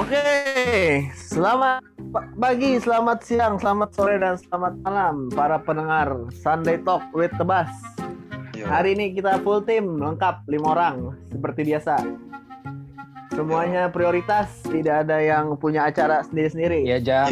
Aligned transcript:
Oke, 0.00 0.24
selamat 1.12 1.84
pagi, 2.40 2.80
selamat 2.80 3.20
siang, 3.20 3.60
selamat 3.60 3.92
sore, 3.92 4.16
dan 4.16 4.40
selamat 4.40 4.74
malam 4.80 5.28
para 5.28 5.60
pendengar 5.60 6.08
Sunday 6.40 6.80
Talk 6.80 7.04
with 7.12 7.28
Tebas. 7.36 7.68
Hari 8.64 8.96
ini 8.96 9.12
kita 9.12 9.44
full 9.44 9.60
tim, 9.60 10.00
lengkap 10.00 10.48
lima 10.48 10.72
orang 10.72 11.20
seperti 11.28 11.68
biasa. 11.68 12.00
Semuanya 13.36 13.92
prioritas, 13.92 14.48
tidak 14.64 15.04
ada 15.04 15.20
yang 15.20 15.52
punya 15.60 15.84
acara 15.92 16.24
sendiri-sendiri. 16.24 16.80
Iya, 16.88 16.98
Jam. 17.04 17.28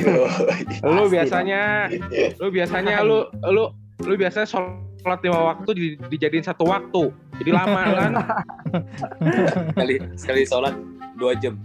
Lu 0.85 1.09
biasanya, 1.09 1.89
lu 2.37 2.53
biasanya 2.53 3.01
lu 3.01 3.33
lu 3.49 3.73
lu 4.05 4.13
biasanya 4.13 4.45
sholat 4.45 5.25
lima 5.25 5.57
waktu 5.57 5.71
di, 5.73 5.87
dijadiin 6.13 6.45
satu 6.45 6.69
waktu, 6.69 7.17
jadi 7.41 7.49
lama 7.49 7.83
kan? 7.97 8.13
sekali 9.73 9.95
sekali 10.21 10.43
sholat 10.45 10.77
dua 11.17 11.33
jam. 11.33 11.57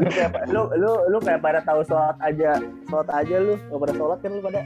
Lu, 0.00 0.08
kayak, 0.10 0.32
lu 0.50 0.62
lu 0.78 0.92
lu 1.10 1.18
kayak 1.22 1.40
pada 1.42 1.60
tahu 1.66 1.80
sholat 1.84 2.16
aja, 2.22 2.60
sholat 2.88 3.08
aja 3.10 3.36
lu, 3.40 3.54
nggak 3.68 3.80
pada 3.80 3.94
sholat 3.96 4.18
kan 4.22 4.30
lu 4.30 4.42
pada? 4.42 4.60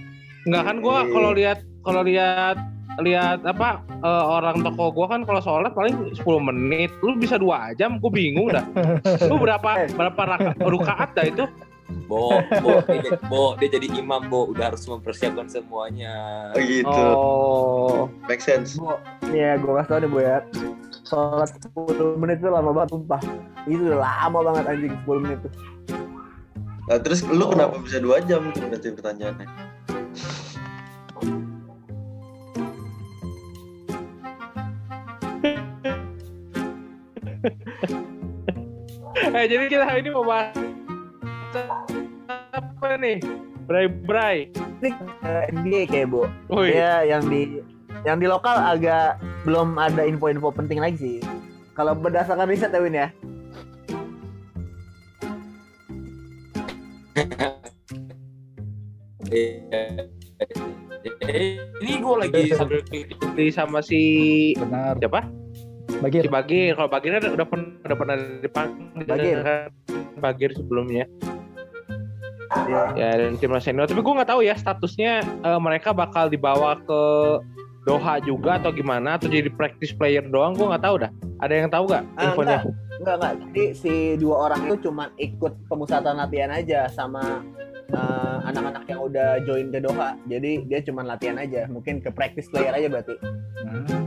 Enggak 0.44 0.62
kan 0.68 0.76
gua 0.84 0.96
kalau 1.08 1.30
lihat 1.32 1.58
kalau 1.84 2.02
lihat 2.04 2.56
lihat 3.02 3.42
apa 3.42 3.82
uh, 4.06 4.38
orang 4.38 4.62
toko 4.62 4.94
gua 4.94 5.06
kan 5.10 5.26
kalau 5.26 5.40
sholat 5.42 5.72
paling 5.74 6.14
10 6.14 6.22
menit. 6.52 6.90
Lu 7.00 7.16
bisa 7.16 7.40
dua 7.40 7.72
jam 7.74 7.98
gua 7.98 8.12
bingung 8.12 8.52
dah. 8.52 8.64
Lu 9.30 9.40
berapa 9.40 9.88
berapa 9.96 10.22
raka, 10.22 10.52
rukaat 10.60 11.10
dah 11.16 11.26
itu? 11.26 11.46
Bo, 12.08 12.40
bo, 12.64 12.80
dia, 12.88 13.12
bo, 13.28 13.44
dia 13.60 13.68
jadi 13.76 14.00
imam, 14.00 14.28
bo, 14.32 14.48
udah 14.48 14.72
harus 14.72 14.88
mempersiapkan 14.88 15.48
semuanya. 15.48 16.48
Oh. 16.56 16.60
Gitu. 16.60 16.88
oh 16.88 18.08
Make 18.24 18.40
sense. 18.40 18.76
Bu, 18.76 18.96
ya 19.32 19.56
gue 19.60 19.68
kasih 19.68 19.88
tau 19.88 19.98
nih 20.00 20.08
bu 20.08 20.18
ya 20.20 20.40
Sholat 21.04 21.52
10 21.52 22.16
menit 22.16 22.40
itu 22.40 22.48
lama 22.48 22.72
banget 22.72 22.96
sumpah. 22.96 23.20
Itu 23.68 23.92
udah 23.92 24.00
lama 24.00 24.38
banget 24.40 24.64
anjing 24.72 24.96
10 25.04 25.20
menit 25.20 25.38
tuh. 25.44 25.52
Nah, 26.84 27.00
terus 27.00 27.24
lu 27.24 27.44
kenapa 27.48 27.80
bisa 27.80 28.00
dua 28.00 28.20
jam 28.24 28.52
tuh 28.52 28.64
berarti 28.68 28.88
pertanyaannya? 28.92 29.48
eh 39.36 39.44
jadi 39.44 39.68
kita 39.68 39.84
hari 39.84 40.00
ini 40.00 40.10
mau 40.12 40.24
bahas 40.24 40.56
apa 42.52 42.96
nih? 42.96 43.20
Bray 43.64 43.88
Bray 43.88 44.52
Ini 44.84 44.92
eh, 45.24 45.48
NBA 45.52 45.88
kayak 45.88 46.12
bu 46.12 46.28
Woi, 46.52 46.76
Ya 46.76 47.00
yang 47.04 47.24
di 47.32 47.64
yang 48.04 48.20
di 48.20 48.28
lokal 48.28 48.60
agak 48.60 49.16
belum 49.44 49.76
ada 49.76 50.02
info-info 50.08 50.48
penting 50.50 50.80
lagi 50.80 50.96
sih. 50.96 51.16
Kalau 51.76 51.92
berdasarkan 51.92 52.48
riset 52.48 52.72
ya 52.72 52.80
Win 52.80 52.96
ya. 52.96 53.08
Ini 61.84 61.92
gue 62.00 62.14
lagi 62.16 62.42
sambil 62.56 62.80
di 63.36 63.46
sama 63.52 63.84
si 63.84 64.02
Benar. 64.56 64.96
siapa? 64.96 65.28
Bagir. 66.00 66.22
si 66.24 66.30
Bagir. 66.32 66.72
Kalau 66.78 66.88
Bagir 66.88 67.10
kan 67.20 67.22
udah 67.36 67.46
pernah 67.46 67.68
udah 67.84 67.96
pernah 67.96 68.16
dipanggil 68.40 69.04
Bagir. 69.04 69.38
kan 69.44 69.68
Bagir. 70.18 70.50
Sebelumnya. 70.56 71.04
Ya, 72.70 72.94
ya 72.94 73.10
dan 73.18 73.34
timnas 73.34 73.66
senior 73.66 73.90
tapi 73.90 73.98
gue 73.98 74.14
nggak 74.14 74.30
tahu 74.30 74.46
ya 74.46 74.54
statusnya 74.54 75.26
eh, 75.26 75.58
mereka 75.58 75.90
bakal 75.90 76.30
dibawa 76.30 76.78
ke 76.86 77.00
Doha 77.84 78.16
juga 78.24 78.56
atau 78.56 78.72
gimana 78.72 79.20
atau 79.20 79.28
jadi 79.28 79.52
practice 79.52 79.92
player 79.92 80.24
doang 80.24 80.56
gue 80.56 80.64
nggak 80.64 80.84
tahu 80.84 80.96
dah. 81.04 81.10
Ada 81.44 81.52
yang 81.52 81.68
tahu 81.68 81.84
nggak 81.92 82.04
Ah, 82.16 82.22
infonya? 82.32 82.58
Enggak 82.96 83.14
enggak 83.20 83.32
Jadi 83.44 83.64
si 83.76 83.92
dua 84.16 84.48
orang 84.48 84.60
itu 84.70 84.88
cuma 84.88 85.12
ikut 85.20 85.52
pemusatan 85.68 86.16
latihan 86.16 86.48
aja 86.48 86.88
Sama 86.88 87.44
eh, 87.92 88.36
anak-anak 88.48 88.88
yang 88.88 89.00
udah 89.04 89.28
join 89.44 89.68
ke 89.68 89.78
Doha. 89.84 90.16
Jadi 90.24 90.64
dia 90.64 90.80
cuma 90.80 91.04
latihan 91.04 91.36
aja. 91.36 91.68
Mungkin 91.68 92.00
ke 92.00 92.08
practice 92.08 92.48
player 92.48 92.72
aja 92.72 92.88
berarti. 92.88 93.14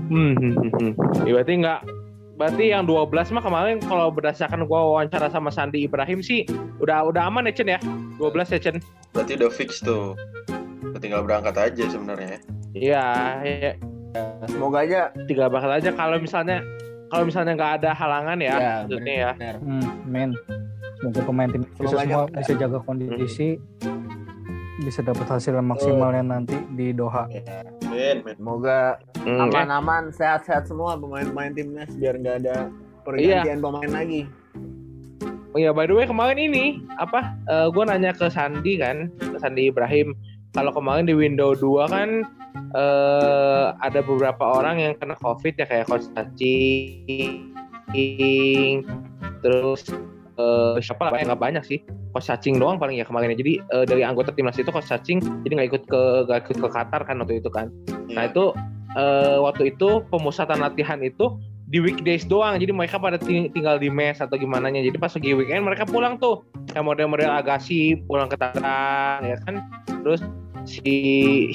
Hmm, 0.09 0.33
hmm, 0.33 0.53
hmm, 0.57 0.71
hmm. 0.73 0.91
Ya, 1.29 1.31
berarti 1.37 1.53
nggak 1.61 1.79
berarti 2.37 2.63
yang 2.69 2.85
12 2.85 3.33
mah 3.33 3.43
kemarin 3.45 3.77
kalau 3.81 4.13
berdasarkan 4.13 4.65
gue 4.65 4.79
wawancara 4.81 5.25
sama 5.29 5.49
Sandi 5.49 5.89
Ibrahim 5.89 6.21
sih 6.21 6.45
udah 6.77 7.09
udah 7.09 7.29
aman 7.29 7.49
ya 7.49 7.53
Chen 7.53 7.69
ya? 7.69 7.79
12 8.21 8.53
ya 8.57 8.59
Chen 8.61 8.77
Berarti 9.13 9.37
udah 9.37 9.49
fix 9.53 9.81
tuh. 9.81 10.17
Tinggal 10.97 11.21
berangkat 11.21 11.53
aja 11.61 11.85
sebenarnya. 11.93 12.41
Iya 12.73 13.05
ya, 13.41 13.71
Semoga 14.47 14.81
aja 14.81 14.99
tiga 15.27 15.45
bakal 15.45 15.69
aja 15.69 15.91
kalau 15.91 16.17
misalnya 16.17 16.63
kalau 17.07 17.23
misalnya 17.23 17.53
nggak 17.53 17.73
ada 17.79 17.91
halangan 17.93 18.37
ya, 18.37 18.53
Ya, 18.53 18.73
maksudnya 18.81 19.15
ya 19.15 19.31
benar. 19.33 19.55
Hmm, 19.59 19.87
men. 20.03 20.31
Semoga 20.97 21.21
pemain 21.23 21.47
tim 21.47 21.61
bisa 21.61 21.77
Semoga 21.77 22.01
semua 22.01 22.23
aja. 22.25 22.35
bisa 22.35 22.53
jaga 22.57 22.77
kondisi, 22.81 23.49
bisa 24.79 24.99
dapat 25.01 25.25
hasil 25.27 25.53
yang 25.53 25.67
maksimalnya 25.67 26.23
nanti 26.25 26.57
di 26.73 26.89
Doha. 26.91 27.29
Men, 27.85 28.17
men. 28.21 28.35
Semoga 28.35 28.97
Hmm, 29.17 29.43
aman-aman, 29.43 30.07
sehat-sehat 30.09 30.65
semua 30.65 30.95
pemain-pemain 30.95 31.51
timnas 31.51 31.91
biar 31.93 32.15
nggak 32.15 32.35
ada 32.41 32.71
pergantian 33.03 33.59
pemain 33.59 33.91
lagi. 33.93 34.23
Oh 35.51 35.59
iya, 35.59 35.69
by 35.69 35.83
the 35.83 35.91
way 35.91 36.05
kemarin 36.05 36.39
ini 36.39 36.65
apa? 36.95 37.35
eh 37.45 37.67
gue 37.67 37.83
nanya 37.83 38.11
ke 38.11 38.27
Sandi 38.27 38.77
kan, 38.77 39.11
ke 39.11 39.37
Sandi 39.37 39.67
Ibrahim. 39.67 40.15
Kalau 40.51 40.71
kemarin 40.71 41.03
di 41.03 41.13
window 41.13 41.51
2 41.51 41.61
kan 41.87 42.23
eh 42.75 43.67
ada 43.79 43.99
beberapa 44.03 44.43
orang 44.43 44.79
yang 44.81 44.93
kena 44.99 45.15
COVID 45.19 45.55
ya 45.55 45.65
kayak 45.69 45.87
Coach 45.87 46.07
Cacing, 46.15 47.23
terus 49.39 49.87
eh 50.37 50.75
siapa 50.83 51.07
lah 51.07 51.23
nggak 51.23 51.39
banyak 51.39 51.63
sih. 51.63 51.79
Coach 52.11 52.27
Cacing 52.27 52.59
doang 52.59 52.75
paling 52.81 52.99
ya 52.99 53.05
kemarin. 53.07 53.31
Jadi 53.37 53.61
eh, 53.61 53.85
dari 53.87 54.03
anggota 54.03 54.35
timnas 54.35 54.59
itu 54.59 54.71
Coach 54.73 54.89
Cacing 54.91 55.19
jadi 55.47 55.53
nggak 55.63 55.69
ikut 55.71 55.83
ke 55.87 56.01
nggak 56.27 56.39
ikut 56.49 56.57
ke 56.63 56.69
Qatar 56.73 57.01
kan 57.07 57.19
waktu 57.23 57.39
itu 57.39 57.49
kan. 57.53 57.71
Nah 58.11 58.25
Iya. 58.27 58.31
itu 58.33 58.45
eh, 58.97 59.37
waktu 59.39 59.63
itu 59.75 60.01
pemusatan 60.09 60.59
latihan 60.59 60.99
itu 61.03 61.37
di 61.67 61.83
weekdays 61.83 62.23
doang 62.23 62.55
jadi 62.55 62.71
mereka 62.71 62.95
pada 62.95 63.19
ting- 63.19 63.51
tinggal 63.51 63.75
di 63.75 63.91
mes 63.91 64.23
atau 64.23 64.39
gimana 64.39 64.71
nya 64.71 64.79
jadi 64.87 64.95
pas 64.95 65.11
lagi 65.11 65.35
weekend 65.35 65.67
mereka 65.67 65.83
pulang 65.83 66.15
tuh 66.15 66.47
kayak 66.71 66.87
model-model 66.87 67.27
Agassi 67.27 67.99
pulang 68.07 68.31
ke 68.31 68.39
Tangerang 68.39 69.27
ya 69.27 69.35
kan 69.43 69.55
terus 69.99 70.23
si 70.67 70.91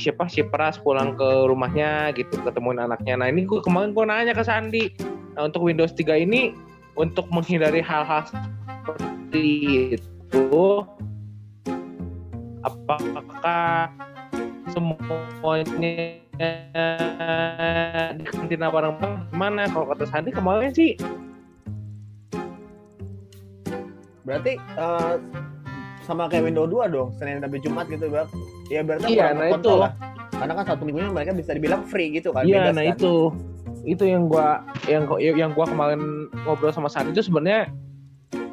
siapa 0.01 0.25
si 0.27 0.41
Pras 0.41 0.81
pulang 0.81 1.13
ke 1.15 1.29
rumahnya 1.47 2.17
gitu 2.17 2.41
ketemuin 2.41 2.81
anaknya. 2.81 3.21
Nah 3.21 3.29
ini 3.29 3.45
gue 3.45 3.61
kemarin 3.61 3.93
gue 3.93 4.05
nanya 4.09 4.33
ke 4.33 4.43
Sandi 4.43 4.89
nah, 5.37 5.45
untuk 5.47 5.69
Windows 5.69 5.93
3 5.93 6.25
ini 6.25 6.57
untuk 6.97 7.29
menghindari 7.29 7.85
hal-hal 7.85 8.25
seperti 8.25 9.45
itu 10.01 10.49
apakah 12.65 13.93
semuanya 14.73 16.19
di 18.17 18.25
kantina 18.25 18.73
bareng-bareng 18.73 19.29
gimana? 19.29 19.69
Kalau 19.69 19.93
kata 19.93 20.05
Sandi 20.09 20.33
kemarin 20.33 20.73
sih 20.73 20.97
Berarti 24.23 24.55
eh, 24.55 25.15
sama 26.03 26.27
kayak 26.27 26.51
window 26.51 26.67
2 26.67 26.91
dong, 26.91 27.15
Senin 27.17 27.43
sampai 27.43 27.59
Jumat 27.63 27.87
gitu, 27.89 28.07
Bang. 28.11 28.29
Ya 28.69 28.81
berarti 28.83 29.15
Iya, 29.15 29.33
kurang 29.33 29.39
nah 29.39 29.49
itu. 29.55 29.73
lah. 29.79 29.93
Karena 30.33 30.53
kan 30.59 30.65
satu 30.75 30.83
minggunya 30.83 31.11
mereka 31.15 31.31
bisa 31.35 31.55
dibilang 31.55 31.83
free 31.87 32.11
gitu 32.19 32.35
kan. 32.35 32.43
Iya, 32.43 32.71
bebas 32.71 32.75
nah 32.75 32.85
kan. 32.85 32.95
itu 32.99 33.15
itu 33.83 34.05
yang 34.07 34.31
gua 34.31 34.63
yang 34.87 35.11
yang 35.19 35.51
gua 35.55 35.67
kemarin 35.67 36.31
ngobrol 36.47 36.71
sama 36.71 36.87
Sandi 36.87 37.15
itu 37.15 37.27
sebenarnya 37.27 37.67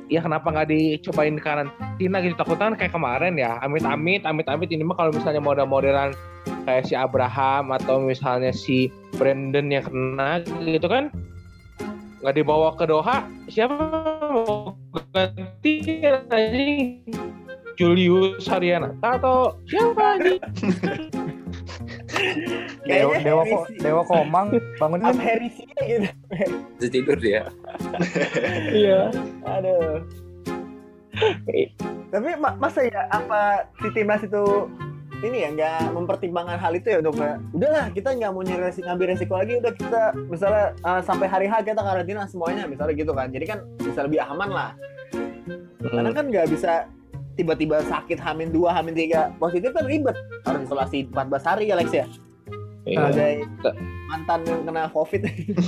ya 0.09 0.25
kenapa 0.25 0.49
nggak 0.49 0.73
dicobain 0.73 1.37
di 1.37 1.41
karantina 1.41 2.17
gitu 2.25 2.33
takutnya 2.33 2.73
kan 2.73 2.75
kayak 2.81 2.93
kemarin 2.97 3.33
ya 3.37 3.61
amit-amit 3.61 4.25
amit-amit 4.25 4.73
ini 4.73 4.81
mah 4.81 4.97
kalau 4.97 5.13
misalnya 5.13 5.37
model-modelan 5.37 6.17
kayak 6.65 6.89
si 6.89 6.97
Abraham 6.97 7.69
atau 7.77 8.01
misalnya 8.01 8.49
si 8.49 8.89
Brandon 9.21 9.69
yang 9.69 9.85
kena 9.85 10.41
gitu 10.65 10.89
kan 10.89 11.13
nggak 12.25 12.35
dibawa 12.41 12.73
ke 12.73 12.89
Doha 12.89 13.21
siapa 13.47 13.77
mau 14.33 14.73
ganti 15.13 16.01
anjing 16.33 17.05
Julius 17.79 18.43
Haryanata 18.43 19.15
atau 19.15 19.55
siapa 19.71 20.19
anjing 20.19 20.43
Dewa, 22.83 23.15
Dewa, 23.23 23.43
Ko-. 23.47 23.67
Dewa 23.79 24.03
Komang 24.03 24.51
bangun 24.75 24.99
Up 25.07 25.15
Harry 25.23 25.47
sih 25.55 25.63
gitu. 25.79 26.11
Terus 26.75 26.91
tidur 26.91 27.15
dia. 27.15 27.47
iya 28.75 29.07
Aduh. 29.47 30.03
Tapi 32.11 32.29
ma- 32.35 32.57
masa 32.59 32.83
ya 32.83 33.07
apa 33.07 33.71
si 33.79 33.87
timnas 33.95 34.25
itu 34.25 34.67
ini 35.23 35.43
ya 35.43 35.49
nggak 35.51 35.95
mempertimbangkan 35.95 36.59
hal 36.59 36.71
itu 36.75 36.87
ya 36.95 36.97
untuk 37.03 37.19
kayak, 37.19 37.43
udahlah 37.51 37.85
kita 37.91 38.09
nggak 38.15 38.31
mau 38.31 38.43
nyari 38.43 38.71
resiko, 38.71 38.87
ngambil 38.87 39.07
resiko 39.11 39.33
lagi 39.35 39.53
udah 39.59 39.73
kita 39.75 40.01
misalnya 40.31 40.65
uh, 40.87 41.01
sampai 41.03 41.27
hari 41.27 41.47
H 41.51 41.59
kita 41.67 41.79
karantina 41.83 42.23
semuanya 42.23 42.63
misalnya 42.71 42.95
gitu 42.95 43.11
kan 43.11 43.27
jadi 43.27 43.45
kan 43.55 43.59
bisa 43.83 44.07
lebih 44.07 44.23
aman 44.23 44.47
lah 44.47 44.71
karena 45.83 46.11
kan 46.15 46.25
nggak 46.31 46.47
bisa 46.47 46.87
tiba-tiba 47.39 47.79
sakit 47.87 48.19
hamin 48.19 48.51
dua 48.51 48.75
hamin 48.75 48.91
tiga 48.91 49.31
positif 49.39 49.71
kan 49.71 49.87
ribet. 49.87 50.15
Harus 50.43 50.67
isolasi 50.67 51.07
14 51.07 51.47
hari 51.47 51.71
ya 51.71 51.75
Lex 51.79 51.89
ya? 51.95 52.05
Iya. 52.87 53.11
sebagai 53.11 53.33
mantan 54.09 54.39
yang 54.47 54.61
kena 54.65 54.83
covid. 54.89 55.21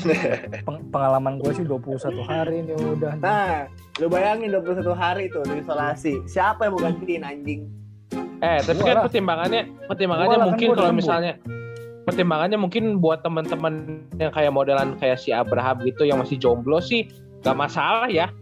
Peng- 0.67 0.85
pengalaman 0.89 1.37
gue 1.39 1.51
sih 1.53 1.65
21 1.67 2.23
hari 2.25 2.65
ini 2.65 2.73
udah. 2.73 3.13
nah 3.19 3.69
lu 3.99 4.07
bayangin 4.09 4.49
21 4.51 4.83
hari 4.95 5.29
tuh 5.29 5.45
di 5.47 5.61
isolasi. 5.61 6.23
Siapa 6.27 6.67
yang 6.67 6.73
mau 6.75 6.81
gantiin 6.81 7.23
anjing? 7.23 7.61
Eh, 8.41 8.59
tapi 8.65 8.81
kan 8.81 9.05
pertimbangannya 9.05 9.69
pertimbangannya 9.85 10.33
Gua 10.33 10.33
lah, 10.33 10.41
kan 10.41 10.49
mungkin 10.49 10.69
kalau 10.73 10.91
misalnya 10.97 11.33
pertimbangannya 12.09 12.57
mungkin 12.57 12.97
buat 12.97 13.21
teman-teman 13.21 14.01
yang 14.17 14.33
kayak 14.33 14.49
modelan 14.49 14.97
kayak 14.97 15.21
si 15.21 15.29
Abraham 15.29 15.85
gitu 15.85 16.09
yang 16.09 16.17
masih 16.17 16.41
jomblo 16.41 16.81
sih 16.81 17.05
gak 17.45 17.53
masalah 17.53 18.09
ya. 18.09 18.33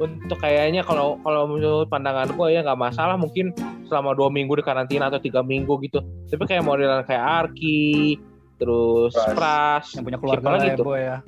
Untuk 0.00 0.38
kayaknya 0.40 0.80
kalau 0.80 1.20
kalau 1.20 1.44
menurut 1.44 1.88
pandangan 1.92 2.30
gue 2.32 2.46
ya 2.50 2.64
nggak 2.64 2.80
masalah 2.80 3.20
mungkin 3.20 3.52
selama 3.90 4.16
dua 4.16 4.30
minggu 4.32 4.56
di 4.56 4.64
karantina 4.64 5.12
atau 5.12 5.20
tiga 5.20 5.44
minggu 5.44 5.76
gitu. 5.84 6.00
Tapi 6.30 6.42
kayak 6.46 6.64
modelan 6.64 7.04
kayak 7.04 7.20
Arki, 7.20 8.16
terus 8.56 9.12
Pras. 9.12 9.34
Pras, 9.36 9.86
Yang 9.98 10.04
punya 10.08 10.18
keluarga 10.18 10.46
lagi 10.56 10.68
lah 10.72 10.76
ya, 10.76 10.76
boy 10.80 11.00
ya. 11.00 11.18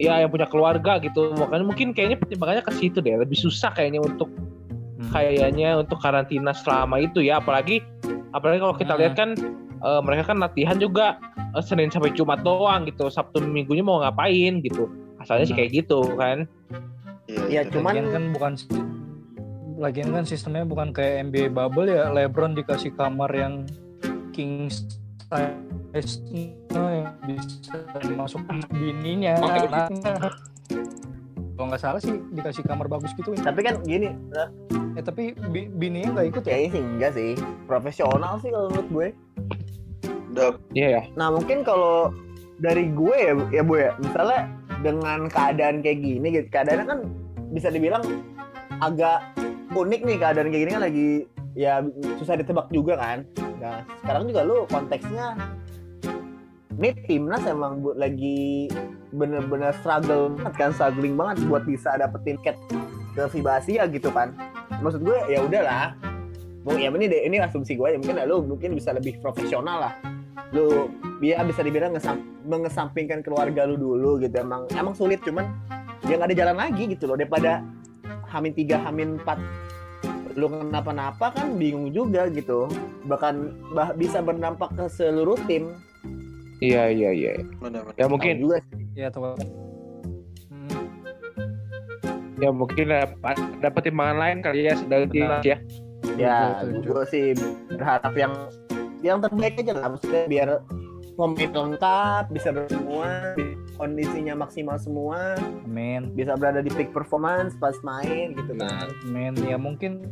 Iya 0.00 0.14
yang 0.24 0.30
punya 0.32 0.48
keluarga 0.48 0.92
gitu. 0.98 1.36
Makanya 1.36 1.64
mungkin 1.68 1.92
kayaknya 1.92 2.16
pertimbangannya 2.16 2.64
ke 2.64 2.72
situ 2.72 2.98
deh. 3.04 3.20
Lebih 3.20 3.36
susah 3.36 3.70
kayaknya 3.76 4.00
untuk 4.00 4.32
Hmm. 5.00 5.16
kayaknya 5.16 5.80
untuk 5.80 5.96
karantina 5.96 6.52
selama 6.52 7.00
itu 7.00 7.24
ya 7.24 7.40
apalagi 7.40 7.80
apalagi 8.36 8.60
kalau 8.60 8.76
kita 8.76 8.92
Hmm. 8.92 9.00
lihat 9.00 9.14
kan 9.16 9.30
eh, 9.80 10.00
mereka 10.04 10.28
kan 10.28 10.36
latihan 10.44 10.76
juga 10.76 11.16
eh, 11.56 11.64
Senin 11.64 11.88
sampai 11.88 12.12
Jumat 12.12 12.44
doang 12.44 12.84
gitu 12.84 13.08
Sabtu 13.08 13.40
minggunya 13.40 13.80
mau 13.80 14.04
ngapain 14.04 14.60
gitu 14.60 14.92
asalnya 15.16 15.48
sih 15.48 15.56
Hmm. 15.56 15.60
kayak 15.64 15.70
gitu 15.72 16.00
kan 16.20 16.44
ya 17.48 17.62
cuman 17.68 17.92
Lagian 17.94 18.08
kan 18.10 18.24
bukan 18.34 18.52
lagian 19.80 20.08
kan 20.12 20.24
sistemnya 20.28 20.68
bukan 20.68 20.92
kayak 20.92 21.32
NBA 21.32 21.50
bubble 21.50 21.88
ya. 21.88 22.12
LeBron 22.12 22.52
dikasih 22.52 22.92
kamar 22.94 23.32
yang 23.32 23.64
king 24.30 24.68
size 24.68 26.20
yang 26.70 27.16
bisa 27.24 27.80
masuk 28.14 28.40
bininya 28.72 29.40
kalau 31.56 31.66
nggak 31.68 31.80
salah 31.80 32.00
sih 32.00 32.16
dikasih 32.32 32.64
kamar 32.64 32.88
bagus 32.88 33.12
gitu 33.16 33.36
tapi 33.40 33.60
kan 33.60 33.80
gini 33.84 34.12
eh 34.96 35.04
tapi 35.04 35.32
bi- 35.54 35.70
bininya 35.70 36.18
nggak 36.18 36.28
ikut 36.34 36.42
ya? 36.44 36.50
Kayaknya 36.50 36.70
sih 36.70 36.82
enggak 36.82 37.12
sih. 37.14 37.30
Profesional 37.70 38.32
sih 38.42 38.50
kalau 38.50 38.66
menurut 38.74 38.88
gue. 38.90 39.08
Iya 40.74 40.88
ya. 40.98 41.02
Nah 41.14 41.30
mungkin 41.30 41.62
kalau 41.62 42.10
dari 42.58 42.90
gue 42.90 43.16
ya, 43.16 43.32
ya 43.54 43.62
bu 43.62 43.78
ya, 43.78 43.94
misalnya 44.02 44.50
dengan 44.80 45.28
keadaan 45.28 45.84
kayak 45.84 46.00
gini, 46.00 46.26
gitu, 46.40 46.48
keadaannya 46.48 46.86
kan 46.88 47.00
bisa 47.52 47.68
dibilang 47.68 48.00
agak 48.80 49.20
unik 49.76 50.00
nih 50.06 50.16
keadaan 50.16 50.48
kayak 50.48 50.62
gini 50.66 50.72
kan 50.72 50.82
lagi 50.82 51.08
ya 51.54 51.84
susah 52.16 52.38
ditebak 52.40 52.66
juga 52.72 52.96
kan. 52.96 53.18
Nah 53.60 53.84
sekarang 54.02 54.30
juga 54.30 54.40
lu 54.46 54.64
konteksnya 54.70 55.36
ini 56.80 56.96
timnas 57.04 57.44
emang 57.44 57.84
bu, 57.84 57.92
lagi 57.92 58.72
bener-bener 59.12 59.74
struggle 59.84 60.32
banget 60.32 60.54
kan, 60.56 60.70
struggling 60.72 61.14
banget 61.18 61.44
buat 61.44 61.66
bisa 61.68 61.98
dapetin 62.00 62.40
tiket 62.40 62.56
ke 63.12 63.22
FIBA 63.26 63.52
Asia 63.60 63.82
gitu 63.90 64.08
kan. 64.14 64.32
Maksud 64.80 65.04
gue 65.04 65.18
ya 65.28 65.44
udahlah, 65.44 65.92
mau 66.64 66.72
ya 66.78 66.88
ini 66.88 67.04
deh 67.04 67.20
ini 67.28 67.36
asumsi 67.42 67.76
gue 67.76 67.88
ya 67.92 67.98
mungkin 68.00 68.16
ya 68.16 68.24
mungkin 68.24 68.70
bisa 68.72 68.96
lebih 68.96 69.20
profesional 69.20 69.90
lah 69.90 69.94
lu 70.50 70.90
dia 71.20 71.40
bisa 71.44 71.60
dibilang 71.62 71.94
ngesam, 71.94 72.20
mengesampingkan 72.48 73.20
keluarga 73.22 73.68
lu 73.68 73.76
dulu 73.76 74.18
gitu. 74.18 74.34
Emang 74.40 74.66
emang 74.74 74.94
sulit 74.96 75.20
cuman 75.22 75.46
ya 76.08 76.16
nggak 76.16 76.30
ada 76.32 76.36
jalan 76.36 76.56
lagi 76.58 76.82
gitu 76.90 77.04
loh. 77.06 77.16
Daripada 77.18 77.62
hamin 78.30 78.52
tiga 78.54 78.78
hamin 78.82 79.18
empat 79.20 79.38
lu 80.38 80.46
kenapa-napa 80.46 81.34
kan 81.34 81.58
bingung 81.58 81.90
juga 81.90 82.30
gitu. 82.30 82.70
Bahkan 83.06 83.34
bah, 83.74 83.90
bisa 83.98 84.22
berdampak 84.22 84.70
ke 84.78 84.84
seluruh 84.86 85.36
tim. 85.50 85.74
Iya 86.60 86.92
iya 86.92 87.10
iya. 87.10 87.32
Ya 87.96 88.06
mungkin 88.06 88.38
Tahu 88.38 88.44
juga 88.44 88.56
sih. 88.68 88.84
ya 88.94 89.08
tuh 89.08 89.32
Hmm, 90.50 90.82
ya 92.42 92.50
mungkin 92.52 92.90
ada 92.92 93.06
ada 93.24 93.68
pertimbangan 93.72 94.18
lain 94.18 94.38
kali 94.44 94.68
ya 94.68 94.74
sedang 94.76 95.08
timnas 95.08 95.44
ya. 95.46 95.56
Ya 96.18 96.60
gue 96.68 97.04
sih 97.08 97.32
berharap 97.70 98.12
yang 98.12 98.34
yang 99.00 99.18
terbaik 99.20 99.60
aja 99.60 99.72
lah 99.76 99.88
maksudnya 99.96 100.24
biar 100.28 100.48
pemain 101.16 101.52
lengkap 101.52 102.24
bisa 102.32 102.48
bersemua 102.52 103.36
kondisinya 103.76 104.34
maksimal 104.36 104.76
semua 104.80 105.36
amin 105.64 106.12
bisa 106.16 106.36
berada 106.36 106.64
di 106.64 106.72
peak 106.72 106.92
performance 106.92 107.56
pas 107.60 107.76
main 107.84 108.32
gitu 108.36 108.52
kan 108.56 108.88
amin 109.08 109.36
ya 109.44 109.56
mungkin 109.60 110.04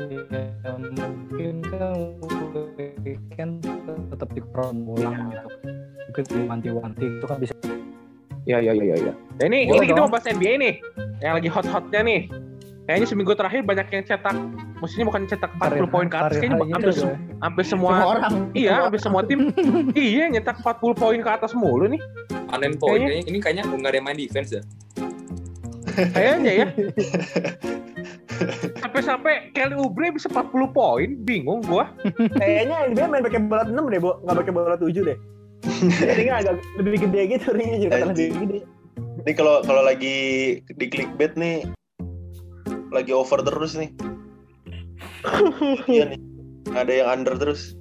ya 0.00 0.72
mungkin 0.76 1.54
kan 1.68 1.96
weekend 3.04 3.64
tetap 4.12 4.28
di 4.32 4.40
ulang 4.64 5.32
gitu 5.32 5.48
mungkin 6.10 6.24
diwanti-wanti 6.26 7.06
itu 7.20 7.26
kan 7.28 7.38
bisa 7.40 7.54
Iya 8.48 8.56
iya 8.64 8.72
iya 8.72 8.96
iya. 8.96 9.12
Nah, 9.12 9.44
ini 9.52 9.68
Boleh 9.68 9.84
ini 9.84 9.86
kita 9.92 10.00
dong. 10.00 10.08
mau 10.08 10.16
bahas 10.16 10.26
NBA 10.32 10.52
nih. 10.58 10.74
Yang 11.20 11.34
lagi 11.36 11.48
hot-hotnya 11.52 12.00
nih. 12.00 12.20
Kayaknya 12.88 13.06
seminggu 13.06 13.32
terakhir 13.36 13.60
banyak 13.68 13.86
yang 13.92 14.04
cetak 14.08 14.36
maksudnya 14.80 15.04
bukan 15.04 15.20
cetak 15.24 15.50
40 15.54 15.60
karir- 15.60 15.88
poin 15.88 16.06
ke 16.06 16.16
atas 16.16 16.26
karir 16.26 16.40
kayaknya 16.42 16.74
hampir 16.74 16.90
ya. 16.90 17.14
hampir 17.38 17.64
semua, 17.64 17.90
semua 17.92 18.06
orang 18.10 18.32
iya 18.52 18.70
hampir 18.82 18.98
semua 18.98 19.20
tim 19.22 19.38
iya 19.94 20.24
nyetak 20.26 20.58
40 20.58 20.94
poin 20.94 21.18
ke 21.18 21.30
atas 21.30 21.52
mulu 21.52 21.86
nih 21.86 22.00
Panen 22.48 22.74
poin 22.74 22.98
Kayaknya- 22.98 23.06
kayaknya 23.06 23.28
ini 23.28 23.38
kayaknya 23.38 23.62
nggak 23.68 23.86
ada 23.86 23.94
yang 23.94 24.04
main 24.04 24.16
defense 24.16 24.50
ya. 24.50 24.62
kayaknya 26.10 26.52
ya 26.54 26.66
sampai-sampai 28.80 29.52
Kelly 29.52 29.76
Oubre 29.76 30.10
bisa 30.10 30.26
40 30.26 30.48
poin 30.70 31.08
bingung 31.20 31.60
gua 31.60 31.92
Kayaknya 32.34 32.76
NBA 32.88 33.06
main 33.06 33.22
pakai 33.22 33.40
bola 33.42 33.62
6 33.64 33.76
deh, 33.76 34.00
Bo. 34.00 34.10
Nggak 34.24 34.36
pakai 34.40 34.52
bola 34.54 34.74
7 34.74 34.90
deh. 34.96 35.16
Ringnya 36.08 36.34
agak 36.40 36.54
lebih 36.74 37.04
gede 37.04 37.20
gitu, 37.30 37.46
ringnya 37.52 37.78
juga 37.78 37.94
lebih 38.02 38.26
gede. 38.34 38.58
Ini 39.20 39.32
kalau 39.36 39.60
kalau 39.60 39.82
lagi 39.84 40.16
di 40.64 40.86
clickbait 40.88 41.36
nih 41.36 41.68
lagi 42.88 43.12
over 43.12 43.40
terus 43.40 43.76
nih. 43.76 43.92
Iya 45.90 46.04
nih. 46.14 46.20
Ada 46.72 46.92
yang 46.92 47.08
under 47.20 47.34
terus. 47.36 47.74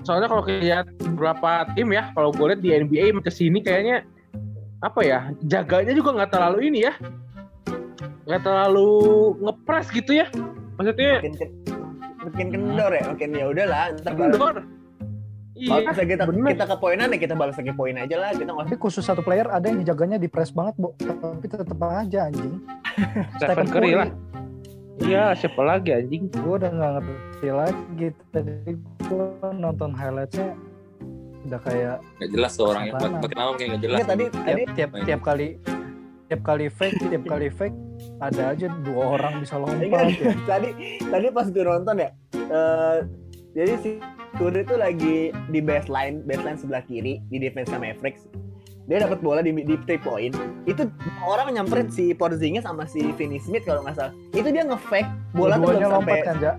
Soalnya 0.04 0.28
kalau 0.28 0.44
lihat 0.44 0.86
beberapa 1.00 1.64
tim 1.72 1.88
ya, 1.94 2.12
kalau 2.12 2.28
gue 2.34 2.46
lihat 2.52 2.60
di 2.60 2.70
NBA 2.76 3.16
ke 3.24 3.32
sini 3.32 3.64
kayaknya 3.64 4.04
apa 4.84 5.00
ya, 5.00 5.32
jaganya 5.48 5.96
juga 5.96 6.12
nggak 6.12 6.32
terlalu 6.36 6.68
ini 6.68 6.84
ya, 6.84 6.92
nggak 8.28 8.42
terlalu 8.44 8.92
ngepres 9.40 9.88
gitu 9.96 10.20
ya. 10.20 10.26
Maksudnya 10.76 11.25
Makin 11.25 11.34
makin 12.20 12.46
kendor 12.52 12.90
ya, 12.92 13.04
makin 13.08 13.30
ya 13.32 13.44
udahlah. 13.49 13.84
Kendor. 14.04 14.54
Iya, 15.54 15.70
balas 15.87 15.96
kita 16.02 16.25
bener. 16.26 16.50
kita 16.58 16.64
ke 16.66 16.76
poinan 16.82 17.08
ya 17.14 17.18
kita 17.23 17.34
balas 17.38 17.54
lagi 17.54 17.73
poin 17.78 17.94
aja 17.94 18.16
lah. 18.18 18.30
Kita 18.34 18.50
nggak 18.50 18.66
Tapi 18.66 18.78
khusus 18.82 19.06
satu 19.06 19.23
player 19.23 19.46
ada 19.46 19.70
yang 19.70 19.78
dijaganya 19.78 20.18
di 20.18 20.26
press 20.26 20.50
banget, 20.50 20.75
Bo. 20.75 20.99
Tapi 20.99 21.46
tetep 21.46 21.78
aja 21.78 22.26
anjing. 22.26 22.58
Stephen 23.38 23.68
Curry 23.70 23.92
lah. 23.94 24.11
Iya, 24.99 25.34
siapa 25.38 25.62
lagi 25.62 25.94
anjing? 25.94 26.26
Gue 26.34 26.58
udah 26.58 26.70
nggak 26.75 26.90
ngerti 26.99 27.49
lagi. 27.54 28.06
Tadi 28.34 28.52
gue 29.06 29.26
nonton 29.54 29.90
highlightsnya 29.94 30.58
udah 31.44 31.61
kayak 31.62 31.96
Nggak 32.18 32.30
jelas 32.34 32.52
tuh 32.58 32.66
orangnya. 32.75 32.92
Makin 32.99 33.37
lama 33.38 33.52
kayak 33.54 33.68
nggak 33.75 33.82
jelas. 33.87 33.99
Tadi 34.02 34.25
tiap, 34.26 34.42
tadi 34.42 34.62
tiap 34.75 34.90
tiap 35.06 35.20
kali 35.23 35.49
tiap 36.25 36.40
kali 36.40 36.66
fake 36.73 36.99
tiap 37.12 37.25
kali 37.28 37.49
fake 37.52 37.76
ada 38.18 38.56
aja 38.56 38.66
dua 38.82 39.20
orang 39.20 39.44
bisa 39.44 39.54
lompat 39.61 40.08
ya. 40.18 40.32
tadi 40.50 40.68
tadi 40.99 41.26
pas 41.30 41.46
gue 41.46 41.62
nonton 41.62 41.94
ya. 42.00 42.11
eh, 42.34 42.99
jadi 43.54 43.73
si 43.78 43.90
Curry 44.34 44.66
itu 44.66 44.75
lagi 44.75 45.16
di 45.30 45.61
baseline, 45.62 46.26
baseline 46.26 46.58
sebelah 46.58 46.82
kiri 46.90 47.23
di 47.30 47.38
defense 47.38 47.70
sama 47.70 47.87
Mavericks. 47.87 48.26
Dia 48.84 49.00
dapat 49.00 49.23
bola 49.23 49.40
di 49.40 49.54
di 49.54 49.78
three 49.87 49.96
point. 50.02 50.34
Itu 50.66 50.90
orang 51.25 51.54
nyamperin 51.54 51.88
si 51.88 52.12
Porzingis 52.12 52.66
sama 52.66 52.84
si 52.84 53.14
Finney 53.14 53.38
Smith 53.38 53.62
kalau 53.62 53.87
nggak 53.87 53.96
salah. 53.96 54.12
Itu 54.34 54.50
dia 54.50 54.66
nge-fake 54.66 55.08
bola 55.38 55.56
tuh 55.56 55.70
belum 55.70 55.90
sampai 56.02 56.18
kan, 56.26 56.37
Ja? 56.42 56.54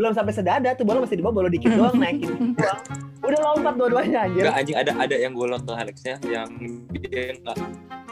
belum 0.00 0.16
sampai 0.16 0.32
sedada 0.32 0.72
tuh 0.72 0.88
bola 0.88 1.04
masih 1.04 1.20
di 1.20 1.24
bawah 1.24 1.44
bola 1.44 1.48
dikit 1.52 1.76
doang 1.76 1.96
naikin 2.02 2.56
doang. 2.58 2.80
Udah 3.20 3.40
lompat 3.52 3.74
dua-duanya 3.78 4.18
anjir. 4.26 4.42
Enggak 4.48 4.56
anjing 4.58 4.76
ada 4.76 4.92
ada 4.96 5.16
yang 5.16 5.32
gue 5.36 5.46
nonton 5.46 5.74
Alexnya 5.76 6.16
yang 6.26 6.48
dia 6.90 7.36
nggak 7.38 7.56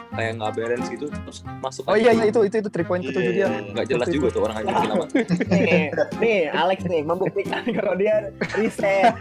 kayak 0.09 0.41
nggak 0.41 0.53
balance 0.57 0.87
gitu 0.89 1.05
terus 1.09 1.39
masuk 1.61 1.85
Oh 1.85 1.93
iya, 1.93 2.11
iya 2.17 2.25
itu 2.29 2.41
itu 2.41 2.55
itu 2.65 2.69
three 2.73 2.87
point 2.87 3.03
ketujuh 3.05 3.33
dia. 3.33 3.47
nggak 3.47 3.85
jelas 3.85 4.07
juga 4.09 4.27
itu. 4.29 4.35
tuh 4.35 4.41
orang 4.45 4.55
anjing 4.61 4.75
lama. 4.89 5.05
nih, 5.53 5.83
nih 6.17 6.39
Alex 6.49 6.79
nih 6.89 7.01
membuktikan 7.05 7.63
kalau 7.77 7.93
dia 7.93 8.15
reset. 8.57 9.13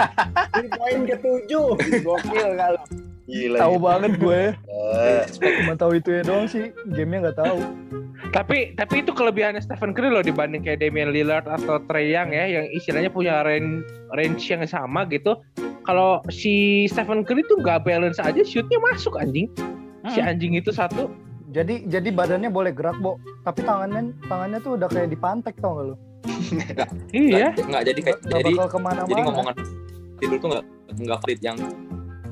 Three 0.57 0.71
point 0.73 1.03
ketujuh. 1.05 1.69
Gokil 2.01 2.49
kalau. 2.57 2.83
Gila. 3.29 3.59
Tahu 3.61 3.75
gitu. 3.77 3.85
banget 3.85 4.13
gue. 4.17 4.43
Eh, 4.73 5.23
Cuma 5.61 5.75
tahu 5.77 5.93
itu 6.01 6.09
ya 6.17 6.23
doang 6.25 6.49
sih. 6.49 6.73
Gamenya 6.89 7.29
nggak 7.29 7.39
tahu. 7.45 7.59
Tapi 8.33 8.73
tapi 8.73 9.05
itu 9.05 9.13
kelebihannya 9.13 9.61
Stephen 9.61 9.93
Curry 9.93 10.09
loh 10.09 10.25
dibanding 10.25 10.65
kayak 10.65 10.81
Damian 10.81 11.13
Lillard 11.13 11.45
atau 11.45 11.77
Trey 11.85 12.13
Young 12.13 12.33
ya 12.33 12.49
yang 12.49 12.65
istilahnya 12.73 13.13
punya 13.13 13.45
range 13.45 13.85
range 14.17 14.49
yang 14.49 14.65
sama 14.65 15.05
gitu. 15.13 15.37
Kalau 15.85 16.25
si 16.33 16.85
Stephen 16.89 17.21
Curry 17.25 17.45
tuh 17.49 17.61
nggak 17.61 17.85
balance 17.85 18.17
aja 18.17 18.41
shootnya 18.41 18.81
masuk 18.81 19.21
anjing. 19.21 19.49
Si 20.13 20.21
anjing 20.21 20.57
itu 20.57 20.73
satu. 20.73 21.13
Jadi 21.49 21.89
jadi 21.89 22.09
badannya 22.13 22.53
boleh 22.53 22.77
gerak, 22.77 23.01
Bo. 23.01 23.17
Tapi 23.45 23.65
tangannya 23.65 24.13
tangannya 24.29 24.59
tuh 24.61 24.77
udah 24.77 24.89
kayak 24.93 25.09
dipantek 25.09 25.57
tau 25.59 25.81
gak 25.81 25.87
lu? 25.93 25.97
iya. 27.17 27.57
Nggak, 27.57 27.83
jadi 27.89 28.01
kayak 28.05 28.19
Gak 28.21 28.45
jadi 28.45 28.53
jadi 29.09 29.21
ngomongan 29.25 29.55
tidur 30.19 30.37
tuh 30.43 30.49
nggak 30.53 30.65
nggak 30.99 31.19
valid. 31.25 31.41
Yang 31.41 31.57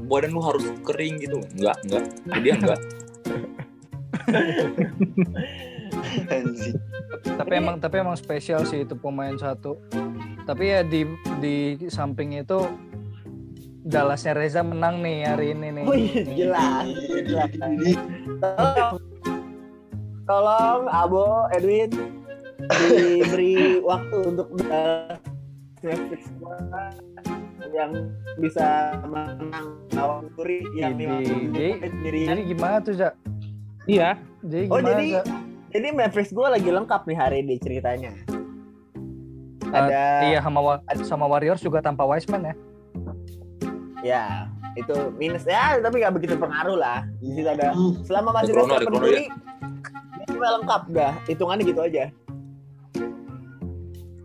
badan 0.07 0.31
lu 0.37 0.41
harus 0.45 0.65
kering 0.85 1.15
gitu. 1.23 1.41
Nggak 1.57 1.77
nggak. 1.89 2.05
Dia 2.45 2.55
nggak. 2.61 2.81
Anjing. 6.27 6.75
tapi 7.39 7.53
emang 7.57 7.81
tapi 7.81 8.03
emang 8.03 8.19
spesial 8.19 8.67
sih 8.69 8.85
itu 8.85 8.99
pemain 8.99 9.39
satu. 9.39 9.81
Tapi 10.45 10.77
ya 10.77 10.85
di 10.85 11.09
di 11.41 11.79
samping 11.89 12.37
itu 12.37 12.69
Dallasnya 13.87 14.35
Reza 14.35 14.67
menang 14.67 14.99
nih 14.99 15.23
hari 15.25 15.55
ini 15.55 15.69
nih 15.71 15.85
Oh 15.87 15.95
iya 15.95 16.23
jelas, 16.27 16.87
jelas. 17.23 17.51
Tolong, 18.43 18.95
tolong 20.27 20.81
Abo, 20.91 21.47
Edwin 21.55 21.95
diberi 22.91 23.79
waktu 23.79 24.17
untuk 24.27 24.49
uh, 24.67 25.15
yang 27.71 28.11
bisa 28.43 28.91
menang 29.07 29.55
lawan 29.95 30.27
Kuri 30.35 30.67
yang 30.75 30.99
Jadi- 30.99 31.55
50 31.55 31.55
jadi- 31.55 32.27
jadi 32.27 32.43
gimana 32.43 32.77
tuh 32.83 32.95
Za? 32.97 33.15
iya 33.87 34.19
jadi 34.43 34.67
Oh, 34.67 34.83
gimana 34.83 34.99
jadi- 34.99 35.15
Za? 35.15 35.23
Jadi 35.67 35.89
Mavericks 35.93 36.33
gue 36.33 36.47
lagi 36.49 36.71
lengkap 36.73 37.03
nih 37.05 37.19
hari 37.19 37.37
ini 37.45 37.61
ceritanya. 37.61 38.09
Eh, 39.61 39.77
Ada 39.77 40.03
iya 40.25 40.39
sama 40.41 40.81
sama 41.05 41.29
Warriors 41.29 41.61
juga 41.61 41.85
tanpa 41.85 42.03
Wiseman 42.03 42.49
ya 42.49 42.55
ya 44.07 44.47
itu 44.79 44.95
minus 45.17 45.43
ya 45.49 45.81
tapi 45.83 45.99
nggak 46.05 46.15
begitu 46.15 46.35
pengaruh 46.39 46.79
lah. 46.79 47.03
Di 47.19 47.33
situ 47.35 47.49
ada 47.49 47.75
selama 48.07 48.31
masih 48.39 48.55
Ada 48.55 48.87
dia 49.03 50.27
cuma 50.31 50.49
lengkap 50.61 50.83
dah. 50.95 51.13
Hitungannya 51.27 51.65
gitu 51.67 51.83
aja. 51.83 52.07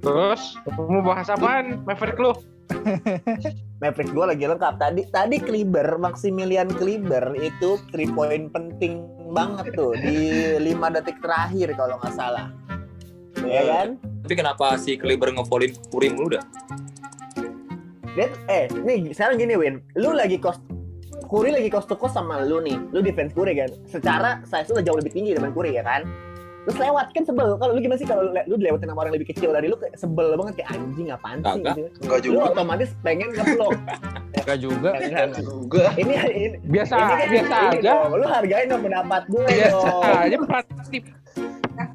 terus 0.02 0.58
mau 0.82 1.06
bahas 1.06 1.30
apaan 1.30 1.78
Maverick 1.86 2.18
lu 2.18 2.34
Mavericks 3.82 4.10
gue 4.10 4.26
lagi 4.26 4.50
lengkap. 4.50 4.82
Tadi 4.82 5.02
tadi 5.14 5.38
Kleber, 5.38 6.02
Maximilian 6.02 6.74
Kleber 6.74 7.38
itu 7.38 7.78
three 7.94 8.10
point 8.10 8.50
penting 8.50 9.06
banget 9.30 9.78
tuh 9.78 9.94
di 10.02 10.58
5 10.58 10.96
detik 10.98 11.22
terakhir 11.22 11.78
kalau 11.78 12.02
nggak 12.02 12.18
salah. 12.18 12.50
Ya 13.46 13.62
kan? 13.70 14.02
tapi 14.22 14.48
kenapa 14.48 14.78
si 14.78 14.96
Kleber 14.96 15.34
ngevolin 15.34 15.74
Kuri 15.90 16.08
mulu 16.14 16.40
dah 16.40 16.46
Dia, 18.12 18.28
eh, 18.46 18.68
nih 18.68 19.12
sekarang 19.12 19.38
gini 19.38 19.56
Win, 19.56 19.76
lu 19.96 20.12
lagi 20.12 20.36
kos 20.36 20.60
Kuri 21.22 21.48
lagi 21.48 21.72
cost 21.72 21.88
to 21.88 21.96
cost 21.96 22.12
sama 22.14 22.44
lu 22.44 22.60
nih, 22.60 22.76
lu 22.92 23.00
defense 23.00 23.32
Kuri 23.32 23.56
kan. 23.56 23.72
Secara 23.86 24.44
size 24.44 24.68
lu 24.68 24.76
udah 24.76 24.84
jauh 24.84 25.00
lebih 25.00 25.12
tinggi 25.12 25.32
daripada 25.32 25.54
Kuri 25.54 25.72
ya 25.72 25.84
kan. 25.86 26.04
Terus 26.62 26.78
lewat 26.78 27.08
kan 27.10 27.24
sebel. 27.24 27.56
Kalau 27.56 27.72
lu 27.72 27.80
gimana 27.80 27.96
sih 27.96 28.06
kalau 28.06 28.22
lu, 28.22 28.32
lu 28.36 28.56
dilewatin 28.56 28.86
sama 28.86 29.00
orang 29.00 29.10
yang 29.10 29.18
lebih 29.18 29.32
kecil 29.32 29.50
dari 29.50 29.66
lu 29.66 29.80
kayak 29.80 29.96
sebel 29.96 30.36
banget 30.36 30.54
kayak 30.60 30.70
anjing 30.76 31.08
apaan 31.08 31.38
sih 31.40 31.46
Kagak. 31.48 31.74
gitu. 31.74 31.84
Enggak 32.04 32.20
Lu 32.20 32.26
juga. 32.28 32.44
otomatis 32.52 32.90
pengen 33.00 33.30
ngeblok. 33.32 33.74
Enggak 34.36 34.58
juga 34.60 34.90
Juga. 35.40 35.86
ini 35.96 36.14
ini 36.28 36.48
biasa 36.66 36.94
ini 36.94 37.06
kan- 37.08 37.30
biasa 37.30 37.56
ini 37.56 37.70
aja 37.72 37.82
dong, 37.88 38.10
Lu 38.14 38.26
hargain 38.28 38.66
dong 38.68 38.82
pendapat 38.84 39.22
gue 39.26 39.44
biasa 39.48 39.88
dong. 39.88 40.04
aja 40.04 40.38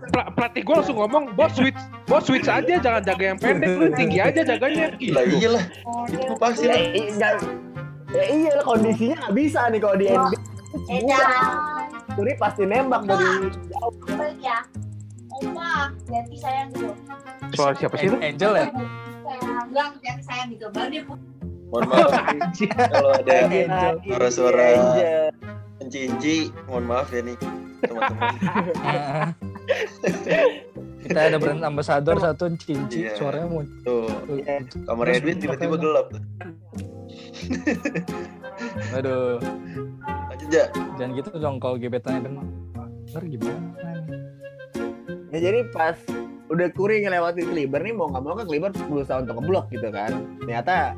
Pel- 0.08 0.30
pelatih 0.32 0.62
gue 0.62 0.74
langsung 0.74 0.96
ngomong 0.96 1.24
bos 1.32 1.52
switch 1.52 1.78
bos 2.04 2.22
switch 2.22 2.46
aja 2.46 2.78
jangan 2.78 3.02
jaga 3.02 3.24
yang 3.26 3.38
pendek 3.38 3.70
lu 3.70 3.86
tinggi 3.92 4.18
aja 4.18 4.40
jaganya 4.40 4.94
Lah 5.10 5.24
iyalah. 5.24 5.64
Itu 6.06 6.34
pasti 6.36 6.66
Ya, 6.66 6.76
lah. 7.14 7.34
ya 8.06 8.24
iya 8.28 8.50
lah 8.54 8.64
kondisinya 8.64 9.14
nggak 9.18 9.34
bisa 9.34 9.60
nih 9.68 9.78
kalau 9.78 9.96
di 9.96 10.06
NBA. 10.06 11.20
Kuri 12.14 12.32
pasti 12.36 12.62
nembak 12.64 13.02
dari 13.04 13.50
jauh. 13.66 13.92
Ya. 14.38 14.62
Opa, 15.36 15.92
ganti 16.06 16.36
sayang 16.38 16.72
gitu. 16.72 16.96
suara 17.52 17.76
siapa 17.76 18.00
sih 18.00 18.08
lu 18.08 18.16
Angel 18.18 18.56
ya 18.56 18.66
bilang 19.68 19.92
ganti 20.00 20.22
sayang 20.22 20.48
gitu. 20.48 20.66
Baru 20.72 20.88
dia. 20.88 21.02
Mohon 21.66 21.82
maaf 21.90 22.10
kalau 22.88 23.10
ada 23.12 23.34
Angel. 23.44 23.94
suara-suara 24.00 24.66
pencinci, 25.76 26.36
mohon 26.64 26.84
maaf 26.86 27.10
ya 27.10 27.20
nih 27.20 27.36
teman-teman. 27.82 28.32
kita 31.02 31.20
ada 31.22 31.36
brand 31.36 31.62
ambassador 31.62 32.16
satu 32.16 32.50
cinci 32.56 33.04
Iya. 33.04 33.14
suaranya 33.14 33.46
mau 33.46 33.62
Tuh, 33.82 34.10
Iya. 34.32 34.66
kamar 34.84 35.06
Edwin 35.08 35.38
tiba-tiba 35.38 35.76
gelap. 35.76 36.06
tuh. 36.10 36.22
aduh 38.92 39.38
Lanjut 40.28 40.48
aja. 40.48 40.64
jangan 40.96 41.10
gitu 41.14 41.28
dong 41.36 41.56
kalau 41.56 41.76
gebetannya 41.76 42.20
denger 42.22 42.46
Ntar 43.06 43.22
gimana 43.24 43.60
Ya 45.28 45.38
jadi 45.42 45.68
pas 45.68 45.98
udah 46.46 46.70
Kuri 46.70 47.02
ngelewatin 47.02 47.46
Kleber 47.46 47.82
nih 47.82 47.92
mau 47.92 48.08
nggak 48.08 48.22
mau 48.22 48.34
kan 48.34 48.46
Kleber 48.46 48.70
berusaha 48.72 49.20
untuk 49.20 49.36
ngeblok 49.36 49.66
gitu 49.68 49.90
kan. 49.90 50.08
Ternyata 50.40 50.94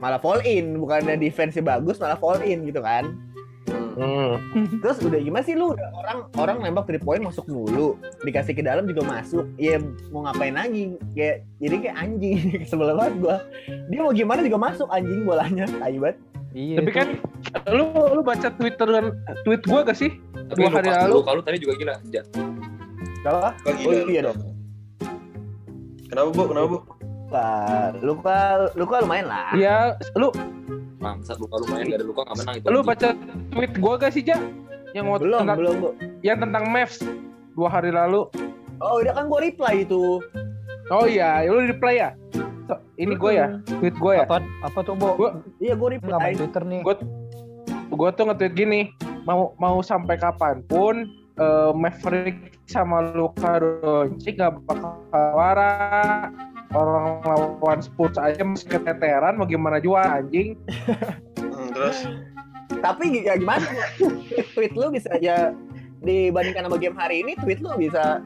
malah 0.00 0.18
fall 0.18 0.42
in, 0.42 0.74
bukannya 0.74 1.14
defense 1.14 1.54
bagus 1.60 2.00
malah 2.00 2.16
fall 2.16 2.40
in 2.40 2.66
gitu 2.66 2.80
kan. 2.80 3.12
Hmm. 4.02 4.66
Terus 4.82 4.98
udah 4.98 5.20
gimana 5.22 5.44
sih 5.46 5.54
lu 5.54 5.78
udah 5.78 5.88
orang 5.94 6.18
orang 6.34 6.56
nembak 6.58 6.90
three 6.90 6.98
point 6.98 7.22
masuk 7.22 7.46
mulu, 7.46 7.94
dikasih 8.26 8.58
ke 8.58 8.62
dalam 8.66 8.90
juga 8.90 9.06
masuk. 9.06 9.46
Ya 9.56 9.78
mau 10.10 10.26
ngapain 10.26 10.52
lagi? 10.52 10.98
Kayak 11.14 11.46
jadi 11.62 11.76
kayak 11.86 11.96
anjing 11.96 12.36
sebel 12.70 12.98
banget 12.98 13.14
gua. 13.22 13.36
Dia 13.86 14.00
mau 14.02 14.10
gimana 14.10 14.42
juga 14.42 14.58
masuk 14.58 14.88
anjing 14.90 15.22
bolanya, 15.22 15.64
tai 15.78 15.96
banget. 15.96 16.18
iya 16.52 16.76
tapi 16.76 16.90
itu. 16.92 16.98
kan 17.00 17.08
lu 17.72 17.86
lu 18.12 18.20
baca 18.20 18.52
twitter 18.52 18.88
tweet 19.40 19.64
gue 19.64 19.80
gak 19.88 19.96
sih 19.96 20.12
tapi 20.52 20.60
Dua 20.60 20.68
hari 20.68 20.92
lalu. 20.92 21.24
luka 21.24 21.30
lu 21.32 21.40
tadi 21.40 21.56
juga 21.64 21.74
gila. 21.80 21.94
Kalau 23.24 23.40
Oh 23.56 23.92
iya 24.04 24.20
dong. 24.28 24.36
Kenapa 26.12 26.28
bu? 26.28 26.42
Kenapa 26.52 26.66
bu? 26.68 26.78
Luka, 27.32 27.48
luka, 27.98 28.36
luka 28.76 28.94
lumayan 29.00 29.26
lah. 29.26 29.48
ya 29.54 29.76
lu 30.14 30.28
bangsat 30.98 31.34
luka 31.36 31.54
lu 31.58 31.66
main 31.66 31.84
gak 31.84 31.98
ada 31.98 32.06
luka 32.06 32.20
gak 32.22 32.36
menang 32.38 32.54
itu. 32.60 32.66
lu 32.68 32.78
baca 32.80 33.08
tweet 33.50 33.72
gue 33.74 33.94
gak 33.96 34.12
sih 34.12 34.22
ja? 34.22 34.38
Yang 34.92 35.04
mau 35.04 35.16
Belum, 35.16 35.40
tentang 35.42 35.58
belum 35.58 35.74
bu. 35.80 35.88
yang 36.20 36.38
tentang 36.38 36.64
Mavs 36.68 37.00
dua 37.52 37.68
hari 37.68 37.88
lalu. 37.88 38.28
Oh 38.78 39.00
udah 39.00 39.12
kan 39.12 39.24
gua 39.26 39.40
reply 39.40 39.82
itu. 39.82 40.20
oh 40.88 41.04
iya 41.04 41.40
lu 41.44 41.64
di 41.64 41.72
play 41.72 41.96
ya? 41.98 42.12
So, 42.68 42.76
ini 42.94 43.16
gue 43.16 43.32
ya 43.32 43.56
tweet 43.72 43.96
gue 43.96 44.12
ya? 44.14 44.28
Apa 44.28 44.38
apa 44.60 44.78
tuh 44.82 44.94
bo? 44.94 45.16
Gua- 45.16 45.40
Iya 45.58 45.74
gua 45.74 45.90
nggak 45.90 46.04
main 46.14 46.36
reply. 46.36 46.38
twitter 46.38 46.62
nih. 46.62 46.80
Gua- 46.84 47.04
gue 47.92 48.08
tuh 48.12 48.24
nge-tweet 48.24 48.54
gini 48.54 48.80
mau 49.22 49.52
mau 49.56 49.80
sampai 49.80 50.16
kapan 50.16 50.60
pun 50.62 51.08
eh, 51.34 51.72
Maverick 51.72 52.36
sama 52.64 53.12
Luka 53.12 53.60
Doncic 53.60 54.36
gak 54.36 54.60
bakal 54.64 54.96
wara 55.12 56.28
orang 56.72 57.20
lawan 57.22 57.78
Spurs 57.78 58.16
aja 58.16 58.40
masih 58.40 58.68
keteteran 58.68 59.36
mau 59.36 59.44
gimana 59.44 59.78
juga 59.78 60.20
anjing 60.20 60.56
Hmm, 61.38 61.68
terus 61.70 62.08
Tapi 62.72 63.22
ya 63.22 63.36
gimana? 63.36 63.62
tweet 64.56 64.72
lu 64.72 64.88
bisa 64.88 65.12
aja 65.12 65.52
dibandingkan 66.00 66.66
sama 66.66 66.80
game 66.80 66.96
hari 66.96 67.20
ini, 67.20 67.36
tweet 67.38 67.60
lu 67.60 67.70
bisa 67.76 68.18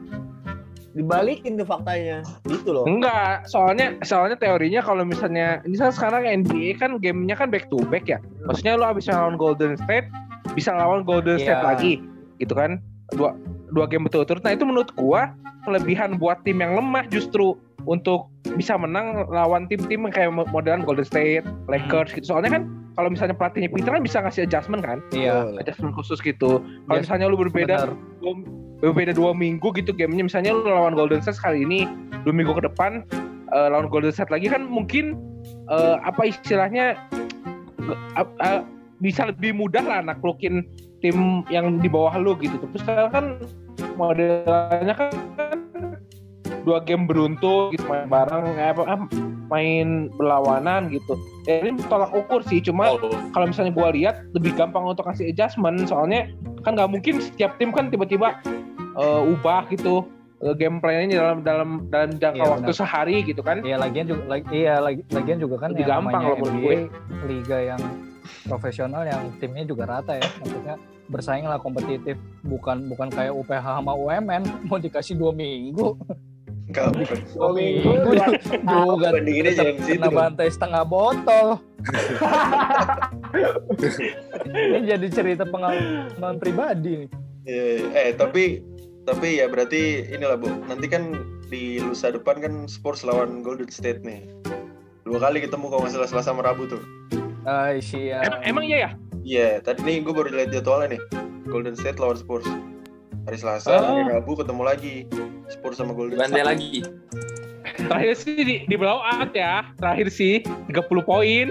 dibalikin 0.95 1.53
tuh 1.53 1.67
faktanya. 1.67 2.25
Gitu 2.47 2.73
loh. 2.73 2.87
enggak 2.87 3.45
soalnya 3.45 3.93
soalnya 4.01 4.33
teorinya 4.33 4.81
kalau 4.81 5.05
misalnya 5.05 5.61
ini 5.61 5.77
kan 5.77 5.93
sekarang 5.93 6.25
NBA 6.25 6.79
kan 6.79 6.97
gamenya 6.97 7.35
kan 7.35 7.53
back 7.53 7.69
to 7.69 7.77
back 7.85 8.09
ya 8.09 8.17
maksudnya 8.47 8.73
lu 8.73 8.87
abis 8.87 9.11
lawan 9.11 9.37
Golden 9.37 9.77
State 9.77 10.09
bisa 10.55 10.73
lawan 10.73 11.05
Golden 11.05 11.37
State 11.37 11.53
Iya. 11.53 11.67
lagi 11.67 11.93
gitu 12.39 12.57
kan 12.57 12.81
dua 13.13 13.37
dua 13.69 13.85
game 13.85 14.09
betul-betul 14.09 14.41
nah 14.41 14.55
itu 14.55 14.65
menurut 14.65 14.89
gua 14.97 15.37
kelebihan 15.67 16.17
buat 16.17 16.41
tim 16.41 16.57
yang 16.57 16.73
lemah 16.73 17.05
justru 17.11 17.53
untuk 17.87 18.27
bisa 18.59 18.75
menang 18.75 19.25
lawan 19.31 19.65
tim-tim 19.71 20.03
kayak 20.11 20.29
modelan 20.51 20.83
Golden 20.83 21.07
State, 21.07 21.47
Lakers 21.71 22.11
gitu. 22.11 22.35
Soalnya 22.35 22.59
kan 22.59 22.63
kalau 22.99 23.07
misalnya 23.07 23.33
pelatihnya 23.33 23.71
pintar 23.71 23.95
kan 23.95 24.03
bisa 24.03 24.17
ngasih 24.19 24.43
adjustment 24.43 24.83
kan, 24.83 24.99
iya 25.15 25.47
adjustment 25.57 25.95
khusus 25.95 26.19
gitu. 26.19 26.59
Kalau 26.59 26.97
Yes, 26.99 27.07
misalnya 27.07 27.25
lu 27.31 27.37
berbeda 27.39 27.87
dua- 28.19 28.43
berbeda 28.83 29.15
dua 29.15 29.31
minggu 29.31 29.71
gitu 29.73 29.95
gamenya, 29.95 30.27
misalnya 30.27 30.51
lu 30.53 30.67
lawan 30.67 30.93
Golden 30.99 31.23
State 31.23 31.39
kali 31.39 31.63
ini, 31.63 31.87
dua 32.27 32.33
minggu 32.35 32.53
ke 32.57 32.67
depan 32.67 33.07
eh, 33.55 33.67
lawan 33.71 33.87
Golden 33.87 34.11
State 34.11 34.33
lagi 34.33 34.51
kan 34.51 34.67
mungkin 34.67 35.15
eh, 35.71 35.95
apa 36.03 36.27
istilahnya 36.27 36.99
eh, 38.17 38.27
eh, 38.43 38.61
bisa 38.99 39.29
lebih 39.29 39.53
mudah 39.53 39.85
lah 39.85 40.01
naklukin 40.01 40.65
tim 41.05 41.45
yang 41.53 41.77
di 41.77 41.87
bawah 41.87 42.17
lu 42.17 42.33
gitu. 42.41 42.57
Terus 42.73 42.81
sekarang 42.81 43.11
kan 43.13 43.25
modelnya 43.93 44.93
kan 44.97 45.09
dua 46.67 46.83
game 46.83 47.07
beruntun 47.07 47.71
gitu 47.71 47.87
main 47.87 48.11
bareng 48.11 48.43
eh, 48.59 48.75
apa 48.75 48.83
ah, 48.83 48.99
main 49.47 50.11
berlawanan 50.19 50.91
gitu. 50.91 51.15
Ya, 51.47 51.63
ini 51.63 51.79
tolak 51.87 52.11
ukur 52.11 52.43
sih, 52.43 52.59
cuma 52.59 52.91
Oh, 52.91 52.99
kalau 53.31 53.47
misalnya 53.47 53.71
gua 53.71 53.95
lihat 53.95 54.19
lebih 54.35 54.51
gampang 54.59 54.83
untuk 54.83 55.07
kasih 55.07 55.31
adjustment 55.31 55.87
soalnya 55.87 56.27
kan 56.67 56.75
nggak 56.75 56.91
mungkin 56.91 57.23
setiap 57.23 57.55
tim 57.55 57.71
kan 57.71 57.87
tiba-tiba 57.87 58.43
eh, 58.99 59.21
ubah 59.31 59.71
gitu 59.71 60.03
eh, 60.43 60.51
gameplaynya 60.59 61.15
dalam 61.15 61.37
dalam 61.47 61.69
dalam 61.87 62.11
jangka 62.19 62.43
Iya, 62.43 62.51
waktu 62.51 62.71
benar. 62.75 62.79
sehari 62.83 63.17
gitu 63.23 63.39
kan. 63.39 63.63
Iya 63.63 63.79
lagian 63.79 64.05
juga 64.11 64.23
lagi 64.27 64.47
iya 64.51 64.75
lagi, 64.83 65.01
lagian 65.15 65.39
juga 65.39 65.55
kan 65.63 65.69
Lebih 65.71 65.83
yang 65.87 65.91
gampang 66.03 66.21
kalau 66.27 66.37
menurut 66.43 66.59
NBA 66.59 66.77
liga 67.31 67.57
yang 67.63 67.81
profesional 68.43 69.07
yang 69.07 69.23
timnya 69.39 69.63
juga 69.63 69.83
rata 69.87 70.19
ya. 70.19 70.27
Maksudnya 70.43 70.75
bersaing 71.07 71.47
lah 71.47 71.59
kompetitif 71.59 72.19
bukan 72.43 72.91
bukan 72.91 73.07
kayak 73.07 73.31
UPH 73.31 73.63
sama 73.79 73.95
UMN 73.95 74.43
mau 74.67 74.75
dikasih 74.75 75.15
dua 75.15 75.31
minggu 75.31 75.95
Enggak, 76.67 76.87
bukan. 76.93 77.17
dua 77.31 77.49
minggu 77.53 77.91
juga 78.61 79.07
bandinginnya 79.09 79.53
jangan 79.53 79.75
situ 79.81 80.03
dong. 80.03 80.13
bantai 80.13 80.47
setengah 80.47 80.83
botol 80.83 81.47
ini 84.45 84.79
jadi 84.85 85.07
cerita 85.07 85.43
pengalaman 85.45 86.35
pribadi 86.37 87.05
nih 87.05 87.09
Iya, 87.43 87.63
iya. 87.79 87.87
eh 87.95 88.13
tapi 88.13 88.59
tapi 89.03 89.39
ya 89.39 89.47
berarti 89.47 90.11
inilah 90.11 90.35
bu 90.35 90.51
nanti 90.67 90.85
kan 90.85 91.15
di 91.47 91.79
lusa 91.79 92.11
depan 92.11 92.35
kan 92.37 92.53
Spurs 92.67 93.01
lawan 93.01 93.39
Golden 93.39 93.71
State 93.71 94.03
nih 94.03 94.27
dua 95.01 95.23
kali 95.23 95.39
ketemu 95.39 95.71
kalau 95.71 95.81
nggak 95.81 95.95
salah 95.95 96.09
Selasa 96.09 96.27
sama 96.27 96.43
Rabu 96.43 96.67
tuh 96.67 96.83
Ay, 97.47 97.79
siap. 97.79 98.27
Em- 98.27 98.43
emang 98.45 98.67
iya 98.67 98.77
ya? 98.77 98.89
iya 99.23 99.49
tadi 99.57 99.79
nih 99.81 100.03
gue 100.03 100.11
baru 100.11 100.27
lihat 100.29 100.51
jadwalnya 100.51 100.93
nih 100.93 101.01
Golden 101.47 101.71
State 101.73 101.95
lawan 101.95 102.19
Spurs 102.19 102.43
hari 103.27 103.37
Selasa 103.37 103.69
Oh. 103.69 103.83
hari 103.93 104.07
Rabu 104.09 104.31
ketemu 104.33 104.63
lagi 104.63 104.95
Spurs 105.47 105.75
sama 105.75 105.91
Golden 105.91 106.15
Bantai 106.17 106.31
State 106.33 106.47
lagi. 106.47 106.73
Terakhir 107.77 108.13
sih 108.15 108.39
di, 108.39 108.55
di 108.63 108.75
blow 108.75 108.97
out 108.97 109.31
ya. 109.33 109.67
Terakhir 109.75 110.07
sih 110.09 110.41
30 110.71 110.79
poin. 111.03 111.47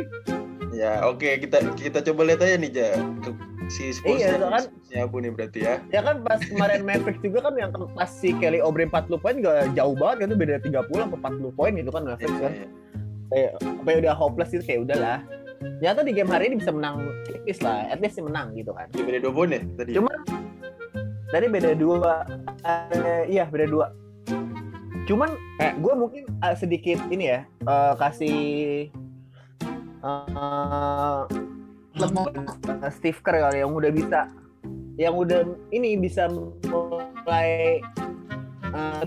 ya 0.75 1.01
oke 1.03 1.25
kita 1.41 1.73
kita 1.73 2.05
coba 2.05 2.21
lihat 2.27 2.41
aja 2.43 2.57
nih 2.57 2.69
ja 2.71 2.89
Ke- 3.21 3.33
si 3.67 3.91
Spurs 3.91 4.21
Iya, 4.21 4.37
itu 4.37 4.45
kan. 4.47 4.63
Abu 4.99 5.17
nih 5.19 5.33
berarti 5.33 5.59
ya 5.63 5.81
Ya 5.89 6.01
kan 6.01 6.21
pas 6.21 6.37
kemarin 6.39 6.85
Mavericks 6.89 7.21
juga 7.21 7.41
kan 7.43 7.57
yang 7.57 7.73
pas 7.93 8.11
si 8.11 8.33
Kelly 8.35 8.61
Oubre 8.61 8.85
40 8.85 9.17
poin 9.17 9.35
gak 9.37 9.73
jauh 9.73 9.93
banget 9.95 10.17
kan 10.19 10.27
itu 10.29 10.37
beda 10.37 10.55
30 10.61 10.77
apa 11.03 11.17
40 11.33 11.49
poin 11.55 11.73
gitu 11.73 11.89
kan 11.91 12.03
Mavericks 12.07 12.37
kan. 12.39 12.53
Iya, 12.53 12.61
iya. 12.63 12.69
Kayak 13.27 13.51
apa 13.59 13.89
ya 13.89 13.97
udah 13.99 14.15
hopeless 14.15 14.51
gitu 14.51 14.65
kayak 14.65 14.81
udahlah. 14.85 15.19
Ternyata 15.81 16.01
di 16.05 16.13
game 16.13 16.29
hari 16.29 16.45
ini 16.47 16.57
bisa 16.61 16.71
menang 16.71 16.97
tipis 17.25 17.59
lah, 17.59 17.89
at 17.89 17.99
least 17.99 18.15
sih 18.15 18.23
menang 18.23 18.53
gitu 18.53 18.71
kan. 18.71 18.87
Dia 18.93 19.03
beda 19.03 19.19
dua 19.19 19.33
poin 19.33 19.49
ya 19.51 19.61
tadi 19.75 19.91
Cuma 19.95 20.13
tadi 21.37 21.53
beda 21.53 21.77
dua, 21.77 22.25
eh, 22.65 23.29
iya 23.29 23.45
beda 23.45 23.69
dua. 23.69 23.87
Cuman 25.05 25.29
Eh. 25.61 25.73
gue 25.77 25.93
mungkin 25.93 26.25
eh, 26.41 26.57
sedikit 26.57 26.97
ini 27.13 27.29
ya 27.37 27.41
eh, 27.45 27.93
kasih 28.01 28.41
eh, 30.01 31.21
Steve 32.89 33.21
Kerr 33.21 33.37
kali 33.45 33.61
yang 33.61 33.73
udah 33.77 33.93
bisa, 33.93 34.33
yang 34.97 35.13
udah 35.17 35.45
ini 35.73 36.01
bisa 36.01 36.29
mulai 36.33 37.81
eh, 38.73 39.03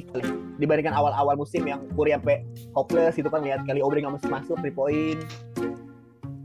dibandingkan 0.62 0.94
awal-awal 0.94 1.34
musim 1.34 1.66
yang 1.66 1.82
Curry 1.98 2.14
sampai 2.14 2.46
hopeless 2.78 3.18
itu 3.18 3.30
kan 3.34 3.42
lihat 3.42 3.66
kali 3.66 3.82
Oubre 3.82 4.06
nggak 4.06 4.22
masuk 4.22 4.30
masuk 4.30 4.56
three 4.62 4.74
point 4.74 5.22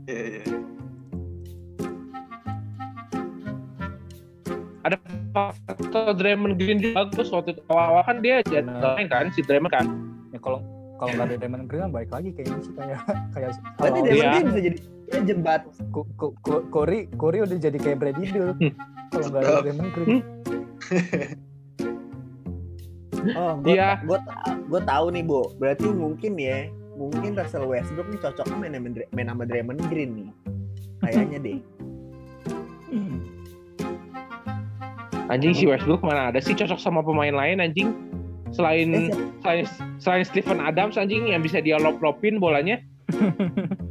Iya, 0.05 0.21
iya. 0.37 0.43
Ada 4.85 5.24
faktor 5.35 6.07
Draymond 6.13 6.55
Green 6.55 6.79
juga 6.79 7.03
bagus 7.03 7.27
waktu 7.29 7.53
itu 7.53 7.61
awal-awal 7.67 8.03
kan 8.03 8.17
dia 8.19 8.39
jadi 8.41 8.63
Benar. 8.63 8.95
main 8.95 9.07
kan 9.07 9.25
si 9.29 9.41
Draymond 9.41 9.69
kan. 9.69 9.85
Ya 10.31 10.39
kalau 10.39 10.59
kalau 10.95 11.11
nggak 11.11 11.25
ada 11.25 11.35
Draymond 11.37 11.65
Green 11.67 11.81
kan 11.81 11.91
baik 11.91 12.09
lagi 12.09 12.29
kayaknya 12.31 12.59
sih 12.61 12.73
kayak 12.73 12.99
kayak 13.31 13.49
berarti 13.75 13.99
dia 14.01 14.13
iya. 14.13 14.29
bisa 14.41 14.59
jadi 14.61 14.77
jembat 15.23 15.61
Ko- 15.89 16.07
Ko- 16.15 16.35
Ko- 16.39 16.65
Corey 16.67 17.11
Corey 17.13 17.39
udah 17.39 17.57
jadi 17.57 17.75
kayak 17.75 17.97
Brady 17.99 18.25
Bill 18.27 18.55
Hmm. 18.55 18.73
kalau 19.09 19.27
nggak 19.29 19.41
ada 19.41 19.53
Draymond 19.61 19.91
Green 19.93 20.19
Oh, 23.25 23.57
gue 23.57 23.73
Iya. 23.73 24.05
gue 24.05 24.19
gue 24.69 24.81
tahu 24.85 25.05
nih, 25.09 25.25
Bu. 25.25 25.49
Berarti 25.57 25.89
mungkin 25.89 26.37
ya, 26.37 26.69
mungkin 26.93 27.33
Russell 27.33 27.65
Westbrook 27.65 28.05
nih 28.05 28.21
cocoknya 28.21 28.53
main 28.53 28.73
sama, 28.77 28.89
Dra- 28.91 29.09
main 29.11 29.27
sama 29.27 29.43
Draymond 29.43 29.81
Green 29.89 30.11
nih. 30.13 30.29
Kayaknya 31.01 31.37
deh. 31.41 31.59
Anjing 35.25 35.53
si 35.53 35.65
Westbrook 35.65 36.05
mana 36.05 36.29
ada 36.29 36.37
sih 36.37 36.53
cocok 36.53 36.77
sama 36.77 37.01
pemain 37.01 37.33
lain 37.33 37.57
anjing. 37.59 37.89
Eh, 37.89 38.53
Selain 38.53 38.87
siapa- 38.87 39.41
selain 39.41 39.63
selain 39.99 40.23
Stephen 40.23 40.59
Adams 40.59 40.95
anjing 40.95 41.27
yang 41.27 41.41
bisa 41.41 41.59
dia 41.59 41.75
lop-lopin 41.75 42.37
bolanya. 42.37 42.79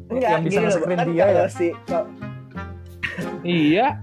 enggak, 0.08 0.30
yang 0.30 0.42
bisa 0.42 0.58
nge-screen 0.62 0.96
kan 0.96 1.08
dia 1.10 1.26
ya 1.28 1.44
si 1.46 1.66
kalau- 1.84 2.08
Iya. 3.42 4.00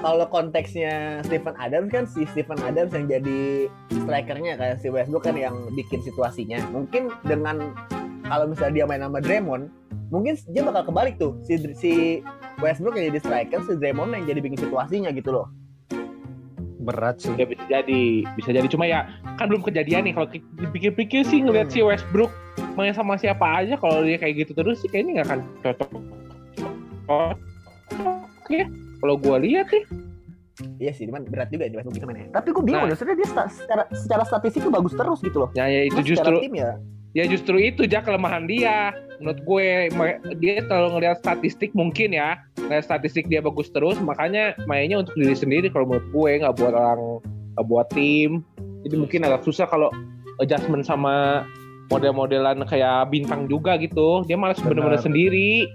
kalau 0.00 0.24
konteksnya 0.26 1.20
Stephen 1.26 1.52
Adams 1.54 1.90
kan 1.90 2.06
si 2.06 2.22
Stephen 2.26 2.56
Adams 2.62 2.94
yang 2.94 3.10
jadi 3.10 3.68
strikernya 3.92 4.54
kayak 4.56 4.76
si 4.78 4.88
Westbrook 4.88 5.26
kan 5.26 5.34
yang 5.34 5.52
bikin 5.74 6.00
situasinya. 6.00 6.62
Mungkin 6.70 7.10
dengan 7.22 7.74
kalau 8.24 8.46
misalnya 8.46 8.72
dia 8.72 8.84
main 8.86 9.02
sama 9.02 9.18
Draymond, 9.18 9.68
mungkin 10.08 10.38
dia 10.48 10.62
bakal 10.62 10.86
kebalik 10.88 11.18
tuh. 11.18 11.36
Si 11.42 11.58
si 11.76 11.92
Westbrook 12.58 12.94
yang 12.96 13.10
jadi 13.12 13.20
striker, 13.20 13.60
si 13.66 13.76
Draymond 13.76 14.14
yang 14.14 14.24
jadi 14.24 14.40
bikin 14.40 14.56
situasinya 14.56 15.10
gitu 15.12 15.34
loh. 15.34 15.50
Berat 16.80 17.16
sih 17.16 17.32
Ya 17.34 17.44
bisa 17.44 17.60
jadi, 17.66 18.02
bisa 18.32 18.50
jadi 18.50 18.66
cuma 18.66 18.84
ya 18.84 19.04
kan 19.36 19.46
belum 19.46 19.60
kejadian 19.60 20.02
nih 20.02 20.14
kalau 20.14 20.26
ki- 20.26 20.44
dipikir-pikir 20.58 21.22
sih 21.22 21.38
ngeliat 21.38 21.68
si 21.68 21.80
Westbrook 21.80 22.32
main 22.72 22.90
sama 22.90 23.14
siapa 23.14 23.44
aja 23.58 23.76
kalau 23.76 24.00
dia 24.00 24.16
kayak 24.16 24.40
gitu 24.40 24.52
terus 24.54 24.78
sih 24.78 24.88
kayaknya 24.88 25.20
nggak 25.20 25.28
akan 25.28 25.40
cocok. 25.60 25.88
Oke, 28.40 28.60
kalau 28.96 29.14
gua 29.16 29.36
lihat 29.38 29.68
nih 29.68 29.84
Iya 30.76 30.92
sih, 30.92 31.04
cuman 31.04 31.24
berat 31.24 31.48
juga 31.48 31.64
ya 31.64 31.72
Westbrook 31.74 32.04
mainnya. 32.04 32.28
Tapi 32.30 32.48
gue 32.50 32.60
bingung, 32.62 32.84
Nah. 32.84 32.92
maksudnya 32.92 33.16
dia 33.16 33.24
sta- 33.26 33.48
secara 33.48 33.82
secara 33.90 34.22
statistik 34.24 34.60
tuh 34.60 34.68
bagus 34.70 34.92
terus 34.92 35.18
gitu 35.18 35.38
loh. 35.38 35.48
ya, 35.52 35.64
ya 35.64 35.84
itu 35.84 35.94
Cuma 35.94 36.04
justru 36.06 36.20
secara 36.28 36.36
tim 36.38 36.52
ya. 36.54 36.70
Ya 37.16 37.26
justru 37.26 37.58
itu 37.58 37.86
aja 37.86 38.02
kelemahan 38.02 38.46
dia. 38.46 38.94
Menurut 39.20 39.40
gue 39.44 39.66
dia 40.40 40.64
kalau 40.64 40.96
ngelihat 40.96 41.20
statistik 41.20 41.74
mungkin 41.76 42.16
ya. 42.16 42.40
Ngelihat 42.56 42.84
statistik 42.86 43.28
dia 43.28 43.44
bagus 43.44 43.68
terus 43.72 44.00
makanya 44.00 44.56
mainnya 44.64 45.02
untuk 45.02 45.14
diri 45.18 45.36
sendiri 45.36 45.66
kalau 45.68 45.90
menurut 45.90 46.08
gue 46.08 46.30
nggak 46.40 46.54
buat 46.56 46.74
orang 46.74 47.00
nggak 47.56 47.66
buat 47.66 47.86
tim. 47.92 48.40
Jadi 48.86 48.94
mungkin 48.96 49.20
agak 49.28 49.44
susah 49.44 49.68
kalau 49.68 49.92
adjustment 50.40 50.88
sama 50.88 51.44
model-modelan 51.92 52.64
kayak 52.64 53.10
bintang 53.12 53.50
juga 53.50 53.76
gitu. 53.76 54.24
Dia 54.24 54.38
malas 54.38 54.62
bener-bener 54.62 55.02
sendiri. 55.02 55.68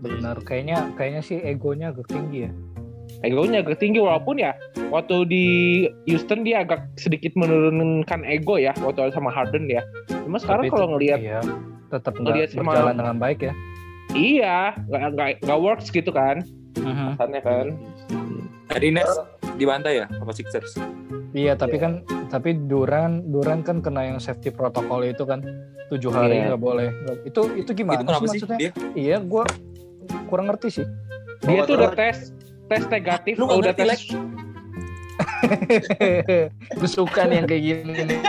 Benar. 0.00 0.40
Kayaknya 0.46 0.94
kayaknya 0.96 1.22
sih 1.22 1.38
egonya 1.44 1.92
agak 1.92 2.08
tinggi 2.08 2.48
ya. 2.48 2.52
Egonya 3.20 3.60
agak 3.60 3.78
tinggi 3.82 4.00
walaupun 4.00 4.40
ya 4.40 4.56
waktu 4.92 5.16
di 5.24 5.46
Houston 6.06 6.44
dia 6.44 6.60
agak 6.60 6.84
sedikit 6.94 7.32
menurunkan 7.32 8.22
ego 8.22 8.54
ya 8.54 8.76
waktu 8.78 9.08
sama 9.10 9.32
Harden 9.32 9.66
ya 9.66 9.80
cuma 10.22 10.36
sekarang 10.36 10.68
kalau 10.68 10.92
ngelihat 10.92 11.18
iya, 11.18 11.40
tetap 11.88 12.12
ngelihat 12.14 12.52
sama- 12.52 12.76
berjalan 12.76 12.94
dengan 12.94 13.16
baik 13.16 13.40
ya 13.42 13.52
iya 14.12 14.58
nggak 14.84 15.02
nggak 15.10 15.28
nggak 15.42 15.58
works 15.58 15.88
gitu 15.88 16.12
kan 16.12 16.44
Kesannya 16.72 17.40
kan 17.40 17.66
Tadi 18.64 18.88
Nets 18.88 19.20
dibantai 19.54 20.00
ya 20.00 20.06
sama 20.10 20.32
Sixers. 20.32 20.80
Iya, 21.30 21.52
tapi 21.52 21.76
Iya. 21.76 21.84
kan 21.84 21.92
tapi 22.26 22.56
Duran 22.58 23.28
Duran 23.28 23.60
kan 23.60 23.84
kena 23.84 24.06
yang 24.06 24.16
safety 24.16 24.48
protokol 24.48 25.04
itu 25.04 25.20
kan 25.22 25.44
tujuh 25.88 26.08
hari 26.08 26.40
Iya. 26.40 26.44
nggak 26.48 26.62
boleh. 26.62 26.88
Nggak- 26.88 27.20
Itu 27.22 27.40
itu 27.54 27.70
gimana 27.74 28.00
itu 28.00 28.08
sih 28.08 28.16
sih 28.16 28.24
maksudnya? 28.40 28.58
dia? 28.58 28.70
Iya, 28.96 29.16
gua 29.20 29.44
kurang 30.26 30.48
ngerti 30.48 30.68
sih. 30.72 30.86
dia 31.42 31.60
Oh, 31.60 31.66
tuh 31.66 31.76
udah 31.76 31.92
tes 31.92 32.32
tes 32.66 32.82
negatif 32.88 33.34
Lu 33.36 33.44
udah 33.44 33.74
tes 33.74 33.84
Lek? 33.84 34.00
Gue 36.78 36.88
suka 36.88 37.26
nih 37.26 37.36
yang 37.38 37.46
kayak 37.46 37.62
gini 37.62 37.92
nih. 38.04 38.20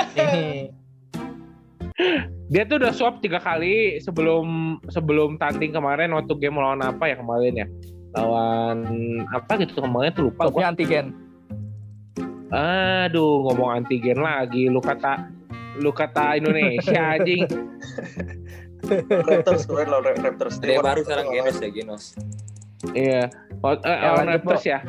dia 2.49 2.63
tuh 2.65 2.77
udah 2.77 2.91
swab 2.91 3.21
tiga 3.21 3.37
kali 3.37 3.97
sebelum 3.97 4.77
sebelum 4.89 5.37
tanding 5.37 5.69
kemarin 5.71 6.09
waktu 6.11 6.33
game 6.37 6.57
lawan 6.57 6.81
apa 6.81 7.05
ya 7.05 7.15
kemarin 7.15 7.53
ya 7.55 7.67
lawan 8.13 8.77
apa 9.29 9.61
gitu 9.61 9.77
kemarin 9.77 10.09
tuh 10.11 10.29
lupa 10.29 10.49
gua 10.49 10.61
Swabnya 10.61 10.67
antigen. 10.69 11.05
aduh 12.49 13.45
ngomong 13.45 13.77
antigen 13.77 14.21
lagi 14.21 14.69
lu 14.69 14.77
kata 14.77 15.29
lu 15.77 15.89
kata 15.89 16.37
Indonesia 16.37 17.01
anjing 17.17 17.45
Raptors 19.09 19.63
kemarin 19.65 19.87
lawan 19.89 20.03
Ra- 20.03 20.21
Raptors. 20.27 20.55
Dia 20.59 20.77
baru 20.77 21.01
sekarang 21.01 21.25
Genos 21.31 21.57
ya 21.57 21.69
Genos. 21.71 22.03
iya 22.93 23.21
Wa- 23.61 23.79
eh, 23.79 23.89
Ya, 23.95 24.09
lawan 24.11 24.27
Raptors 24.29 24.63
ya 24.63 24.79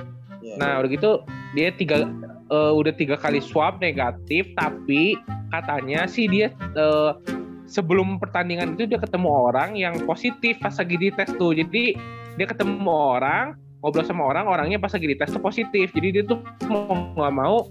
Iya. 0.44 0.60
nah 0.60 0.84
udah 0.84 0.90
gitu 0.92 1.10
dia 1.56 1.72
tiga 1.72 2.04
eh, 2.52 2.72
udah 2.76 2.92
tiga 2.92 3.16
kali 3.16 3.40
swab 3.40 3.80
negatif 3.80 4.44
tapi 4.60 5.16
katanya 5.48 6.04
sih 6.04 6.28
dia 6.28 6.52
eh, 6.76 7.12
sebelum 7.64 8.20
pertandingan 8.20 8.76
itu 8.76 8.84
dia 8.86 9.00
ketemu 9.00 9.28
orang 9.50 9.76
yang 9.76 9.96
positif 10.04 10.60
pas 10.60 10.76
lagi 10.76 10.96
dites 11.00 11.30
tuh. 11.36 11.56
Jadi 11.56 11.96
dia 12.36 12.46
ketemu 12.46 12.84
orang 12.86 13.56
ngobrol 13.80 14.04
sama 14.04 14.24
orang 14.24 14.48
orangnya 14.48 14.80
pas 14.80 14.92
lagi 14.92 15.06
dites 15.10 15.32
tuh 15.32 15.42
positif. 15.42 15.90
Jadi 15.92 16.20
dia 16.20 16.22
tuh 16.24 16.40
mau 16.68 17.12
nggak 17.16 17.34
mau 17.34 17.68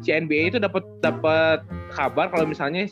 si 0.00 0.12
NBA 0.12 0.56
itu 0.56 0.58
dapat 0.60 0.84
dapat 1.04 1.64
kabar 1.92 2.32
kalau 2.32 2.46
misalnya 2.48 2.88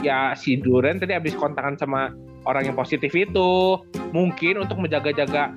ya 0.00 0.32
si 0.36 0.60
Duren 0.60 1.00
tadi 1.00 1.16
habis 1.16 1.36
kontakan 1.36 1.76
sama 1.80 2.12
orang 2.44 2.68
yang 2.72 2.76
positif 2.76 3.12
itu. 3.16 3.80
Mungkin 4.14 4.62
untuk 4.62 4.78
menjaga-jaga 4.78 5.50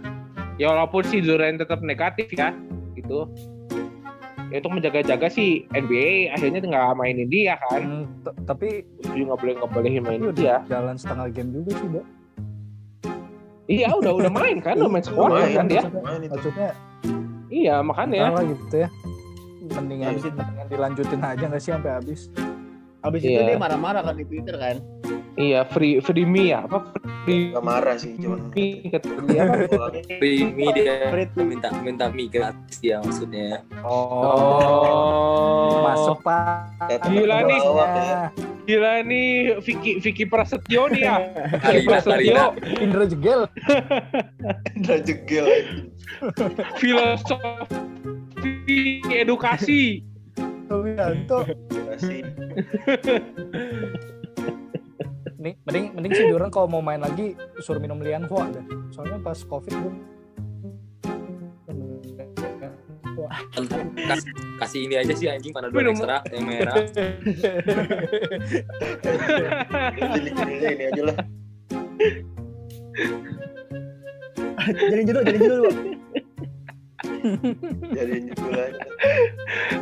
ya 0.58 0.74
walaupun 0.74 1.06
si 1.06 1.22
Duren 1.22 1.60
tetap 1.62 1.84
negatif 1.86 2.32
ya 2.34 2.56
gitu 2.98 3.30
ya 4.48 4.58
untuk 4.58 4.74
menjaga-jaga 4.74 5.28
si 5.28 5.46
NBA 5.70 6.32
akhirnya 6.32 6.64
nggak 6.64 6.96
mainin 6.96 7.28
dia 7.28 7.60
kan 7.62 7.82
Hmm, 7.84 8.06
tapi 8.44 8.82
juga 9.04 9.24
nggak 9.28 9.40
boleh 9.40 9.54
nggak 9.56 9.72
boleh 9.72 9.90
ini 9.90 10.00
mainin 10.00 10.24
udah 10.26 10.36
dia 10.36 10.56
jalan 10.66 10.96
setengah 10.96 11.28
game 11.30 11.52
juga 11.52 11.72
sih, 11.76 11.88
Bo. 11.90 12.02
Iya 13.68 13.92
udah 13.94 14.12
udah 14.16 14.32
main 14.32 14.58
kan, 14.58 14.80
udah 14.80 14.88
main 14.90 15.04
squad 15.04 15.28
Main, 15.30 15.52
kan 15.54 15.66
dia. 15.68 15.84
maksudnya, 15.84 16.70
itu. 16.72 17.12
Iya 17.50 17.76
makanya. 17.82 18.32
salah 18.32 18.44
gitu 18.46 18.76
ya 18.78 18.90
mendingan, 19.68 20.08
Habis 20.10 20.24
itu- 20.24 20.38
mendingan 20.38 20.66
dilanjutin 20.70 21.20
aja 21.22 21.44
nggak 21.46 21.60
sih 21.60 21.72
sampai 21.74 21.92
habis 21.92 22.22
Habis 22.98 23.20
itu 23.22 23.30
Iya. 23.30 23.44
dia 23.46 23.60
marah-marah 23.60 24.02
kan 24.02 24.16
di 24.16 24.24
Twitter 24.24 24.56
kan. 24.56 24.80
Iya 25.38 25.70
free 25.70 26.02
free 26.02 26.26
me 26.26 26.50
ya 26.50 26.66
apa 26.66 26.82
free 27.22 27.54
Gak 27.54 27.62
marah 27.62 27.94
sih, 27.94 28.18
cuman 28.18 28.50
me 28.58 28.90
kata 28.90 29.06
dia 29.30 29.46
apa? 29.46 29.94
Primi 30.18 30.66
dia 30.74 31.14
Free 31.14 31.30
minta 31.46 31.70
minta 31.86 32.10
mie 32.10 32.26
gratis 32.26 32.82
dia 32.82 32.98
maksudnya. 33.06 33.62
Oh, 33.86 35.86
masuk 35.86 36.26
pak 36.26 36.74
Gila 37.06 37.46
nih. 37.46 37.62
ya. 37.62 38.34
Gila 38.66 39.06
nih 39.06 39.62
Vicky 39.62 40.02
Vicky 40.02 40.26
Prasetyo 40.26 40.90
nih 40.90 41.06
ya. 41.06 41.22
Vicky 41.70 41.86
Prasetyo. 41.86 42.58
Indra 42.82 43.06
jegel 43.06 43.46
Udah 44.74 45.00
jegel 45.06 45.46
filosofi 46.82 47.46
edukasi. 49.14 50.02
Wiranto 50.68 51.48
Kasih. 51.70 52.26
Mending 55.38 55.56
mending 55.70 55.86
mending 55.94 56.14
sih 56.18 56.26
diorang 56.26 56.50
kalau 56.50 56.66
mau 56.66 56.82
main 56.82 56.98
lagi 56.98 57.38
suruh 57.62 57.78
minum 57.78 58.02
Lianhua 58.02 58.50
deh 58.50 58.66
soalnya 58.90 59.22
pas 59.22 59.38
covid 59.46 59.74
gue 59.74 59.94
Kas, 64.08 64.22
kasih 64.62 64.88
ini 64.88 64.96
aja 64.96 65.12
sih 65.12 65.28
anjing 65.28 65.50
panadol 65.52 65.82
Minum. 65.82 65.98
ekstra 65.98 66.22
yang 66.32 66.46
merah. 66.48 66.76
Ini 69.98 70.86
aja 70.94 71.02
lah. 71.02 71.18
jadi 74.94 75.02
judul, 75.02 75.24
jadi 75.26 75.38
judul. 75.42 75.60
Bu. 75.66 75.72
Jadi 77.98 78.14
judul 78.32 78.54
aja. 78.54 78.82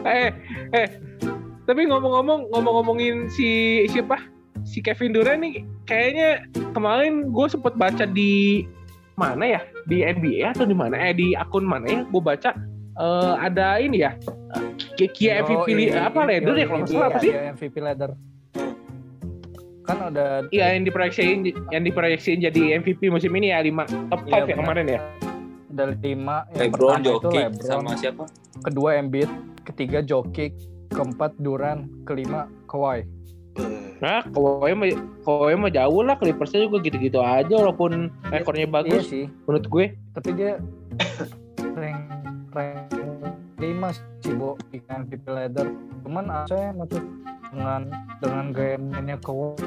eh 0.08 0.32
eh 0.74 0.88
tapi 1.66 1.82
ngomong-ngomong 1.90 2.50
ngomong-ngomongin 2.56 3.28
si 3.30 3.84
siapa 3.92 4.22
si 4.76 4.84
Kevin 4.84 5.16
Durant 5.16 5.40
nih 5.40 5.64
kayaknya 5.88 6.44
kemarin 6.76 7.32
gue 7.32 7.48
sempet 7.48 7.80
baca 7.80 8.04
di 8.04 8.68
mana 9.16 9.48
ya? 9.48 9.62
Di 9.88 10.04
NBA 10.04 10.52
atau 10.52 10.68
di 10.68 10.76
mana? 10.76 11.00
Eh 11.00 11.16
di 11.16 11.32
akun 11.32 11.64
mana 11.64 11.88
ya? 11.88 12.04
Gue 12.04 12.20
baca 12.20 12.52
eh, 13.00 13.34
ada 13.40 13.80
ini 13.80 14.04
ya 14.04 14.20
Kia 15.00 15.40
MVP 15.44 15.68
li- 15.72 15.96
apa 15.96 16.28
ladder 16.28 16.56
ya 16.60 16.68
kalau 16.68 16.80
nggak 16.84 16.92
salah 16.92 17.08
apa 17.08 17.20
sih? 17.24 17.32
Iya, 17.32 17.42
MVP 17.56 17.76
ladder 17.80 18.12
kan 19.86 19.98
ada 20.12 20.44
Iya 20.50 20.76
yang 20.76 20.84
diproyeksiin 20.84 21.40
yang 21.72 21.84
diproyeksiin 21.86 22.44
jadi 22.44 22.82
MVP 22.82 23.08
musim 23.08 23.32
ini 23.32 23.56
ya 23.56 23.64
lima 23.64 23.88
top 24.12 24.28
Iya, 24.28 24.34
5 24.34 24.36
ya 24.36 24.44
benar. 24.44 24.58
kemarin 24.60 24.86
ya. 24.92 25.00
ada 25.76 25.84
lima 26.00 26.36
yang 26.56 26.72
Lebron, 26.72 26.72
pertama 26.72 27.00
itu 27.00 27.08
Jokic 27.12 27.44
Lebron, 27.44 27.68
sama 27.68 27.92
siapa? 27.96 28.24
kedua 28.64 28.90
Embiid 28.96 29.30
ketiga 29.64 30.00
Jokic 30.02 30.52
keempat 30.90 31.36
Duran 31.38 31.86
kelima 32.04 32.48
Kawhi 32.66 33.04
Nah, 34.04 34.24
Kawhi 34.28 34.74
mah 34.76 34.88
Kawhi 35.24 35.56
mah 35.56 35.72
jauh 35.72 36.02
lah 36.04 36.16
Clippersnya 36.20 36.68
juga 36.68 36.84
gitu-gitu 36.84 37.24
aja 37.24 37.54
walaupun 37.56 38.12
rekornya 38.28 38.68
iya 38.68 38.76
bagus 38.76 39.04
sih. 39.08 39.26
menurut 39.48 39.66
gue. 39.72 39.86
tapi 40.16 40.30
dia 40.36 40.60
rank 41.80 42.00
rank 42.52 42.92
lima 43.60 43.96
sih 43.96 44.36
Bo 44.36 44.60
di 44.68 44.84
MVP 44.84 45.24
ladder 45.32 45.72
cuman 46.04 46.48
saya 46.48 46.76
maksud 46.76 47.04
dengan 47.56 47.82
dengan 48.20 48.46
gaya 48.52 48.76
mainnya 48.76 49.16
Kawhi. 49.24 49.64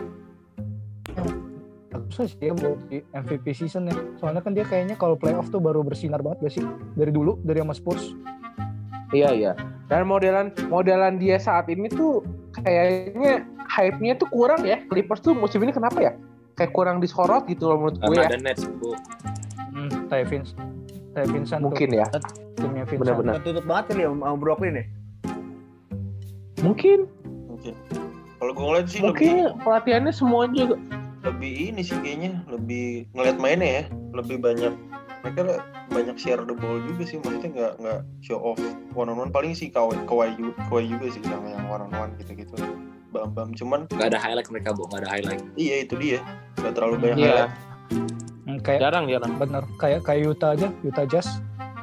Aku 1.88 2.28
sih 2.28 2.36
dia 2.36 2.52
di 2.92 3.00
MVP 3.16 3.56
season 3.56 3.88
ya. 3.88 3.96
Soalnya 4.20 4.44
kan 4.44 4.52
dia 4.52 4.64
kayaknya 4.68 4.96
kalau 5.00 5.16
playoff 5.16 5.48
tuh 5.48 5.56
baru 5.56 5.80
bersinar 5.80 6.20
banget 6.20 6.38
gak 6.44 6.54
sih? 6.60 6.64
Dari 6.96 7.08
dulu 7.08 7.40
dari 7.40 7.64
sama 7.64 7.72
Spurs. 7.72 8.12
Iya 9.08 9.32
iya. 9.32 9.52
Dan 9.88 10.04
modelan 10.04 10.52
modelan 10.68 11.16
dia 11.16 11.40
saat 11.40 11.72
ini 11.72 11.88
tuh 11.88 12.20
kayaknya 12.64 13.32
hype-nya 13.68 14.14
tuh 14.18 14.28
kurang 14.30 14.62
ya. 14.64 14.80
Clippers 14.88 15.20
tuh 15.20 15.34
musim 15.36 15.62
ini 15.62 15.72
kenapa 15.74 15.98
ya? 16.00 16.12
Kayak 16.58 16.72
kurang 16.74 16.98
disorot 16.98 17.46
gitu 17.46 17.70
loh 17.70 17.78
menurut 17.86 17.96
gue 18.02 18.14
Karena 18.18 18.24
ya. 18.24 18.28
ada 18.34 18.38
Nets, 18.42 18.62
Bu. 18.66 18.94
hmm, 19.74 20.10
Ty 20.10 20.22
Vince 20.26 20.52
Ty 21.14 21.24
Vincent 21.30 21.62
Mungkin 21.62 21.88
ya. 21.94 22.06
tuh, 22.10 22.22
timnya 22.58 22.82
Vincent 22.86 23.00
Benar-benar. 23.06 23.34
Tutup 23.46 23.64
banget 23.66 23.84
kali 23.94 24.02
ya 24.02 24.08
sama 24.10 24.36
Brooklyn 24.38 24.74
ya. 24.82 24.84
Mungkin 26.62 27.06
Mungkin. 27.46 27.74
Kalau 28.38 28.52
gue 28.54 28.64
ngeliat 28.70 28.86
sih 28.86 29.02
mungkin 29.02 29.50
lebih 29.50 29.62
pelatihannya 29.66 30.14
semua 30.14 30.46
juga 30.54 30.78
lebih 31.26 31.74
ini 31.74 31.82
sih 31.82 31.98
kayaknya 31.98 32.38
lebih 32.46 33.10
ngeliat 33.10 33.36
mainnya 33.42 33.82
ya 33.82 33.84
lebih 34.14 34.38
banyak 34.38 34.70
mereka 35.30 35.60
banyak 35.88 36.16
share 36.16 36.40
the 36.40 36.54
ball 36.54 36.80
juga 36.82 37.02
sih 37.04 37.16
maksudnya 37.18 37.50
nggak 37.50 37.72
nggak 37.78 38.00
show 38.20 38.40
off 38.42 38.60
one 38.92 39.06
on 39.06 39.18
one 39.18 39.28
paling 39.28 39.52
sih 39.52 39.68
kawai 39.68 39.96
kawai 40.04 40.32
juga, 40.32 40.56
kawai 40.66 40.84
juga 40.86 41.06
sih 41.08 41.20
sama 41.22 41.48
yang 41.48 41.64
one 41.66 41.82
on 41.82 41.92
one 41.92 42.10
gitu 42.16 42.32
gitu 42.34 42.54
bam 43.08 43.30
bam 43.30 43.52
cuman 43.52 43.88
Gak 43.90 44.08
ada 44.08 44.18
highlight 44.18 44.48
mereka, 44.48 44.68
Bu. 44.70 44.84
Gak 44.86 45.00
ada 45.00 45.10
highlight. 45.10 45.40
iya 45.54 45.80
itu 45.80 45.96
dia 45.96 46.20
nggak 46.56 46.72
terlalu 46.72 46.94
banyak 46.98 47.16
Iya. 47.18 47.28
highlight 47.46 47.52
Hmm, 48.44 48.58
kayak 48.58 48.80
Jarang 48.80 49.04
jarang. 49.06 49.32
bener 49.36 49.62
kayak 49.76 50.00
kayak 50.02 50.22
Utah 50.26 50.52
aja 50.52 50.68
Utah 50.82 51.04
Jazz 51.04 51.28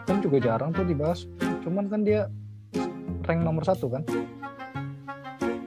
kan 0.03 0.17
juga 0.19 0.37
jarang 0.39 0.69
tuh 0.69 0.81
dibahas 0.81 1.25
cuman 1.61 1.85
kan 1.85 2.01
dia 2.01 2.29
rank 3.21 3.41
nomor 3.41 3.61
satu 3.61 3.85
kan 3.87 4.01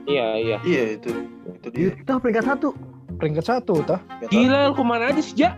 Iya 0.03 0.27
iya. 0.37 0.57
iya 0.63 0.83
itu 0.95 1.11
itu 1.49 1.67
dia 1.69 1.87
Utah 1.93 2.17
peringkat 2.17 2.45
satu. 2.45 2.69
peringkat 3.15 3.45
satu 3.45 3.71
Utah 3.77 3.99
Nggak 3.99 4.27
tahu. 4.27 4.33
Gila 4.33 4.57
lu 4.61 4.73
ke 4.73 4.83
mana 4.83 5.03
aja 5.07 5.19
sih 5.19 5.35
Ja? 5.37 5.49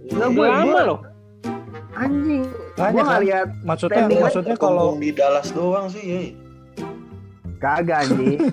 Nggak, 0.00 0.24
Iya. 0.24 0.34
gua- 0.34 0.50
Lama 0.50 0.80
loh. 0.84 0.98
Anjing. 1.98 2.42
Gua 2.78 2.88
nggak 2.94 3.06
kan 3.10 3.22
lihat 3.22 3.48
maksudnya 3.66 3.98
Standing 3.98 4.20
maksudnya 4.22 4.56
kalau 4.56 4.94
di 4.94 5.10
Dallas 5.10 5.48
doang 5.50 5.86
sih 5.90 6.02
ya 6.06 6.20
kagak 7.58 8.06
anjing. 8.06 8.38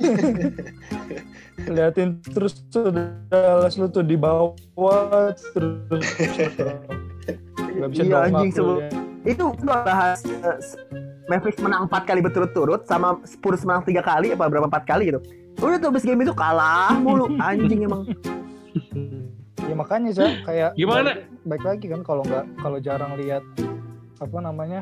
liatin 1.65 2.09
terus 2.25 2.61
tuh 2.67 2.89
Dallas 3.29 3.77
lu 3.77 3.87
tuh 3.87 4.01
di 4.01 4.17
bawah 4.17 5.29
terus 5.53 6.05
nggak 7.75 7.89
bisa 7.89 8.03
Iya, 8.03 8.17
anjing, 8.27 8.49
lu 8.49 8.55
sebelum- 8.55 8.81
ya. 8.81 8.89
itu 9.25 9.43
gua 9.61 9.77
bahas 9.81 10.19
eh, 10.25 10.57
Mavericks 11.25 11.57
menang 11.57 11.89
4 11.89 12.05
kali 12.05 12.19
berturut-turut 12.21 12.85
sama 12.85 13.17
Spurs 13.25 13.61
menang 13.61 13.81
3 13.81 13.97
kali 13.99 14.27
apa 14.33 14.45
berapa 14.45 14.69
4 14.69 14.85
kali 14.85 15.09
gitu. 15.09 15.19
Udah 15.57 15.77
tuh 15.77 15.89
abis 15.89 16.05
game 16.05 16.21
itu 16.21 16.33
kalah 16.33 16.93
mulu 16.97 17.29
anjing 17.39 17.81
emang. 17.81 18.05
ya 19.69 19.73
makanya 19.73 20.11
sih 20.13 20.29
kayak 20.45 20.77
Gimana? 20.77 21.25
Baik, 21.45 21.61
lagi 21.61 21.85
kan 21.87 22.01
kalau 22.01 22.25
nggak 22.25 22.45
kalau 22.57 22.77
jarang 22.77 23.13
lihat 23.15 23.45
apa 24.17 24.37
namanya 24.39 24.81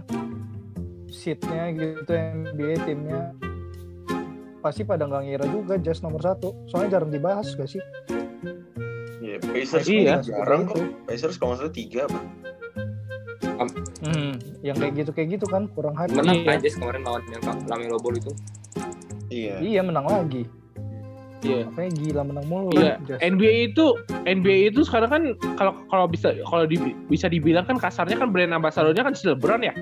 seatnya 1.08 1.70
gitu 1.76 2.10
NBA 2.10 2.88
timnya 2.88 3.36
pasti 4.64 4.88
pada 4.88 5.04
nggak 5.04 5.24
ngira 5.28 5.46
juga 5.52 5.76
Jazz 5.76 6.00
nomor 6.00 6.24
satu 6.24 6.56
soalnya 6.66 6.98
jarang 6.98 7.12
dibahas 7.12 7.52
gak 7.54 7.68
sih 7.68 7.84
Iya, 9.24 9.40
Pacers 9.40 9.88
Iya, 9.88 10.20
kan 10.20 10.22
jarang 10.24 10.62
kok. 10.68 10.84
Pacers 11.08 11.36
kalau 11.40 11.56
nggak 11.56 11.60
salah 11.64 11.74
tiga 11.74 12.00
apa? 12.06 12.20
hmm, 14.04 14.32
yang 14.62 14.76
kayak 14.76 14.94
gitu 15.00 15.12
kayak 15.16 15.30
gitu 15.40 15.46
kan 15.48 15.64
kurang 15.72 15.96
hype 15.96 16.12
Menang 16.12 16.44
Iya. 16.44 16.60
aja 16.60 16.68
kemarin 16.76 17.02
lawan 17.08 17.24
yang 17.32 17.44
Lamelo 17.66 17.98
Ball 18.00 18.20
itu. 18.20 18.32
Iya. 19.32 19.56
iya 19.64 19.82
menang 19.82 20.06
lagi 20.06 20.46
Iya. 21.44 21.68
Makanya 21.68 21.92
gila 21.94 22.22
menang 22.24 22.46
mulu 22.48 22.70
Iya, 22.74 22.96
kan. 23.04 23.20
NBA 23.20 23.54
itu 23.70 23.86
NBA 24.24 24.72
itu 24.72 24.82
sekarang 24.84 25.10
kan 25.10 25.24
kalau 25.56 25.74
kalau 25.88 26.06
bisa 26.08 26.32
kalau 26.48 26.64
di- 26.64 26.96
bisa 27.08 27.28
dibilang 27.28 27.64
kan 27.64 27.76
kasarnya 27.76 28.16
kan 28.16 28.32
brand 28.32 28.52
ambassadornya 28.52 29.04
kan 29.04 29.14
si 29.14 29.28
LeBron 29.28 29.62
ya. 29.62 29.74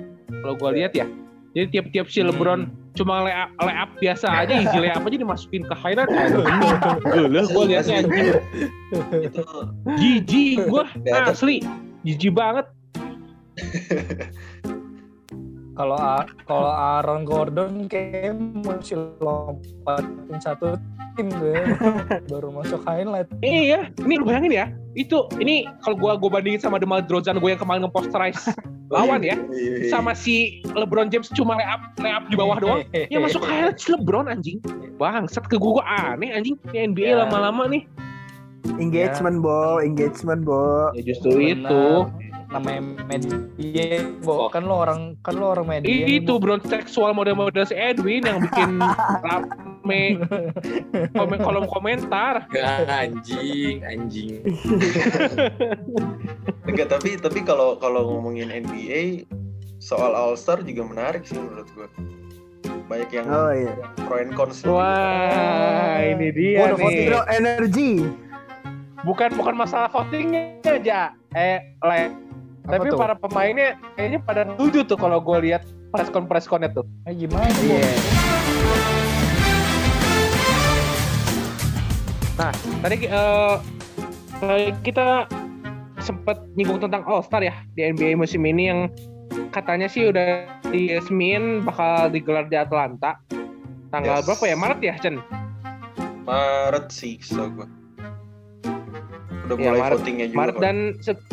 Kalau 0.42 0.54
gua 0.58 0.74
lihat 0.74 0.92
ya. 0.92 1.06
Jadi 1.52 1.68
tiap-tiap 1.70 2.08
si 2.08 2.24
LeBron 2.24 2.64
cuma 2.96 3.24
lay 3.24 3.34
up, 3.36 3.52
lay 3.60 3.76
up 3.76 3.92
biasa 3.96 4.24
aja, 4.24 4.56
easy 4.56 4.78
lay 4.80 4.88
up 4.88 5.04
aja 5.04 5.16
dimasukin 5.16 5.62
ke 5.62 5.74
highlight. 5.76 6.08
Gila 7.12 7.42
gua 7.52 7.62
lihatnya 7.68 7.94
anjing. 8.02 8.26
Itu 9.20 9.42
Jijik 10.00 10.66
gua 10.66 10.88
asli. 11.28 11.60
Jijik 12.02 12.32
banget. 12.32 12.66
kalau 15.72 15.96
kalau 16.44 16.68
Aaron 16.68 17.24
Gordon 17.24 17.88
kayak 17.88 18.36
masih 18.60 19.08
lompatin 19.18 20.36
satu 20.38 20.76
tim 21.16 21.28
gue 21.28 21.60
baru 22.32 22.48
masuk 22.52 22.80
highlight 22.84 23.28
Iya, 23.40 23.88
ini 24.00 24.16
lu 24.16 24.24
bayangin 24.24 24.52
ya. 24.52 24.66
Itu 24.92 25.28
ini 25.36 25.64
kalau 25.80 25.96
gua 25.96 26.16
gua 26.16 26.40
bandingin 26.40 26.60
sama 26.60 26.76
Demar 26.76 27.04
Derozan 27.04 27.40
gue 27.40 27.50
yang 27.52 27.60
kemarin 27.60 27.84
ngeposterize 27.84 28.52
lawan 28.94 29.24
ya. 29.24 29.36
Iya, 29.48 29.88
iya. 29.88 29.88
Sama 29.88 30.12
si 30.12 30.60
LeBron 30.72 31.08
James 31.08 31.32
cuma 31.32 31.56
lay 31.56 31.64
up, 31.64 31.80
lay 32.00 32.12
up 32.12 32.24
di 32.28 32.36
bawah 32.36 32.56
doang. 32.60 32.80
Ya 32.92 33.16
masuk 33.20 33.40
highlight 33.40 33.80
si 33.80 33.92
LeBron 33.92 34.28
anjing. 34.28 34.60
Bangsat 35.00 35.48
ke 35.48 35.56
gua, 35.56 35.80
gua 35.80 35.84
aneh 36.12 36.32
anjing. 36.32 36.56
Ini 36.72 36.92
NBA 36.92 37.08
Ya. 37.12 37.24
lama-lama 37.24 37.64
nih. 37.68 37.84
Engagement 38.78 39.42
bo, 39.42 39.80
engagement 39.82 40.44
bo. 40.44 40.92
Ya 40.94 41.02
justru 41.02 41.34
Benar. 41.34 41.66
itu. 41.66 41.82
Namanya 42.52 42.80
media 43.08 44.04
Bo. 44.20 44.52
kan 44.52 44.68
lo 44.68 44.84
orang 44.84 45.16
kan 45.24 45.34
lo 45.34 45.56
orang 45.56 45.66
media 45.66 46.04
Itu 46.04 46.36
bro 46.36 46.60
seksual 46.62 47.16
model-model 47.16 47.64
si 47.64 47.72
Edwin 47.72 48.28
yang 48.28 48.44
bikin 48.44 48.76
rame 49.24 50.20
komen 51.16 51.38
kolom 51.40 51.64
komentar. 51.66 52.44
Gak 52.52 52.86
anjing, 52.86 53.80
anjing. 53.82 54.44
Enggak, 56.68 56.92
tapi 56.92 57.18
tapi 57.18 57.40
kalau 57.42 57.80
kalau 57.80 58.06
ngomongin 58.06 58.52
NBA 58.52 59.26
soal 59.82 60.14
All 60.14 60.38
Star 60.38 60.62
juga 60.62 60.86
menarik 60.86 61.26
sih 61.26 61.34
menurut 61.34 61.66
gua. 61.74 61.88
Banyak 62.86 63.10
yang 63.10 63.26
Oh 63.26 63.50
iya. 63.50 63.72
pro 64.06 64.20
and 64.20 64.32
cons. 64.36 64.62
Wah, 64.62 65.98
ini 65.98 66.28
dia 66.30 66.76
voting 66.76 66.86
nih. 66.86 67.06
bro, 67.08 67.20
energy. 67.26 67.92
Bukan 69.02 69.34
bukan 69.34 69.54
masalah 69.58 69.90
votingnya 69.90 70.62
aja. 70.62 71.10
Eh, 71.34 71.58
Le. 71.82 72.14
Apa 72.62 72.78
Tapi 72.78 72.88
tuh? 72.88 72.98
para 72.98 73.14
pemainnya 73.14 73.68
kayaknya 73.92 74.18
pada 74.20 74.42
setuju 74.48 74.86
tuh 74.86 74.94
kalau 74.94 75.18
gue 75.18 75.38
lihat 75.42 75.62
preskon 75.90 76.24
preskonnya 76.24 76.70
tuh. 76.70 76.86
Eh 77.04 77.14
gimana 77.16 77.46
tuh? 77.48 77.64
Iya. 77.68 77.90
Nah, 82.34 82.52
tadi 82.80 82.96
eh, 83.02 83.54
eh, 84.40 84.70
kita 84.80 85.26
sempat 85.98 86.38
nyinggung 86.54 86.78
tentang 86.80 87.02
All 87.04 87.20
Star 87.20 87.40
ya 87.40 87.54
di 87.72 87.82
NBA 87.84 88.14
musim 88.14 88.42
ini 88.42 88.62
yang 88.64 88.80
katanya 89.50 89.86
sih 89.86 90.08
udah 90.08 90.46
diresmiin 90.64 91.62
bakal 91.62 92.08
digelar 92.08 92.46
di 92.46 92.54
Atlanta. 92.54 93.18
Tanggal 93.90 94.18
Yes. 94.18 94.24
berapa 94.24 94.44
ya? 94.46 94.56
Maret 94.56 94.80
ya, 94.80 94.94
Chen? 94.96 95.20
Maret 96.22 96.86
sih, 96.88 97.20
so 97.20 97.44
gua. 97.50 97.68
Udah 99.44 99.52
Iya, 99.52 99.68
mulai 99.68 99.80
Maret- 99.82 99.98
votingnya 99.98 100.26
juga. 100.26 100.38
Maret 100.40 100.54
kok. 100.54 100.62
dan 100.62 100.76
se- 100.96 101.26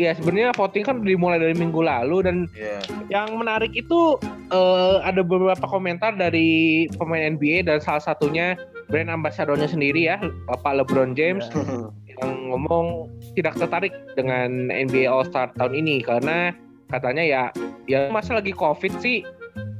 ya 0.00 0.16
sebenarnya 0.16 0.50
voting 0.52 0.80
kan 0.80 0.96
dimulai 1.00 1.36
dari 1.36 1.52
minggu 1.52 1.78
lalu 1.78 2.24
dan 2.24 2.36
Iya. 2.52 2.80
yang 3.08 3.36
menarik 3.36 3.70
itu 3.70 4.16
eh, 4.48 4.96
ada 5.02 5.20
beberapa 5.20 5.62
komentar 5.62 6.16
dari 6.16 6.48
pemain 6.96 7.20
NBA 7.30 7.62
dan 7.62 7.78
salah 7.78 8.00
satunya 8.00 8.56
brand 8.88 9.06
ambassadornya 9.06 9.68
sendiri 9.68 10.08
ya, 10.08 10.18
Bapak 10.48 10.82
LeBron 10.82 11.12
James 11.12 11.46
yang 12.10 12.30
ngomong 12.48 13.06
tidak 13.32 13.54
tertarik 13.54 13.94
dengan 14.14 14.66
NBA 14.66 15.06
All 15.06 15.22
Star 15.22 15.52
tahun 15.54 15.76
ini 15.76 16.00
karena 16.00 16.50
katanya 16.88 17.22
ya 17.22 17.42
ya 17.86 18.08
masa 18.08 18.34
lagi 18.34 18.50
covid 18.50 18.90
sih 18.98 19.22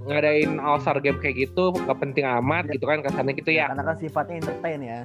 ngadain 0.02 0.56
All 0.58 0.78
Star 0.78 0.98
game 0.98 1.18
kayak 1.18 1.36
gitu 1.40 1.74
gak 1.76 1.98
penting 1.98 2.22
amat 2.22 2.68
gitu 2.68 2.84
kan 2.84 3.00
kesannya 3.00 3.34
gitu 3.34 3.50
ya 3.50 3.68
Karena 3.68 3.84
kan 3.84 3.96
sifatnya 3.96 4.36
entertain 4.38 4.80
ya. 4.80 5.00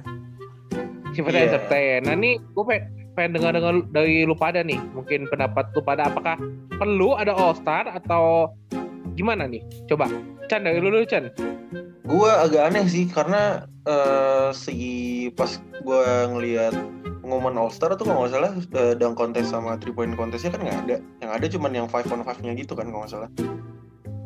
sifatnya 1.10 1.40
Iya. 1.40 1.48
entertain. 1.50 2.00
Nah 2.02 2.14
ini 2.14 2.30
gue 2.38 2.62
pengen, 2.62 2.84
pengen 3.16 3.40
dengar 3.40 3.56
dengar 3.56 3.74
dari 3.90 4.28
lu 4.28 4.36
pada 4.36 4.60
nih 4.60 4.76
mungkin 4.92 5.24
pendapat 5.32 5.72
lu 5.72 5.80
pada 5.80 6.12
apakah 6.12 6.36
perlu 6.76 7.16
ada 7.16 7.32
All 7.32 7.56
Star 7.56 7.88
atau 7.88 8.52
gimana 9.16 9.48
nih? 9.48 9.64
Coba 9.88 10.06
Chan 10.52 10.62
dari 10.62 10.76
lu 10.78 10.92
dulu 10.92 11.08
Chan. 11.08 11.32
Gua 12.06 12.44
agak 12.44 12.70
aneh 12.70 12.84
sih 12.86 13.08
karena 13.08 13.64
eh, 13.88 14.52
si 14.52 14.76
pas 15.34 15.58
gua 15.82 16.30
ngelihat 16.30 16.76
pengumuman 17.24 17.56
All 17.58 17.72
Star 17.72 17.96
tuh 17.98 18.06
kalau 18.06 18.28
nggak 18.28 18.32
salah 18.36 18.52
eh, 18.54 18.94
dunk 18.94 19.16
contest 19.18 19.50
sama 19.50 19.80
three 19.80 19.96
point 19.96 20.14
contestnya 20.14 20.54
kan 20.54 20.62
nggak 20.62 20.78
ada. 20.86 20.96
Yang 21.24 21.30
ada 21.32 21.46
cuman 21.56 21.72
yang 21.72 21.86
five 21.90 22.06
on 22.12 22.22
five 22.22 22.38
nya 22.44 22.52
gitu 22.54 22.76
kan 22.76 22.86
kalau 22.92 23.02
nggak 23.02 23.12
salah. 23.16 23.30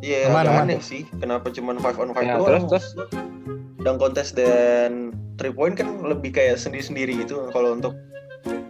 Iya 0.00 0.32
Aman, 0.32 0.44
agak 0.44 0.60
aneh 0.66 0.80
sih. 0.82 1.06
Kenapa 1.22 1.48
cuman 1.54 1.78
five 1.80 1.96
on 1.96 2.10
five 2.12 2.26
Ya, 2.26 2.36
doang? 2.36 2.66
terus 2.66 2.66
terus 2.68 2.86
Dunk 3.80 3.96
contest 3.96 4.36
dan 4.36 5.16
three 5.40 5.56
point 5.56 5.72
kan 5.72 6.04
lebih 6.04 6.36
kayak 6.36 6.60
sendiri-sendiri 6.60 7.16
gitu. 7.24 7.48
Kalau 7.48 7.72
untuk 7.72 7.96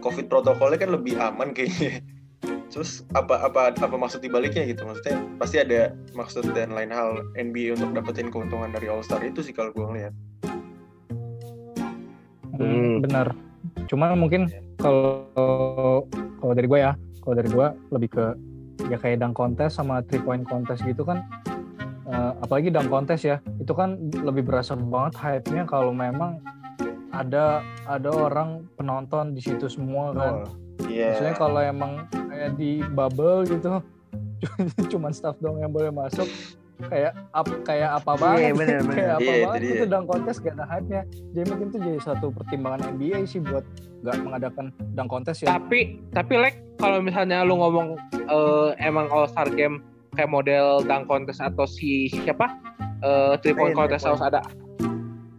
COVID 0.01 0.25
protokolnya 0.27 0.81
kan 0.81 0.91
lebih 0.91 1.15
aman 1.21 1.53
kayaknya. 1.53 2.01
Terus 2.71 3.05
apa 3.13 3.45
apa 3.45 3.75
apa 3.77 3.95
maksud 3.95 4.23
dibaliknya 4.23 4.65
gitu? 4.65 4.87
Maksudnya 4.87 5.21
pasti 5.37 5.59
ada 5.61 5.93
maksud 6.17 6.55
dan 6.55 6.73
lain 6.73 6.89
hal 6.89 7.21
NBA 7.37 7.77
untuk 7.77 7.93
dapetin 7.93 8.33
keuntungan 8.33 8.71
dari 8.71 8.89
All 8.89 9.05
Star 9.05 9.21
itu 9.21 9.45
sih 9.45 9.53
kalau 9.53 9.69
gue 9.75 9.85
ngeliat. 9.85 10.13
Hmm. 12.55 13.03
Benar. 13.03 13.35
Cuman 13.91 14.15
mungkin 14.15 14.47
kalau 14.79 16.07
kalau 16.39 16.53
dari 16.55 16.67
gue 16.67 16.79
ya, 16.79 16.95
kalau 17.21 17.35
dari 17.37 17.49
gue 17.51 17.67
lebih 17.91 18.09
ke 18.09 18.25
ya 18.89 18.97
kayak 18.97 19.21
dunk 19.21 19.37
contest 19.37 19.77
sama 19.77 20.01
three 20.07 20.23
point 20.23 20.41
contest 20.47 20.81
gitu 20.87 21.05
kan. 21.05 21.21
eh, 22.11 22.31
apalagi 22.43 22.73
dunk 22.73 22.91
contest 22.91 23.23
ya, 23.23 23.39
itu 23.61 23.71
kan 23.71 23.95
lebih 24.11 24.43
berasa 24.43 24.75
banget 24.75 25.15
hype-nya 25.15 25.63
kalau 25.63 25.95
memang 25.95 26.43
ada 27.11 27.59
ada 27.85 28.09
orang 28.09 28.63
penonton 28.75 29.35
di 29.35 29.41
situ 29.43 29.67
semua 29.67 30.11
kan. 30.11 30.33
Iya. 30.87 31.13
Maksudnya 31.15 31.35
kalau 31.37 31.61
emang 31.61 31.91
kayak 32.09 32.55
di 32.55 32.81
bubble 32.91 33.45
gitu, 33.45 33.79
cuman 34.91 35.11
staff 35.11 35.37
dong 35.37 35.61
yang 35.61 35.69
boleh 35.69 35.93
masuk, 35.93 36.25
kayak 36.81 37.13
ap, 37.31 37.45
kayak 37.61 38.01
apa 38.01 38.11
banget, 38.17 38.41
Iya, 38.41 38.51
bener, 38.57 38.79
bener. 38.87 38.95
kayak 38.97 39.13
apa 39.13 39.21
Iya, 39.21 39.35
itu 39.35 39.45
banget 39.45 39.61
itu 39.61 39.85
dunk 39.85 40.05
contest 40.09 40.37
gak 40.41 40.55
ada 40.57 40.65
hype-nya. 40.67 41.01
Jadi 41.31 41.45
mungkin 41.47 41.65
itu 41.69 41.77
jadi 41.79 41.99
satu 42.01 42.27
pertimbangan 42.33 42.81
NBA 42.95 43.17
sih 43.29 43.39
buat 43.39 43.65
nggak 44.01 44.17
mengadakan 44.25 44.65
dunk 44.97 45.09
contest 45.13 45.45
ya. 45.45 45.61
tapi 45.61 46.01
tapi 46.09 46.33
like 46.33 46.57
kalau 46.81 46.97
misalnya 46.97 47.45
lu 47.45 47.53
ngomong 47.53 47.93
eh, 48.17 48.69
emang 48.81 49.05
All 49.13 49.29
Star 49.29 49.45
game 49.53 49.85
kayak 50.17 50.33
model 50.33 50.81
dunk 50.81 51.05
contest 51.05 51.37
atau 51.37 51.69
si 51.69 52.09
siapa 52.09 52.49
eh 53.05 53.37
three 53.45 53.53
point 53.53 53.71
Three 53.71 53.77
contest 53.77 54.01
point. 54.01 54.17
harus 54.17 54.23
ada 54.25 54.41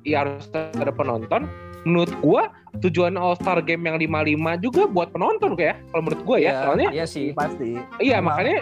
ya 0.03 0.25
harus 0.25 0.47
ada 0.55 0.91
penonton 0.91 1.47
menurut 1.83 2.15
gua 2.19 2.43
tujuan 2.79 3.15
All 3.15 3.35
Star 3.35 3.59
game 3.59 3.83
yang 3.85 3.99
55 3.99 4.39
juga 4.61 4.83
buat 4.87 5.11
penonton 5.11 5.55
kayak 5.55 5.83
kalau 5.91 6.03
menurut 6.05 6.23
gua 6.23 6.39
ya 6.39 6.53
soalnya 6.63 6.89
iya 6.91 7.07
sih. 7.07 7.35
Pasti. 7.35 7.75
Iya 7.99 8.19
Emang. 8.19 8.35
makanya 8.35 8.59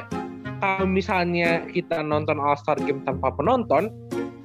kalau 0.60 0.86
misalnya 0.86 1.50
kita 1.66 2.00
nonton 2.00 2.36
All 2.36 2.52
Star 2.54 2.76
Game 2.76 3.00
tanpa 3.02 3.32
penonton, 3.32 3.88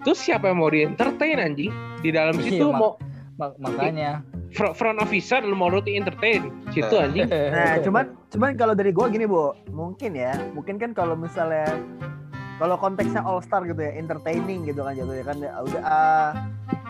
terus 0.02 0.16
siapa 0.18 0.48
yang 0.48 0.60
mau 0.60 0.68
di 0.68 0.84
entertain 0.84 1.36
anjing 1.38 1.72
di 2.00 2.10
dalam 2.10 2.36
Iya, 2.36 2.44
situ 2.46 2.68
mak- 2.68 2.80
mau 2.80 2.92
Mak- 3.36 3.60
makanya. 3.60 4.24
fr- 4.48 4.72
front 4.72 5.00
officer 5.00 5.40
lu 5.40 5.52
mau 5.52 5.68
lu 5.68 5.80
di 5.80 5.96
entertain 5.96 6.48
situ 6.72 6.96
anjing. 6.96 7.28
Nah, 7.52 7.80
cuman 7.80 8.16
cuman 8.28 8.56
kalau 8.56 8.72
dari 8.72 8.92
gua 8.92 9.08
gini, 9.08 9.24
Bu. 9.24 9.52
Mungkin 9.72 10.16
ya, 10.16 10.36
mungkin 10.52 10.80
kan 10.80 10.92
kalau 10.92 11.16
misalnya 11.16 11.68
kalau 12.56 12.76
konteksnya 12.80 13.22
All 13.24 13.44
Star 13.44 13.68
gitu 13.68 13.80
ya, 13.80 13.92
entertaining 14.00 14.64
gitu 14.64 14.82
kan 14.84 14.96
jatuhnya 14.96 15.26
kan 15.28 15.38
ya 15.44 15.52
udah 15.60 15.82
ah, 15.84 16.30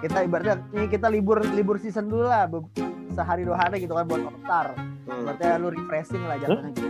kita 0.02 0.18
ibaratnya 0.26 0.56
ini 0.78 0.86
kita 0.86 1.08
libur 1.10 1.42
libur 1.54 1.82
season 1.82 2.06
dulu 2.06 2.30
lah 2.30 2.46
sehari 3.16 3.48
dua 3.48 3.58
hari 3.58 3.82
gitu 3.82 3.98
kan 3.98 4.06
buat 4.06 4.22
All 4.22 4.38
Star. 4.46 4.68
Hmm. 4.78 5.26
Berarti 5.26 5.44
lu 5.62 5.68
refreshing 5.74 6.24
lah 6.26 6.38
jatuhnya 6.38 6.70
gitu. 6.74 6.88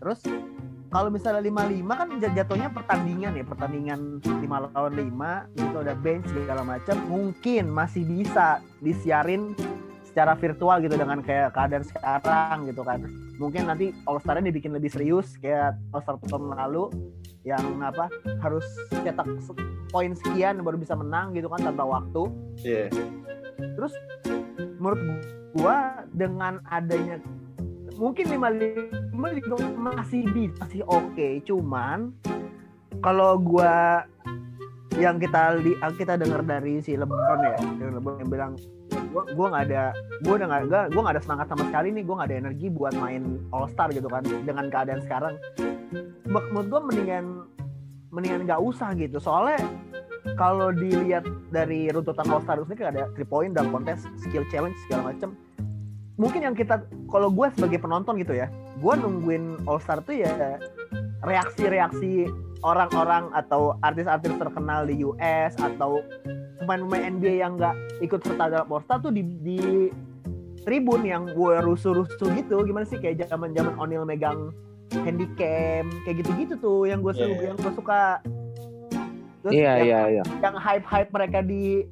Terus 0.00 0.20
kalau 0.90 1.06
misalnya 1.06 1.46
55 1.46 1.86
kan 1.86 2.08
jat- 2.18 2.34
jatuhnya 2.34 2.68
pertandingan 2.74 3.32
ya, 3.38 3.44
pertandingan 3.46 4.00
5 4.26 4.42
lawan 4.74 4.94
5 4.98 5.54
gitu 5.54 5.76
ada 5.86 5.94
bench 5.94 6.26
segala 6.34 6.66
macam, 6.66 6.96
mungkin 7.06 7.70
masih 7.70 8.02
bisa 8.02 8.58
disiarin 8.82 9.54
secara 10.20 10.36
virtual 10.36 10.76
gitu 10.84 11.00
dengan 11.00 11.24
kayak 11.24 11.56
keadaan 11.56 11.80
sekarang 11.80 12.68
gitu 12.68 12.84
kan. 12.84 13.00
Mungkin 13.40 13.72
nanti 13.72 13.88
All 14.04 14.20
Star-nya 14.20 14.52
dibikin 14.52 14.76
lebih 14.76 14.92
serius 14.92 15.32
kayak 15.40 15.80
All 15.96 16.04
Star 16.04 16.20
tahun 16.20 16.52
lalu 16.52 16.92
yang 17.40 17.80
apa 17.80 18.12
harus 18.44 18.68
cetak 18.92 19.24
poin 19.88 20.12
sekian 20.12 20.60
baru 20.60 20.76
bisa 20.76 20.92
menang 20.92 21.32
gitu 21.32 21.48
kan 21.48 21.64
tanpa 21.64 21.88
waktu 21.88 22.28
Iya. 22.60 22.92
terus 23.80 23.96
menurut 24.76 25.00
gua 25.56 26.04
dengan 26.12 26.60
adanya 26.68 27.16
mungkin 27.96 28.28
55 28.28 29.40
juga 29.40 29.56
masih 29.72 30.28
bisa 30.36 30.60
masih 30.60 30.84
oke 30.84 31.28
cuman 31.48 32.12
kalau 33.00 33.40
gua 33.40 34.04
yang 35.00 35.16
kita 35.16 35.56
li, 35.64 35.72
kita 35.96 36.20
dengar 36.20 36.44
dari 36.44 36.84
si 36.84 36.92
LeBron 36.92 37.40
ya 37.40 37.56
yang 37.80 37.96
LeBron 37.96 38.20
yang 38.20 38.28
bilang 38.28 38.52
gua 39.10 39.22
gua 39.34 39.46
nggak 39.52 39.64
ada 39.70 39.82
gua 40.22 40.34
udah 40.38 40.46
nggak 40.46 40.62
gua 40.94 41.00
nggak 41.02 41.14
ada 41.18 41.22
semangat 41.22 41.46
sama 41.50 41.62
sekali 41.68 41.88
nih 41.94 42.02
gua 42.06 42.14
nggak 42.22 42.28
ada 42.30 42.38
energi 42.46 42.66
buat 42.70 42.94
main 42.96 43.22
All 43.50 43.66
Star 43.68 43.88
gitu 43.90 44.08
kan 44.08 44.22
dengan 44.22 44.66
keadaan 44.70 45.00
sekarang. 45.04 45.34
Menurut 46.30 46.68
gua 46.70 46.80
mendingan 46.86 47.24
mendingan 48.10 48.46
nggak 48.46 48.60
usah 48.62 48.94
gitu. 48.94 49.18
Soalnya 49.18 49.60
kalau 50.38 50.70
dilihat 50.72 51.26
dari 51.50 51.90
runtutan 51.90 52.26
All 52.30 52.42
Star 52.44 52.56
ini 52.60 52.84
ada 52.86 53.10
three 53.12 53.28
point 53.28 53.52
dan 53.52 53.68
kontes 53.74 54.06
skill 54.22 54.46
challenge 54.48 54.76
segala 54.86 55.12
macam 55.12 55.34
mungkin 56.20 56.44
yang 56.44 56.52
kita 56.52 56.84
kalau 57.08 57.32
gue 57.32 57.48
sebagai 57.56 57.80
penonton 57.80 58.20
gitu 58.20 58.36
ya 58.36 58.52
gue 58.76 58.94
nungguin 59.00 59.64
All 59.64 59.80
Star 59.80 60.04
tuh 60.04 60.20
ya 60.20 60.60
reaksi-reaksi 61.24 62.28
orang-orang 62.60 63.32
atau 63.32 63.80
artis-artis 63.80 64.36
terkenal 64.36 64.84
di 64.84 65.00
US 65.00 65.56
atau 65.56 66.04
pemain-pemain 66.60 67.02
NBA 67.16 67.34
yang 67.40 67.56
nggak 67.56 67.76
ikut 68.04 68.20
serta 68.20 68.44
dalam 68.52 68.68
All 68.68 68.84
Star 68.84 69.00
tuh 69.00 69.12
di, 69.12 69.22
di 69.24 69.60
tribun 70.62 71.02
yang 71.08 71.24
gue 71.32 71.54
rusuh-rusuh 71.64 72.28
gitu 72.36 72.60
gimana 72.68 72.84
sih 72.84 73.00
kayak 73.00 73.26
zaman-zaman 73.26 73.74
O'Neal 73.80 74.04
megang 74.04 74.52
handycam 74.92 75.88
kayak 76.04 76.16
gitu-gitu 76.20 76.54
tuh 76.60 76.84
yang 76.84 77.00
gue 77.00 77.14
Iya, 77.16 77.26
iya. 77.26 77.46
yang 77.54 77.56
gue 77.58 77.72
suka 77.74 78.20
Terus 79.40 79.52
Iya 79.56 79.72
yang, 79.80 79.86
iya 79.88 80.00
iya. 80.20 80.24
yang 80.44 80.56
hype-hype 80.60 81.10
mereka 81.16 81.40
di 81.40 81.88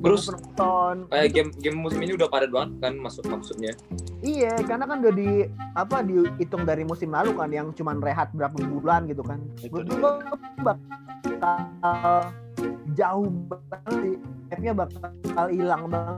Terus 0.00 0.32
penonton 0.32 0.96
kayak 1.12 1.28
game 1.36 1.50
game 1.60 1.76
musim 1.76 2.00
ini 2.00 2.16
udah 2.16 2.28
padat 2.32 2.48
banget 2.48 2.72
kan 2.80 2.96
masuk 2.96 3.28
maksudnya. 3.28 3.76
Iya, 4.24 4.56
karena 4.64 4.88
kan 4.88 5.04
udah 5.04 5.12
di 5.12 5.44
apa 5.76 6.00
dihitung 6.00 6.64
dari 6.64 6.88
musim 6.88 7.12
lalu 7.12 7.36
kan 7.36 7.52
yang 7.52 7.68
cuman 7.76 8.00
rehat 8.00 8.32
berapa 8.32 8.56
bulan 8.64 9.04
gitu 9.12 9.20
kan. 9.20 9.44
Dia. 9.60 9.68
gua 9.68 10.24
bakal 10.64 12.32
jauh 12.94 13.30
banget 13.48 13.94
sih. 14.02 14.16
Hype-nya 14.50 14.72
bakal 14.74 15.46
hilang 15.50 15.82
banget. 15.90 16.16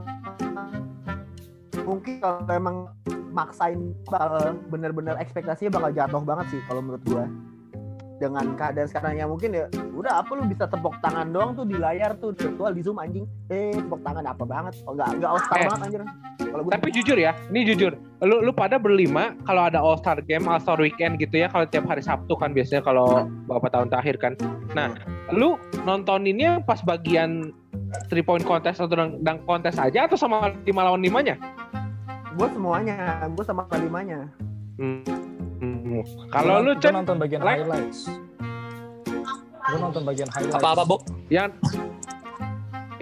Mungkin 1.83 2.15
kalau 2.23 2.47
emang 2.49 2.77
maksain 3.33 3.97
bakal 4.07 4.61
bener-bener 4.69 5.17
ekspektasinya 5.17 5.81
bakal 5.81 5.91
jatuh 5.97 6.23
banget 6.23 6.47
sih 6.53 6.61
kalau 6.69 6.85
menurut 6.85 7.03
gua 7.09 7.25
dengan 8.23 8.55
keadaan 8.55 8.87
sekarang 8.87 9.19
yang 9.19 9.29
mungkin 9.35 9.51
ya 9.51 9.67
udah 9.99 10.23
apa 10.23 10.31
lu 10.39 10.47
bisa 10.47 10.71
tepuk 10.71 10.95
tangan 11.03 11.35
doang 11.35 11.59
tuh 11.59 11.67
di 11.67 11.75
layar 11.75 12.15
tuh 12.23 12.31
virtual 12.31 12.71
di 12.71 12.83
zoom 12.87 13.03
anjing 13.03 13.27
eh 13.51 13.75
tepuk 13.75 13.99
tangan 14.07 14.23
apa 14.23 14.47
banget 14.47 14.79
oh 14.87 14.95
enggak 14.95 15.11
enggak 15.19 15.31
all 15.35 15.43
star 15.43 15.59
Eh. 15.59 15.67
banget 15.67 15.83
anjir 15.91 16.03
kalau 16.43 16.63
gua 16.69 16.73
Tapi 16.77 16.89
jujur 16.93 17.17
ya, 17.17 17.33
ini 17.49 17.65
jujur. 17.65 17.97
Lu 18.21 18.45
lu 18.45 18.53
pada 18.53 18.77
berlima 18.77 19.33
kalau 19.49 19.73
ada 19.73 19.81
All 19.81 19.97
Star 19.97 20.21
Game, 20.21 20.45
All 20.45 20.61
Star 20.61 20.77
Weekend 20.77 21.17
gitu 21.17 21.41
ya, 21.41 21.49
kalau 21.49 21.65
tiap 21.65 21.89
hari 21.89 22.05
Sabtu 22.05 22.37
kan 22.37 22.53
biasanya 22.53 22.85
kalau 22.85 23.25
beberapa 23.49 23.73
tahun 23.73 23.89
terakhir 23.89 24.21
kan. 24.21 24.33
Nah, 24.77 24.93
lu 25.33 25.57
nontoninnya 25.89 26.61
pas 26.69 26.85
bagian 26.85 27.57
three 28.13 28.21
point 28.21 28.45
contest 28.45 28.85
atau 28.85 28.93
dunk 29.17 29.41
contest 29.49 29.81
aja 29.81 30.05
atau 30.05 30.19
sama 30.21 30.53
lima 30.69 30.85
lawan 30.85 31.01
limanya? 31.01 31.41
gua 32.37 32.49
semuanya 32.49 33.29
gua 33.33 33.45
sama 33.45 33.63
kelimanya 33.69 34.29
Hmm. 34.81 35.05
Hmm. 35.63 36.03
Kalau 36.35 36.59
lu 36.59 36.75
Chen 36.83 36.91
nonton 36.91 37.23
bagian 37.23 37.39
like- 37.47 37.63
highlights. 37.63 38.11
Gue 39.63 39.79
nonton 39.79 40.03
bagian 40.03 40.27
highlights. 40.35 40.59
Apa-apa, 40.59 40.83
Bok? 40.83 41.07
yang 41.31 41.55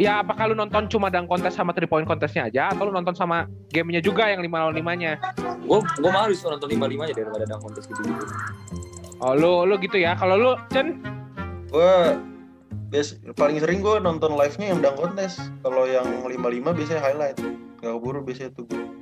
Ya 0.00 0.24
apakah 0.24 0.48
lu 0.48 0.56
nonton 0.56 0.88
cuma 0.88 1.12
dunk 1.12 1.28
contest 1.28 1.60
sama 1.60 1.76
three 1.76 1.84
point 1.84 2.08
contestnya 2.08 2.48
aja 2.48 2.72
atau 2.72 2.88
lu 2.88 2.92
nonton 2.92 3.12
sama 3.12 3.44
gamenya 3.68 4.00
juga 4.00 4.32
yang 4.32 4.40
lima 4.40 4.64
lawan 4.64 4.72
limanya? 4.72 5.20
Gue 5.60 5.84
gue 6.00 6.08
malah 6.08 6.24
disuruh 6.24 6.56
nonton 6.56 6.72
lima 6.72 6.88
limanya 6.88 7.12
daripada 7.12 7.44
dunk 7.44 7.60
kontes 7.68 7.84
gitu 7.84 8.00
gitu. 8.08 8.24
Oh 9.20 9.36
lu 9.36 9.68
lu 9.68 9.76
gitu 9.76 10.00
ya. 10.00 10.16
Kalau 10.16 10.40
lu 10.40 10.50
Chen 10.72 11.04
Gue 11.68 12.16
bias 12.88 13.20
paling 13.36 13.60
sering 13.60 13.84
gue 13.84 14.00
nonton 14.00 14.40
live-nya 14.40 14.72
yang 14.72 14.80
dunk 14.80 14.96
kontes. 14.96 15.36
Kalau 15.60 15.84
yang 15.84 16.08
55 16.24 16.76
biasanya 16.80 17.02
highlight. 17.04 17.36
Gak 17.84 17.92
keburu 17.92 18.24
biasanya 18.24 18.56
tuh 18.56 18.64
gue. 18.72 18.99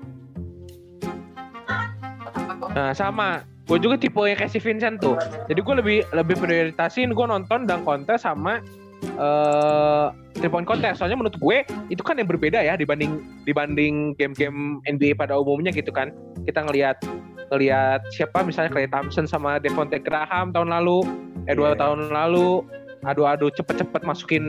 Nah 2.78 2.94
sama, 2.94 3.42
gue 3.66 3.78
juga 3.82 3.98
tipe 3.98 4.22
yang 4.22 4.38
kayak 4.38 4.54
si 4.54 4.62
Vincent 4.62 5.02
tuh. 5.02 5.18
Jadi 5.50 5.58
gue 5.58 5.74
lebih 5.82 5.98
lebih 6.14 6.38
prioritasin 6.38 7.10
gue 7.10 7.26
nonton 7.26 7.66
dan 7.66 7.82
kontes 7.82 8.22
sama 8.22 8.62
eh 9.02 10.06
three 10.38 10.46
point 10.46 10.62
contest. 10.62 11.02
Soalnya 11.02 11.18
menurut 11.18 11.34
gue 11.42 11.66
itu 11.90 11.98
kan 12.06 12.14
yang 12.22 12.30
berbeda 12.30 12.62
ya 12.62 12.78
dibanding 12.78 13.18
dibanding 13.42 14.14
game-game 14.14 14.78
NBA 14.86 15.18
pada 15.18 15.34
umumnya 15.34 15.74
gitu 15.74 15.90
kan. 15.90 16.14
Kita 16.46 16.62
ngelihat 16.70 17.02
ngelihat 17.50 18.06
siapa 18.14 18.46
misalnya 18.46 18.70
Clay 18.70 18.86
Thompson 18.86 19.26
sama 19.26 19.58
Devonte 19.58 19.98
Graham 19.98 20.54
tahun 20.54 20.70
lalu, 20.70 21.02
eh 21.50 21.58
dua 21.58 21.74
Iya. 21.74 21.82
tahun 21.82 22.14
lalu, 22.14 22.62
adu-adu 23.02 23.50
cepet-cepet 23.58 24.06
masukin 24.06 24.44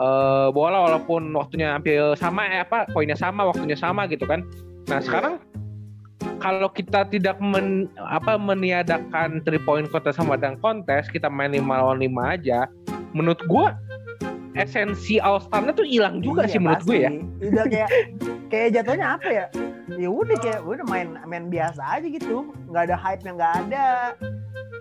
eh 0.00 0.48
bola 0.50 0.82
walaupun 0.90 1.30
waktunya 1.30 1.78
hampir 1.78 1.94
sama 2.18 2.42
eh 2.50 2.66
apa 2.66 2.90
poinnya 2.90 3.14
sama 3.14 3.46
waktunya 3.46 3.78
sama 3.78 4.10
gitu 4.10 4.26
kan. 4.26 4.42
Nah 4.90 4.98
sekarang 4.98 5.38
kalau 6.40 6.68
kita 6.72 7.04
tidak 7.06 7.36
men, 7.38 7.86
apa 8.00 8.40
meniadakan 8.40 9.44
three 9.44 9.60
point 9.60 9.86
contest 9.88 10.16
sama 10.16 10.40
dunk 10.40 10.58
contest, 10.58 11.12
kita 11.12 11.28
main 11.28 11.52
lima 11.52 11.78
lawan 11.78 12.00
lima 12.00 12.34
aja. 12.34 12.64
Menurut 13.12 13.40
gua 13.44 13.76
esensi 14.56 15.20
All 15.20 15.38
Star-nya 15.38 15.70
tuh 15.70 15.86
hilang 15.86 16.18
juga 16.24 16.48
Iya, 16.48 16.50
sih 16.50 16.58
menurut 16.58 16.82
gue 16.82 16.98
ya. 17.06 17.10
Udah 17.44 17.64
kayak 17.70 17.90
kayak 18.50 18.68
jatuhnya 18.74 19.06
apa 19.14 19.28
ya? 19.30 19.46
Ya 19.94 20.08
udah 20.10 20.36
kayak 20.40 20.60
udah 20.66 20.84
main 20.88 21.08
main 21.28 21.46
biasa 21.46 22.00
aja 22.00 22.06
gitu. 22.08 22.50
nggak 22.70 22.82
ada 22.90 22.96
hype 22.98 23.22
yang 23.22 23.36
nggak 23.38 23.54
ada. 23.66 23.88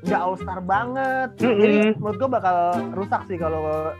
Nggak 0.08 0.22
all 0.22 0.38
star 0.40 0.60
banget. 0.64 1.30
Jadi 1.38 1.92
Mm-mm. 1.92 2.00
menurut 2.02 2.18
gua 2.18 2.30
bakal 2.40 2.58
rusak 2.96 3.22
sih 3.30 3.38
kalau 3.38 3.94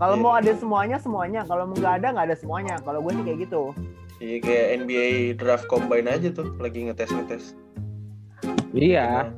kalau 0.00 0.14
Iya. 0.18 0.24
mau 0.24 0.32
ada 0.34 0.52
semuanya 0.56 0.96
semuanya. 0.98 1.40
Kalau 1.44 1.68
nggak 1.68 1.94
ada 2.02 2.06
nggak 2.16 2.26
ada 2.32 2.36
semuanya. 2.38 2.74
Kalau 2.80 2.98
gue 3.02 3.12
sih 3.12 3.24
kayak 3.26 3.38
gitu. 3.46 3.62
Iya 4.22 4.38
kayak 4.38 4.66
NBA 4.86 5.06
draft 5.34 5.66
combine 5.66 6.06
aja 6.06 6.30
tuh 6.30 6.54
lagi 6.62 6.86
ngetes-ngetes. 6.86 7.58
Iya, 8.70 9.34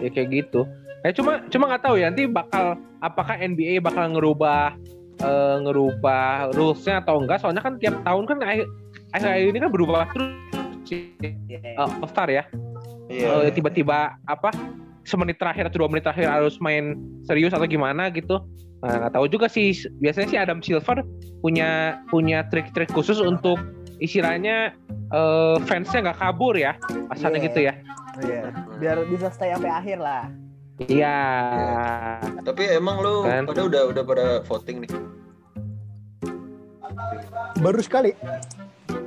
ya 0.00 0.08
kayak 0.08 0.28
gitu. 0.32 0.64
Eh 1.04 1.12
cuma 1.12 1.44
cuma 1.52 1.68
nggak 1.68 1.84
tahu 1.84 2.00
ya 2.00 2.08
nanti 2.08 2.24
bakal 2.24 2.80
apakah 3.04 3.36
NBA 3.36 3.84
bakal 3.84 4.08
ngerubah 4.16 4.72
eh, 5.20 5.56
ngerubah 5.68 6.56
rulesnya 6.56 7.04
atau 7.04 7.20
enggak? 7.20 7.44
Soalnya 7.44 7.60
kan 7.60 7.76
tiap 7.76 8.00
tahun 8.08 8.24
kan 8.24 8.40
akhir 8.40 8.64
akhir 9.12 9.52
ini 9.52 9.58
kan 9.60 9.68
berubah 9.68 10.08
terus 10.16 10.32
uh, 11.76 12.00
All 12.00 12.08
Star 12.08 12.32
ya. 12.32 12.48
Iya. 13.12 13.44
Eh, 13.44 13.52
tiba-tiba 13.52 14.16
apa 14.24 14.48
semenit 15.04 15.36
terakhir 15.36 15.68
atau 15.68 15.84
dua 15.84 15.90
menit 15.92 16.08
terakhir 16.08 16.30
harus 16.30 16.56
main 16.62 16.96
serius 17.28 17.52
atau 17.52 17.66
gimana 17.66 18.08
gitu 18.14 18.38
nah 18.82 18.98
nggak 18.98 19.14
tahu 19.14 19.26
juga 19.30 19.46
sih 19.46 19.70
biasanya 20.02 20.28
sih 20.30 20.38
Adam 20.38 20.58
Silver 20.58 21.06
punya 21.38 22.02
punya 22.10 22.42
trik-trik 22.50 22.90
khusus 22.90 23.22
untuk 23.22 23.58
istilahnya 24.02 24.74
eh, 25.08 25.56
fansnya 25.62 25.98
nggak 26.04 26.18
kabur 26.18 26.54
ya 26.54 26.74
asalnya 27.08 27.38
Iya. 27.38 27.46
gitu 27.46 27.60
ya 27.62 27.74
Iya. 28.20 28.42
Biar 28.76 28.96
bisa 29.08 29.30
stay 29.30 29.48
sampai 29.50 29.72
akhir 29.72 29.96
lah. 29.96 30.28
iya 30.82 31.16
Tapi 32.42 32.62
emang 32.70 33.00
lu 33.00 33.24
Kan. 33.24 33.46
pada 33.46 33.62
udah 33.62 33.82
udah 33.88 34.02
pada 34.02 34.26
voting 34.42 34.84
nih. 34.84 34.90
Baru 37.56 37.80
sekali. 37.80 38.12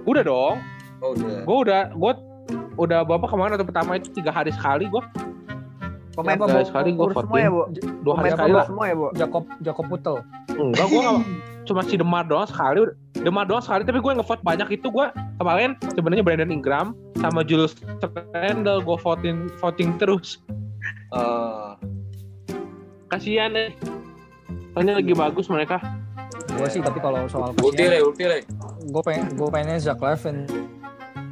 udah 0.06 0.22
dong 0.22 0.58
Oh 1.00 1.12
udah. 1.12 1.42
gue 1.44 1.58
udah 1.62 1.82
gue 1.92 2.12
udah 2.76 3.00
bapak 3.04 3.28
kemarin 3.28 3.54
atau 3.54 3.66
pertama 3.66 3.92
itu 3.96 4.10
tiga 4.12 4.30
hari 4.30 4.50
sekali 4.50 4.86
gue 4.86 5.04
Pemain 6.14 6.40
pemain 6.40 6.64
sekali 6.64 6.96
gua 6.96 7.12
semua 7.12 7.38
ya, 7.38 7.50
Bu. 7.52 7.62
dua 8.02 8.14
hari 8.16 8.30
sekali 8.32 8.54
lah 8.54 8.66
semua 8.66 8.86
ya, 8.86 8.96
Bu. 8.96 9.08
Jakob 9.14 9.44
Jakob 9.60 9.86
Putel. 9.86 10.16
enggak 10.52 10.88
gue 10.88 11.02
cuma 11.66 11.82
si 11.82 11.98
Demar 11.98 12.24
doang 12.24 12.46
sekali. 12.46 12.86
Demar 13.14 13.44
doang 13.44 13.62
sekali 13.62 13.82
tapi 13.84 14.00
gue 14.00 14.12
ngevote 14.14 14.42
banyak. 14.42 14.68
Itu 14.72 14.90
gue 14.90 15.06
kemarin 15.38 15.74
sebenarnya 15.92 16.24
Brandon 16.24 16.52
Ingram 16.54 16.88
sama 17.18 17.42
Julius 17.42 17.74
Randle 18.32 18.82
gue 18.82 18.98
voting 18.98 19.50
voting 19.58 19.98
terus. 19.98 20.40
Ah, 21.10 21.74
kasihan 23.10 23.52
deh. 23.52 23.74
Soalnya 24.74 25.00
lagi 25.00 25.14
bagus 25.14 25.50
mereka. 25.50 25.82
Gue 26.56 26.68
sih 26.70 26.80
tapi 26.80 27.02
kalau 27.02 27.26
soal 27.26 27.52
Ulti 27.60 27.90
le, 27.90 28.00
ulti 28.06 28.24
le. 28.24 28.40
gue 28.86 29.02
pengen 29.02 29.34
gue 29.34 29.48
pengennya 29.50 29.82
Zach 29.82 30.00
Levin. 30.00 30.46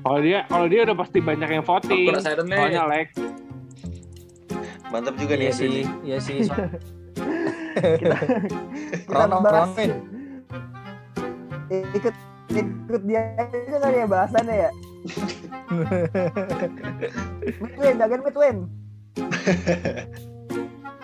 kalau 0.04 0.20
dia 0.20 0.44
kalau 0.52 0.68
dia 0.68 0.84
udah 0.84 0.96
pasti 1.00 1.20
banyak 1.22 1.50
yang 1.50 1.64
voting. 1.64 2.12
Soalnya 2.20 2.84
like. 2.90 3.12
Mantap 4.92 5.16
juga 5.18 5.34
Iya 5.34 5.50
nih 5.50 5.54
sih, 5.54 5.74
iya 6.06 6.18
sih. 6.22 6.38
So- 6.46 6.54
Kita 9.10 9.26
bahas. 9.26 9.74
Ronvin. 9.74 9.92
Ikut 11.94 12.16
ikut 12.54 13.02
dia 13.08 13.22
aja 13.40 13.78
kali 13.82 13.98
ya 14.04 14.08
bahasannya 14.08 14.56
ya. 14.68 14.72
Midwin, 17.60 17.96
jagain 17.98 18.22
Midwin. 18.22 18.58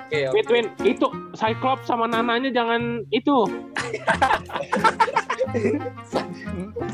Oke. 0.09 0.25
Wait, 0.33 0.47
wait, 0.49 0.67
itu 0.81 1.05
Cyclops 1.37 1.85
sama 1.85 2.09
Nananya 2.09 2.49
jangan 2.49 3.05
itu 3.13 3.45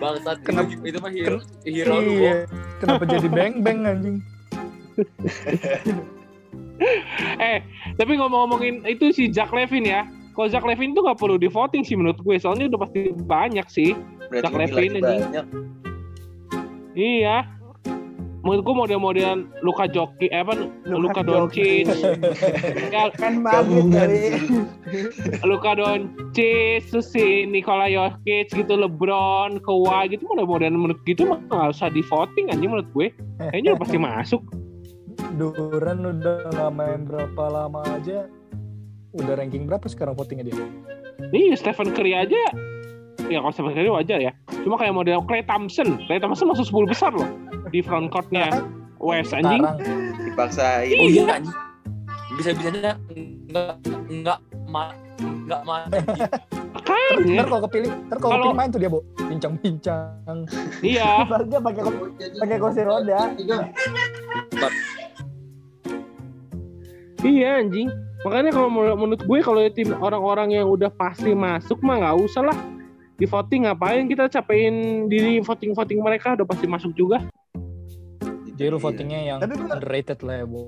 Bangsat 0.04 0.44
Kenapa- 0.44 0.68
itu, 0.68 0.84
itu 0.84 0.98
mah 1.00 1.12
hero, 1.16 1.40
hero. 1.64 1.96
Iya. 2.04 2.44
Kenapa 2.84 3.08
jadi 3.08 3.28
beng 3.32 3.64
beng 3.64 3.88
anjing? 3.88 4.18
eh 7.40 7.64
tapi 7.96 8.20
ngomong-ngomongin 8.20 8.84
itu 8.84 9.16
si 9.16 9.32
Jack 9.32 9.56
Levin 9.56 9.88
ya 9.88 10.04
kalau 10.36 10.48
Jack 10.52 10.68
Levin 10.68 10.92
tuh 10.92 11.08
gak 11.08 11.18
perlu 11.18 11.40
di 11.40 11.48
voting 11.48 11.82
sih 11.82 11.96
menurut 11.96 12.20
gue 12.20 12.36
soalnya 12.38 12.68
udah 12.70 12.80
pasti 12.84 13.00
banyak 13.16 13.66
sih 13.72 13.96
Berarti 14.28 14.44
Zach 14.44 14.54
anjing. 14.54 15.02
banyak. 15.02 15.46
iya 16.94 17.48
menurut 18.46 18.62
gue 18.62 18.76
model-model 18.78 19.36
Luka 19.66 19.90
Jokic 19.90 20.30
eh, 20.30 20.38
apa 20.38 20.54
Luka 20.86 21.26
Doncic 21.26 21.90
ya, 22.94 23.10
Kan 23.18 23.42
Madrid 23.42 23.90
Gabungan. 23.90 24.06
kali. 24.06 24.24
Luka 25.42 25.72
Doncic 25.74 26.86
terus 26.86 27.10
si 27.10 27.50
Nikola 27.50 27.90
Jokic 27.90 28.54
gitu 28.54 28.74
LeBron 28.78 29.58
Kawhi 29.66 30.14
gitu 30.14 30.30
model-model 30.30 30.78
menurut 30.78 31.02
gitu 31.10 31.26
mah 31.26 31.42
gak 31.50 31.74
usah 31.74 31.90
di 31.90 32.06
voting 32.06 32.54
anjing 32.54 32.70
menurut 32.70 32.86
gue 32.94 33.08
kayaknya 33.50 33.74
udah 33.74 33.82
pasti 33.82 33.98
masuk 34.14 34.42
Duran 35.36 36.06
udah 36.06 36.48
nggak 36.54 36.72
main 36.76 37.02
berapa 37.04 37.44
lama 37.50 37.82
aja 37.98 38.30
udah 39.16 39.34
ranking 39.40 39.64
berapa 39.66 39.88
sekarang 39.88 40.14
votingnya 40.14 40.52
dia? 40.52 40.58
Nih 41.32 41.56
Stephen 41.56 41.96
Curry 41.96 42.14
aja. 42.16 42.44
Ya 43.32 43.40
kalau 43.42 43.54
Stephen 43.56 43.74
Curry 43.74 43.90
wajar 43.90 44.20
ya. 44.20 44.32
Cuma 44.68 44.76
kayak 44.76 44.94
model 44.94 45.24
Clay 45.26 45.42
Thompson. 45.48 45.98
Clay 46.06 46.20
Thompson 46.20 46.52
masuk 46.52 46.68
10 46.68 46.92
besar 46.92 47.12
loh 47.16 47.28
di 47.72 47.80
front 47.80 48.12
courtnya 48.12 48.52
West 49.00 49.32
anjing. 49.32 49.64
Sekarang. 49.64 49.78
Dipaksain. 50.28 50.96
Oh 51.00 51.08
iya 51.08 51.24
anjing. 51.40 51.56
Bisa-bisanya 52.36 53.00
enggak 53.16 53.80
enggak 54.12 54.40
ma 54.68 54.92
enggak 55.24 55.62
ma 55.64 55.88
makanya. 56.76 57.16
Ntar 57.16 57.46
kalau 57.48 57.62
kepilih 57.72 57.92
ntar 58.12 58.18
kalau 58.20 58.32
Kalau- 58.36 58.44
kepilih 58.52 58.60
main 58.60 58.70
tuh 58.70 58.80
dia 58.84 58.90
bu 58.92 59.00
bincang-bincang. 59.16 60.38
Iya. 60.84 61.24
Dia 61.50 61.60
pakai 61.64 61.82
pakai 62.44 62.58
kursi 62.60 62.82
roda. 62.84 63.32
iya 67.26 67.58
anjing 67.58 67.90
Makanya 68.26 68.50
kalau 68.50 68.68
menurut 68.68 68.98
menurut 68.98 69.22
gue 69.22 69.40
kalau 69.40 69.62
tim 69.70 69.90
orang-orang 69.96 70.50
yang 70.52 70.66
udah 70.66 70.90
pasti 70.90 71.32
masuk 71.32 71.78
mah 71.80 72.02
nggak 72.02 72.16
usah 72.20 72.42
lah 72.44 72.58
di 73.16 73.24
voting 73.24 73.64
ngapain 73.64 74.10
kita 74.10 74.26
capein 74.28 75.06
diri 75.06 75.38
voting 75.40 75.72
voting 75.72 76.02
mereka 76.02 76.34
udah 76.34 76.44
pasti 76.44 76.66
masuk 76.66 76.92
juga. 76.92 77.22
Jadi 78.50 78.66
lu 78.66 78.76
Iya. 78.76 78.84
votingnya 78.84 79.20
yang 79.22 79.38
Tapi 79.38 79.54
gua- 79.54 79.78
underrated 79.78 80.20
lah 80.20 80.36
ya, 80.38 80.46
Bu. 80.48 80.62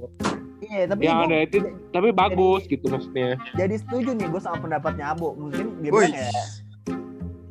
Iya, 0.59 0.83
tapi 0.85 1.01
Ya 1.01 1.13
ada 1.17 1.37
itu 1.39 1.57
tapi 1.89 2.09
bagus 2.11 2.67
gitu 2.67 2.85
maksudnya. 2.85 3.39
jadi 3.53 3.75
setuju 3.75 4.11
nih 4.13 4.27
gue 4.27 4.41
sama 4.41 4.57
pendapatnya 4.59 5.15
Abo. 5.15 5.33
Mungkin 5.33 5.81
dia 5.81 5.89
bilang 5.89 6.13
ya 6.13 6.29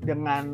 dengan 0.03 0.45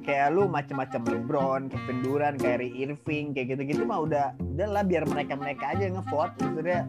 kayak 0.00 0.28
lu 0.30 0.46
macam-macam 0.46 1.00
LeBron, 1.02 1.62
Kevin 1.66 1.98
Durant, 2.00 2.36
Kyrie 2.36 2.74
Irving 2.78 3.32
kayak 3.32 3.46
gitu-gitu 3.50 3.82
mah 3.82 4.00
udah 4.00 4.26
udahlah 4.38 4.82
biar 4.82 5.02
mereka-mereka 5.04 5.74
aja 5.74 5.82
yang 5.82 5.98
ngevote 5.98 6.34
maksudnya 6.38 6.80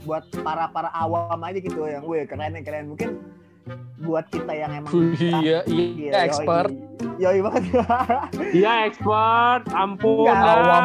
buat 0.00 0.24
para 0.40 0.64
para 0.66 0.88
awam 0.90 1.40
aja 1.40 1.58
gitu 1.58 1.84
yang 1.84 2.02
gue 2.02 2.24
keren 2.24 2.52
ya 2.52 2.62
keren 2.62 2.84
mungkin 2.88 3.10
buat 4.00 4.24
kita 4.26 4.50
yang 4.50 4.72
emang 4.74 4.92
Iya, 5.14 5.60
iya, 5.68 5.86
Iya, 6.10 6.10
expert. 6.24 6.72
yoi, 7.20 7.36
yoi 7.36 7.38
banget 7.44 7.62
Iya 8.50 8.72
expert, 8.84 9.62
ampun 9.70 10.24
Enggak, 10.24 10.40
dah. 10.40 10.56
awam. 10.56 10.84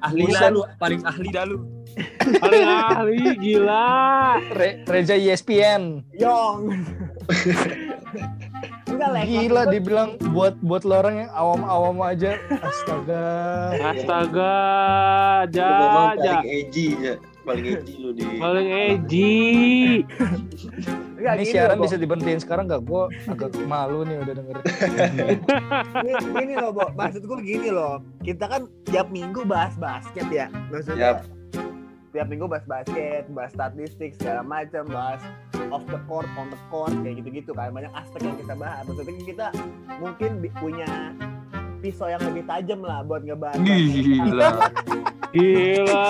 ahli 0.00 0.22
Buset. 0.24 0.40
dah 0.40 0.50
lu 0.50 0.60
paling 0.78 1.00
ahli 1.02 1.28
dah 1.28 1.44
lu 1.44 1.58
Paling 2.24 2.66
ahli 2.66 3.22
gila. 3.38 3.86
Re- 4.50 4.82
Reza 4.82 5.14
E 5.14 5.30
ESPN. 5.30 6.02
Yong 6.18 6.74
enggak 8.88 9.10
lah 9.10 9.22
Gila 9.22 9.62
dibilang 9.70 10.10
buat 10.30 10.58
buat 10.58 10.82
lo 10.82 10.94
orang 10.96 11.16
yang 11.22 11.30
awam-awam 11.30 11.98
aja. 12.02 12.34
Astaga. 12.50 13.26
Astaga, 13.94 14.54
ja, 15.50 15.70
ja. 15.70 16.14
paling 16.14 16.42
edgy 16.46 16.88
ya. 16.98 17.14
Paling 17.44 17.64
edgy 17.76 17.94
lu 18.00 18.10
di. 18.16 18.22
Paling 18.40 18.68
edgy. 18.72 19.32
enggak, 21.20 21.34
Ini 21.36 21.44
gini 21.44 21.52
siaran 21.52 21.76
loh, 21.76 21.84
bisa 21.84 21.96
diberhentiin 22.00 22.40
sekarang 22.40 22.64
gak? 22.72 22.82
Gue 22.88 23.12
agak 23.28 23.52
malu 23.68 24.08
nih 24.08 24.16
udah 24.24 24.34
denger. 24.34 24.56
Gini, 26.00 26.12
gini 26.40 26.54
loh, 26.56 26.72
Bo. 26.72 26.88
Maksud 26.96 27.22
gue 27.28 27.38
gini 27.44 27.68
loh. 27.68 28.00
Kita 28.24 28.48
kan 28.48 28.64
tiap 28.88 29.12
minggu 29.12 29.44
bahas 29.44 29.76
basket 29.76 30.24
ya. 30.32 30.48
Maksudnya 30.72 31.20
Yap. 31.20 31.28
tiap 32.16 32.26
minggu 32.32 32.48
bahas 32.48 32.64
basket, 32.64 33.28
bahas 33.28 33.52
statistik 33.52 34.16
segala 34.16 34.40
macam, 34.40 34.88
bahas 34.88 35.20
off 35.68 35.84
the 35.92 36.00
court, 36.08 36.28
on 36.40 36.48
the 36.48 36.60
court 36.72 36.96
kayak 37.04 37.20
gitu-gitu 37.20 37.52
kan. 37.52 37.76
Banyak 37.76 37.92
aspek 37.92 38.24
yang 38.24 38.40
kita 38.40 38.54
bahas. 38.56 38.88
Maksudnya 38.88 39.14
kita 39.28 39.46
mungkin 40.00 40.40
punya 40.56 41.12
pisau 41.84 42.08
yang 42.08 42.22
lebih 42.24 42.48
tajam 42.48 42.80
lah 42.80 43.04
buat 43.04 43.20
ngebahas. 43.20 43.60
gila 43.60 44.48
Gila. 45.34 46.04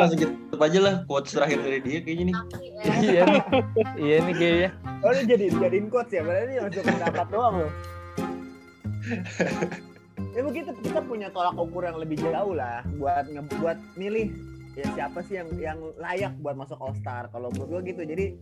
Langsung 0.00 0.18
kita 0.22 0.32
tutup 0.32 0.60
aja 0.64 0.78
lah 0.80 0.94
quotes 1.04 1.34
terakhir 1.36 1.58
dari 1.60 1.78
dia 1.84 1.98
kayaknya 2.00 2.24
nih. 2.30 2.36
iya 3.04 3.22
nih. 3.26 3.42
Iya 3.98 4.16
nih 4.24 4.34
kayaknya. 4.38 4.68
Oh, 5.04 5.10
lu 5.12 5.22
jadi 5.26 5.44
jadiin 5.52 5.86
coach 5.90 6.14
ya? 6.14 6.22
Berarti 6.24 6.44
ini 6.46 6.54
masuk 6.62 6.82
pendapat 6.86 7.26
doang 7.28 7.54
loh. 7.60 7.72
ya 10.36 10.40
mungkin 10.42 10.62
kita, 10.68 10.72
kita 10.84 11.00
punya 11.02 11.28
tolak 11.32 11.56
ukur 11.56 11.82
yang 11.84 11.98
lebih 11.98 12.18
jauh 12.20 12.52
lah 12.52 12.84
buat 12.98 13.24
nge- 13.24 13.56
buat 13.58 13.78
milih 13.96 14.28
ya 14.76 14.84
siapa 14.94 15.24
sih 15.24 15.40
yang 15.40 15.48
yang 15.58 15.78
layak 15.96 16.36
buat 16.38 16.54
masuk 16.54 16.76
All 16.78 16.92
Star 16.98 17.26
kalau 17.32 17.48
menurut 17.56 17.68
gua 17.72 17.80
gitu 17.82 18.02
jadi 18.04 18.36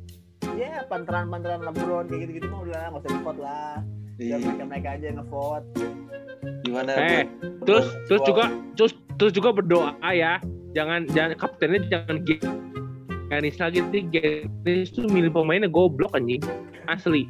ya 0.58 0.84
panteran-panteran 0.90 1.62
LeBron 1.62 2.10
kayak 2.10 2.20
gitu-gitu 2.26 2.46
mah 2.50 2.60
udah 2.66 2.82
nggak 2.90 3.02
usah 3.04 3.12
di 3.14 3.20
vote 3.22 3.40
lah 3.40 3.76
biar 4.16 4.26
Iya. 4.32 4.36
mereka 4.40 4.64
mereka 4.64 4.88
aja 4.96 5.04
yang 5.06 5.18
nge-vote 5.20 5.66
Gimana? 6.62 6.90
Eh, 6.92 7.00
buat- 7.00 7.64
terus 7.64 7.86
buat- 7.86 8.04
terus 8.06 8.20
juga 8.24 8.44
terus 8.74 8.92
terus 9.16 9.32
juga 9.32 9.48
berdoa 9.52 9.90
ya. 10.12 10.38
Jangan 10.72 11.08
jangan 11.08 11.32
kaptennya 11.36 11.80
jangan 11.88 12.16
Giannis 13.26 13.56
lagi 13.58 13.80
nih 13.82 14.02
Giannis 14.12 14.92
tuh 14.92 15.08
milih 15.08 15.32
pemainnya 15.32 15.66
goblok 15.66 16.12
anjing. 16.12 16.42
Asli. 16.86 17.26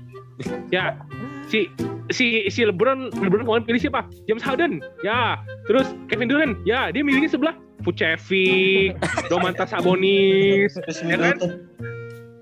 Ya, 0.69 1.01
si 1.49 1.65
si 2.13 2.45
si 2.51 2.61
LeBron 2.63 3.09
LeBron 3.17 3.47
kemarin 3.47 3.65
pilih 3.65 3.81
siapa? 3.81 4.05
James 4.29 4.45
Harden. 4.45 4.85
Ya, 5.01 5.41
terus 5.65 5.89
Kevin 6.11 6.29
Durant. 6.29 6.55
Ya, 6.69 6.93
dia 6.93 7.01
milihnya 7.01 7.31
sebelah 7.31 7.57
Vucevic, 7.87 8.99
Domantas 9.31 9.71
Sabonis, 9.73 10.75
Chris 10.75 11.01
ya 11.01 11.17
kan? 11.17 11.37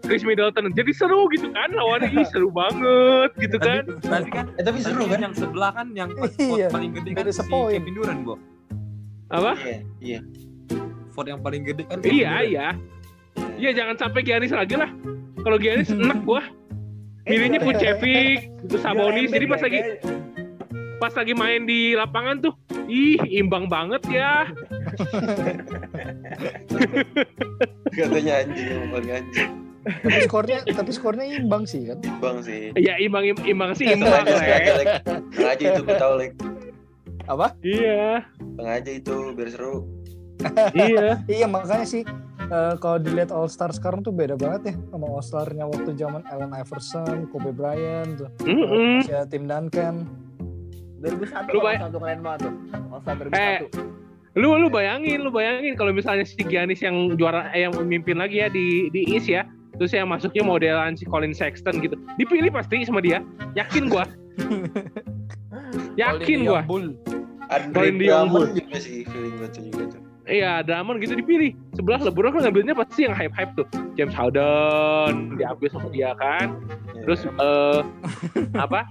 Chris 0.05 0.23
Middleton. 0.23 0.71
Jadi 0.71 0.91
seru 0.93 1.27
gitu 1.29 1.49
kan 1.51 1.69
lawannya 1.71 2.09
ih, 2.13 2.25
seru 2.25 2.49
banget 2.49 3.31
gitu 3.39 3.57
kan. 3.57 3.83
tadi 4.01 4.29
kan 4.29 4.45
Eh 4.55 4.63
tapi 4.63 4.79
seru 4.79 5.03
tadi 5.03 5.11
kan? 5.11 5.19
yang 5.23 5.35
sebelah 5.35 5.71
kan 5.73 5.87
yang 5.93 6.09
vote 6.13 6.35
Iya, 6.37 6.67
paling 6.69 6.91
gede 6.93 7.11
kan 7.13 7.25
si 7.27 7.33
sepoin. 7.35 7.73
Kevin 7.75 7.93
Durant, 7.95 8.21
Bo. 8.23 8.35
Apa? 9.29 9.53
Iya, 9.59 9.79
iya. 9.99 10.19
Vote 11.11 11.29
yang 11.29 11.41
paling 11.41 11.63
gede 11.63 11.83
kan 11.85 11.99
Kevin 11.99 12.15
Iya, 12.15 12.31
Durant. 12.31 12.47
iya. 12.47 12.67
Iya, 13.57 13.71
jangan 13.73 13.95
sampai 13.99 14.21
Giannis 14.23 14.51
lagi 14.51 14.75
lah. 14.75 14.91
Kalau 15.41 15.57
Giannis 15.57 15.89
enak 15.89 16.21
gua. 16.23 16.43
Milihnya 17.25 17.57
Eh, 17.57 17.65
Vucevic, 17.65 18.39
itu 18.61 18.77
Sabonis. 18.77 19.29
Jadi 19.29 19.45
pas 19.47 19.59
lagi 19.59 19.81
pas 20.95 21.11
lagi 21.11 21.33
main 21.33 21.65
di 21.65 21.93
lapangan 21.93 22.39
tuh, 22.39 22.53
ih 22.85 23.17
imbang 23.33 23.65
banget 23.65 24.01
ya. 24.07 24.45
Katanya 27.91 28.33
anjing 28.45 28.91
paling 28.91 29.11
anjing. 29.11 29.51
Tapi 29.85 30.19
skornya 30.23 30.59
tapi 30.65 30.91
skornya 30.91 31.27
imbang 31.29 31.65
sih 31.65 31.87
kan. 31.87 31.99
Bang 32.19 32.41
sih. 32.41 32.73
Ya 32.75 32.97
imbang 32.97 33.25
imbang 33.39 33.73
sih 33.73 33.85
imbang 33.87 34.25
aja 34.25 34.33
sengaja, 34.35 34.71
lah. 34.71 34.79
Lek. 34.79 34.89
Aja 35.37 35.65
itu 35.71 35.81
gue 35.83 35.97
tau, 35.97 36.15
Lek. 36.15 36.33
Apa? 37.25 37.57
Iya, 37.61 38.21
Tengah 38.37 38.75
aja 38.75 38.91
itu 38.91 39.15
biar 39.33 39.49
seru. 39.49 39.89
iya. 40.75 41.21
Iya 41.31 41.47
makanya 41.47 41.85
sih 41.85 42.03
eh, 42.45 42.75
kalau 42.79 42.99
dilihat 42.99 43.29
All 43.29 43.47
Star 43.47 43.71
sekarang 43.71 44.01
tuh 44.01 44.11
beda 44.11 44.35
banget 44.35 44.71
ya 44.71 44.75
sama 44.89 45.07
All 45.07 45.21
Star-nya 45.21 45.65
waktu 45.65 45.91
zaman 45.95 46.21
Allen 46.27 46.53
Iverson, 46.53 47.29
Kobe 47.29 47.51
Bryant 47.51 48.19
tuh. 48.19 48.29
Mm-mm. 48.43 49.01
Masih 49.01 49.15
ada 49.15 49.27
Tim 49.27 49.45
Duncan. 49.45 50.05
2001 50.99 51.53
Lu 51.53 51.61
bay- 51.61 51.77
satu 51.77 51.97
keren 51.99 52.21
banget 52.21 52.41
tuh 52.45 52.53
All 52.91 53.01
Star 53.01 53.15
2001 53.19 53.33
Eh, 53.35 53.59
Lu 54.35 54.51
lu 54.53 54.67
bayangin, 54.67 55.23
lu 55.23 55.31
bayangin 55.31 55.79
kalau 55.79 55.93
misalnya 55.93 56.27
si 56.27 56.35
Giannis 56.43 56.83
yang 56.83 57.15
juara 57.15 57.55
eh, 57.55 57.63
yang 57.63 57.73
memimpin 57.73 58.19
lagi 58.19 58.43
ya 58.43 58.49
di 58.49 58.91
di 58.91 59.07
East 59.09 59.31
ya. 59.31 59.47
Terus 59.79 59.93
yang 59.95 60.07
masuknya 60.11 60.43
modelan 60.47 60.95
si 60.95 61.05
Colin 61.07 61.35
Sexton 61.35 61.83
gitu. 61.83 61.99
Dipilih 62.17 62.51
pasti 62.55 62.87
sama 62.87 63.03
dia. 63.03 63.23
Yakin 63.59 63.91
gua. 63.91 64.07
Yakin 66.01 66.47
gua. 66.47 66.63
Colin 66.67 67.97
Dion 68.01 68.31
Drummond 68.31 68.57
juga 68.57 68.77
sih 68.81 69.05
feeling 69.05 69.35
gue 69.37 69.49
tuh 69.53 69.63
juga 69.69 69.85
tuh. 69.97 70.01
Iya, 70.25 70.65
Drummond 70.65 71.05
gitu 71.05 71.21
dipilih. 71.21 71.53
Sebelah 71.77 72.01
LeBron 72.01 72.33
kan 72.33 72.49
ngambilnya 72.49 72.73
pasti 72.73 73.05
yang 73.05 73.13
hype-hype 73.13 73.53
tuh. 73.61 73.67
James 73.93 74.17
Harden 74.17 75.37
diambil 75.37 75.69
sama 75.69 75.89
dia 75.93 76.17
kan. 76.17 76.57
Iya. 76.97 77.03
Terus 77.05 77.21
eh 77.29 77.81
apa? 78.65 78.89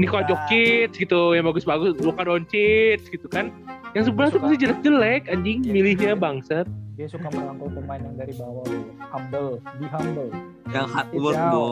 Nikola 0.00 0.24
Jokic 0.24 0.96
gitu 0.96 1.36
yang 1.36 1.44
bagus-bagus, 1.44 1.92
Luka 2.00 2.24
Doncic 2.24 3.04
gitu 3.04 3.28
kan. 3.28 3.52
Yang 3.92 4.08
sebelah 4.08 4.28
tuh 4.30 4.40
pasti 4.40 4.56
jelek-jelek 4.58 5.28
anjing 5.28 5.60
milihnya 5.62 6.16
bangsat. 6.16 6.64
Dia 6.94 7.04
suka 7.04 7.28
merangkul 7.28 7.68
pemain 7.70 7.98
yang 7.98 8.16
dari 8.16 8.32
bawah. 8.32 8.64
Bro. 8.64 8.80
Humble, 9.10 9.50
be 9.76 9.86
humble. 9.86 10.30
Yang 10.68 10.86
hard 10.88 11.08
work. 11.14 11.36
Bo. 11.50 11.66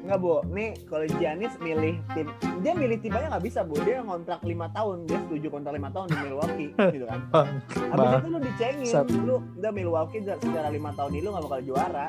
Enggak, 0.00 0.18
Bu. 0.18 0.42
Nih 0.50 0.74
kalau 0.86 1.06
Giannis 1.16 1.54
milih 1.58 1.94
tim, 2.10 2.26
dia 2.60 2.72
milih 2.74 2.98
tim 2.98 3.12
aja 3.12 3.26
nggak 3.28 3.44
bisa, 3.44 3.60
Bu. 3.62 3.78
Dia 3.80 4.02
ngontrak 4.02 4.38
5 4.40 4.50
tahun, 4.70 4.96
dia 5.06 5.18
setuju 5.20 5.46
kontrak 5.48 5.72
5 5.72 5.90
tahun 5.90 6.06
di 6.06 6.16
Milwaukee, 6.20 6.70
gitu 6.96 7.06
kan. 7.06 7.20
Habis 7.30 7.94
Bang. 7.96 8.12
itu 8.16 8.28
lu 8.28 8.38
dicengin, 8.40 8.86
Sat. 8.88 9.06
lu 9.08 9.36
udah 9.56 9.70
Milwaukee 9.70 10.20
se- 10.20 10.40
secara 10.40 10.68
5 10.68 10.78
tahun 10.94 11.10
ini 11.12 11.22
lu 11.22 11.30
gak 11.30 11.44
bakal 11.46 11.60
juara. 11.62 12.06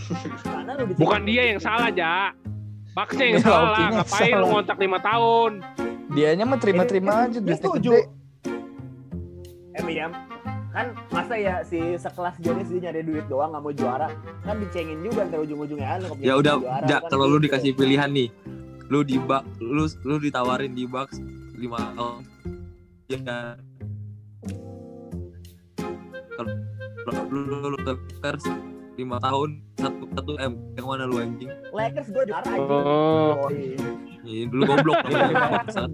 Karena 0.44 0.70
lu 0.72 0.84
dicengin. 0.84 1.02
Bukan 1.02 1.20
dia 1.24 1.42
yang 1.48 1.58
salah, 1.58 1.90
Ja. 1.90 2.34
Bucksnya 2.96 3.26
yang 3.28 3.42
salah. 3.44 3.76
yang 3.76 3.92
Ngapain 3.94 4.24
lu 4.24 4.32
salah. 4.32 4.48
ngontrak 4.48 4.78
5 4.80 4.96
tahun? 5.02 5.52
Dianya 6.08 6.44
mah 6.44 6.56
terima-terima 6.56 7.12
aja 7.22 7.38
setuju. 7.44 7.92
gede. 7.92 8.08
Eh, 9.76 9.82
Miriam, 9.84 10.08
kan 10.72 10.96
masa 11.10 11.36
ya 11.36 11.60
si 11.60 11.76
sekelas 11.94 12.40
Giannis 12.40 12.68
dia 12.68 12.88
nyari 12.88 13.04
duit 13.04 13.28
doang 13.28 13.52
gak 13.52 13.60
mau 13.60 13.68
juara 13.70 14.08
kan 14.40 14.56
dicengin 14.56 15.04
juga 15.04 15.24
ntar 15.24 15.40
ujung-ujungnya 15.40 15.84
ah, 15.86 15.96
lu 15.98 16.08
Ya 16.16 16.16
bisa 16.16 16.32
udah, 16.38 16.54
juara, 16.56 16.86
Ja, 16.86 16.96
kan 16.98 17.08
kalau 17.10 17.24
lu 17.26 17.36
gitu. 17.36 17.44
dikasih 17.46 17.72
pilihan 17.74 18.08
nih, 18.08 18.28
lu 18.86 19.00
di 19.02 19.16
bak, 19.18 19.44
lu 19.58 19.84
lu 19.84 20.16
ditawarin 20.16 20.72
di 20.72 20.88
Bucks 20.88 21.20
5 21.52 21.60
tahun. 21.92 22.20
Ya 23.06 23.18
kan. 23.20 23.54
Kalau 26.32 26.52
kalau 27.04 27.22
lu 27.28 27.40
lu, 27.44 27.68
lu 27.70 27.78
Lakers 27.78 28.44
5 28.96 29.04
tahun 29.20 29.48
1 29.76 30.16
1 30.16 30.48
M, 30.48 30.52
yang 30.74 30.86
mana 30.86 31.04
lu 31.04 31.16
anjing? 31.18 31.52
Lakers 31.70 32.08
gue 32.08 32.24
juara 32.24 32.48
aja 32.48 32.56
Oh. 32.58 33.48
Iya, 34.26 34.48
dulu 34.48 34.62
goblok. 34.66 34.98
Dia 35.06 35.20
pilih 35.22 35.36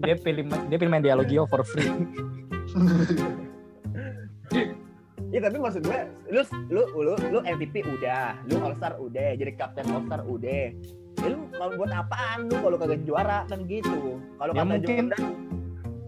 dia 0.01 0.17
pilih 0.17 0.45
dia 0.71 0.77
pilih 0.79 0.91
main 0.91 1.03
dialogio 1.03 1.45
for 1.45 1.61
free. 1.63 1.91
Iya 5.29 5.41
tapi 5.43 5.57
maksud 5.59 5.83
gue, 5.83 6.01
lu 6.29 6.41
lu 6.69 6.83
lu 6.95 7.13
lu 7.29 7.39
MVP 7.41 7.81
udah, 7.83 8.37
lu 8.47 8.61
All 8.61 8.77
Star 8.77 8.97
udah, 8.97 9.33
jadi 9.33 9.53
kapten 9.53 9.89
All 9.89 10.05
Star 10.05 10.21
udah. 10.23 10.65
Ya 11.19 11.27
lu 11.29 11.49
kalau 11.51 11.73
buat 11.75 11.89
apaan 11.91 12.49
lu 12.49 12.57
kalau 12.57 12.77
kagak 12.77 13.01
juara 13.03 13.45
kan 13.47 13.65
gitu. 13.65 14.21
Kalau 14.37 14.53
Ya 14.53 14.61
kata 14.61 14.69
mungkin- 14.71 15.09
Jordan, 15.09 15.23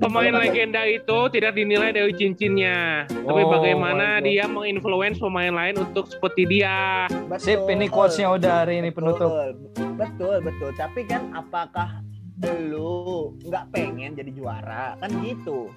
pemain 0.04 0.34
legenda 0.36 0.82
itu 0.84 1.18
tidak 1.32 1.52
dinilai 1.56 1.90
dari 1.90 2.12
cincinnya, 2.12 3.08
tapi 3.08 3.42
Oh, 3.42 3.50
bagaimana 3.50 4.18
my 4.18 4.20
God. 4.20 4.26
dia 4.28 4.44
menginfluence 4.44 5.18
pemain 5.18 5.52
lain 5.52 5.74
untuk 5.80 6.04
seperti 6.12 6.44
dia. 6.44 7.08
Sip, 7.40 7.64
ini 7.66 7.88
quotes-nya 7.88 8.28
udah 8.28 8.52
hari 8.64 8.84
ini 8.84 8.92
penutup. 8.92 9.32
Betul, 9.32 9.96
betul, 9.96 10.36
betul. 10.44 10.70
Tapi 10.76 11.00
kan 11.08 11.32
apakah 11.32 12.04
lu 12.44 13.32
nggak 13.40 13.64
pengen 13.72 14.12
jadi 14.12 14.30
juara? 14.34 14.98
Kan 15.00 15.10
gitu. 15.24 15.72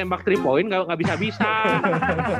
Tembak 0.00 0.24
three 0.24 0.40
point 0.40 0.64
nggak 0.64 0.88
nggak 0.88 0.96
bisa 0.96 1.14
bisa. 1.20 1.50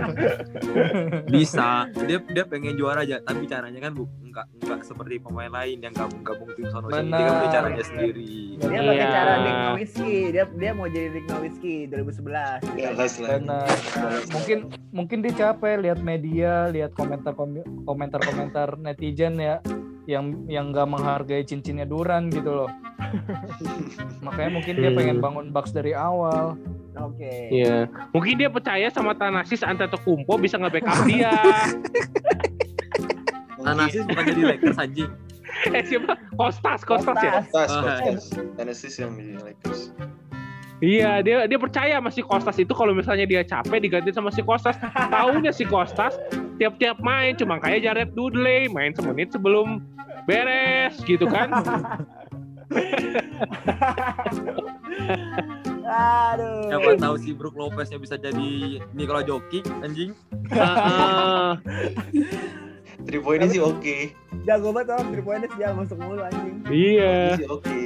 bisa 1.36 1.68
dia 2.08 2.18
dia 2.24 2.44
pengen 2.44 2.74
juara 2.74 3.04
aja 3.04 3.20
tapi 3.20 3.44
caranya 3.44 3.80
kan 3.80 3.92
bu 3.92 4.08
nggak 4.30 4.46
nggak 4.62 4.80
seperti 4.80 5.18
pemain 5.18 5.50
lain 5.50 5.82
yang 5.82 5.92
gabung 5.92 6.22
gabung 6.22 6.48
tim 6.54 6.70
sono 6.70 6.88
sini 6.88 7.10
dia 7.10 7.20
kan 7.20 7.34
punya 7.36 7.50
caranya 7.52 7.84
sendiri 7.84 8.32
Dia 8.60 8.68
Iya. 8.70 8.80
pakai 8.86 9.06
cara 9.08 9.32
Dick 9.40 9.56
Nowitzki. 9.58 10.12
Dia 10.30 10.44
dia 10.52 10.70
mau 10.72 10.84
jadi 10.84 11.08
Dick 11.10 11.26
Nowitzki 11.26 11.74
2011. 11.88 12.60
Jelas 12.76 13.12
lah. 13.16 13.30
Benar. 13.40 13.68
mungkin 14.30 14.58
mungkin 14.92 15.18
dia 15.20 15.32
capek 15.32 15.80
lihat 15.80 15.98
media, 16.00 16.68
lihat 16.68 16.92
komentar 16.92 17.32
komentar 17.34 18.20
komentar 18.20 18.76
netizen 18.76 19.40
ya 19.40 19.64
yang 20.10 20.34
yang 20.50 20.74
nggak 20.74 20.90
menghargai 20.90 21.46
cincinnya 21.46 21.86
Duran 21.86 22.34
gitu 22.34 22.50
loh. 22.50 22.70
Makanya 24.26 24.50
mungkin 24.50 24.74
dia 24.82 24.90
pengen 24.90 25.22
bangun 25.22 25.54
Bucks 25.54 25.70
dari 25.70 25.94
awal. 25.94 26.58
Oke. 26.98 27.30
Iya. 27.54 27.86
Mungkin 28.10 28.42
dia 28.42 28.50
percaya 28.50 28.90
sama 28.90 29.14
Thanasis 29.14 29.62
Antetokounmpo 29.62 30.34
bisa 30.42 30.58
nge-backup 30.58 31.06
dia. 31.06 31.30
Thanasis 33.64 34.02
bukan 34.08 34.22
jadi 34.24 34.42
Lakers 34.56 34.78
anjing 34.80 35.10
eh 35.76 35.84
siapa? 35.84 36.16
Kostas, 36.38 36.80
Kostas 36.86 37.18
ya. 37.20 37.44
Kostas. 37.44 37.52
Tas, 37.52 37.70
Ah. 37.70 38.00
Kostas. 38.00 38.24
Tennessee 38.56 38.92
yang 39.02 39.12
di 39.18 39.36
Lakers. 39.36 39.80
Iya, 40.80 41.20
dia 41.20 41.44
dia 41.44 41.58
percaya 41.60 42.00
sama 42.00 42.08
si 42.08 42.24
Kostas 42.24 42.56
itu 42.56 42.72
kalau 42.72 42.96
misalnya 42.96 43.28
dia 43.28 43.44
capek 43.44 43.84
diganti 43.84 44.16
sama 44.16 44.32
si 44.32 44.40
Kostas. 44.40 44.80
Taunya 45.12 45.52
si 45.52 45.68
Kostas 45.68 46.16
tiap-tiap 46.60 47.00
main 47.00 47.32
cuma 47.40 47.56
kayak 47.56 47.88
Jared 47.88 48.12
Dudley 48.12 48.68
main 48.68 48.92
semenit 48.92 49.32
sebelum 49.32 49.80
beres 50.28 51.00
gitu 51.08 51.24
kan. 51.24 51.48
Aduh. 55.90 56.70
siapa 56.70 56.94
tahu 57.02 57.16
si 57.18 57.34
Brook 57.34 57.58
Lopeznya 57.58 57.98
bisa 57.98 58.14
jadi 58.14 58.78
Nikola 58.94 59.26
Jokic 59.26 59.66
anjing 59.82 60.14
Heeh. 60.46 61.50
Three 63.08 63.18
point 63.18 63.42
sih 63.48 63.58
oke. 63.58 64.12
Jago 64.44 64.70
banget 64.76 64.92
orang 64.92 65.08
3 65.16 65.24
pointers 65.24 65.54
dia 65.56 65.72
masuk 65.72 65.96
mulu 65.98 66.20
anjing. 66.20 66.62
iya. 66.68 67.34
Sih 67.40 67.48
oke. 67.48 67.80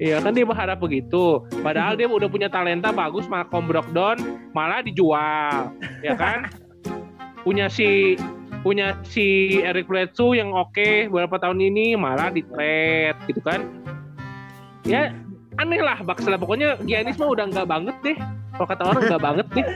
Iya 0.00 0.16
kan 0.20 0.32
dia 0.36 0.44
berharap 0.44 0.78
begitu. 0.78 1.44
Padahal 1.64 1.96
dia 1.96 2.06
udah 2.06 2.28
punya 2.28 2.48
talenta 2.52 2.92
bagus 2.92 3.26
Malcolm 3.26 3.64
Brogdon 3.66 4.20
malah 4.52 4.84
dijual, 4.84 5.72
ya 6.04 6.14
kan? 6.14 6.46
Punya 7.42 7.66
si 7.72 8.18
punya 8.60 8.92
si 9.08 9.58
Eric 9.64 9.88
Bledsoe 9.88 10.36
yang 10.36 10.52
oke 10.52 11.08
beberapa 11.08 11.40
tahun 11.40 11.64
ini 11.64 11.96
malah 11.96 12.28
di 12.28 12.44
trade 12.44 13.16
gitu 13.28 13.40
kan. 13.40 13.64
Ya 14.84 15.12
aneh 15.60 15.80
lah 15.80 16.00
Bucks 16.04 16.24
lah 16.24 16.40
pokoknya 16.40 16.80
Giannis 16.84 17.16
mah 17.16 17.32
udah 17.32 17.44
nggak 17.48 17.68
banget 17.68 17.96
deh. 18.04 18.16
Kalau 18.56 18.66
kata 18.68 18.82
orang 18.84 19.02
nggak 19.08 19.22
banget 19.24 19.46
deh. 19.56 19.66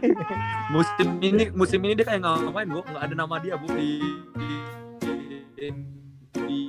musim 0.74 1.08
ini 1.22 1.50
musim 1.54 1.82
ini 1.82 1.98
dia 1.98 2.06
kayak 2.06 2.22
nggak 2.22 2.36
ngapain 2.46 2.68
bu 2.70 2.80
nggak 2.86 3.02
ada 3.02 3.14
nama 3.14 3.34
dia 3.42 3.54
bu 3.58 3.66
di 3.74 3.90
di, 4.38 5.68
di 6.46 6.60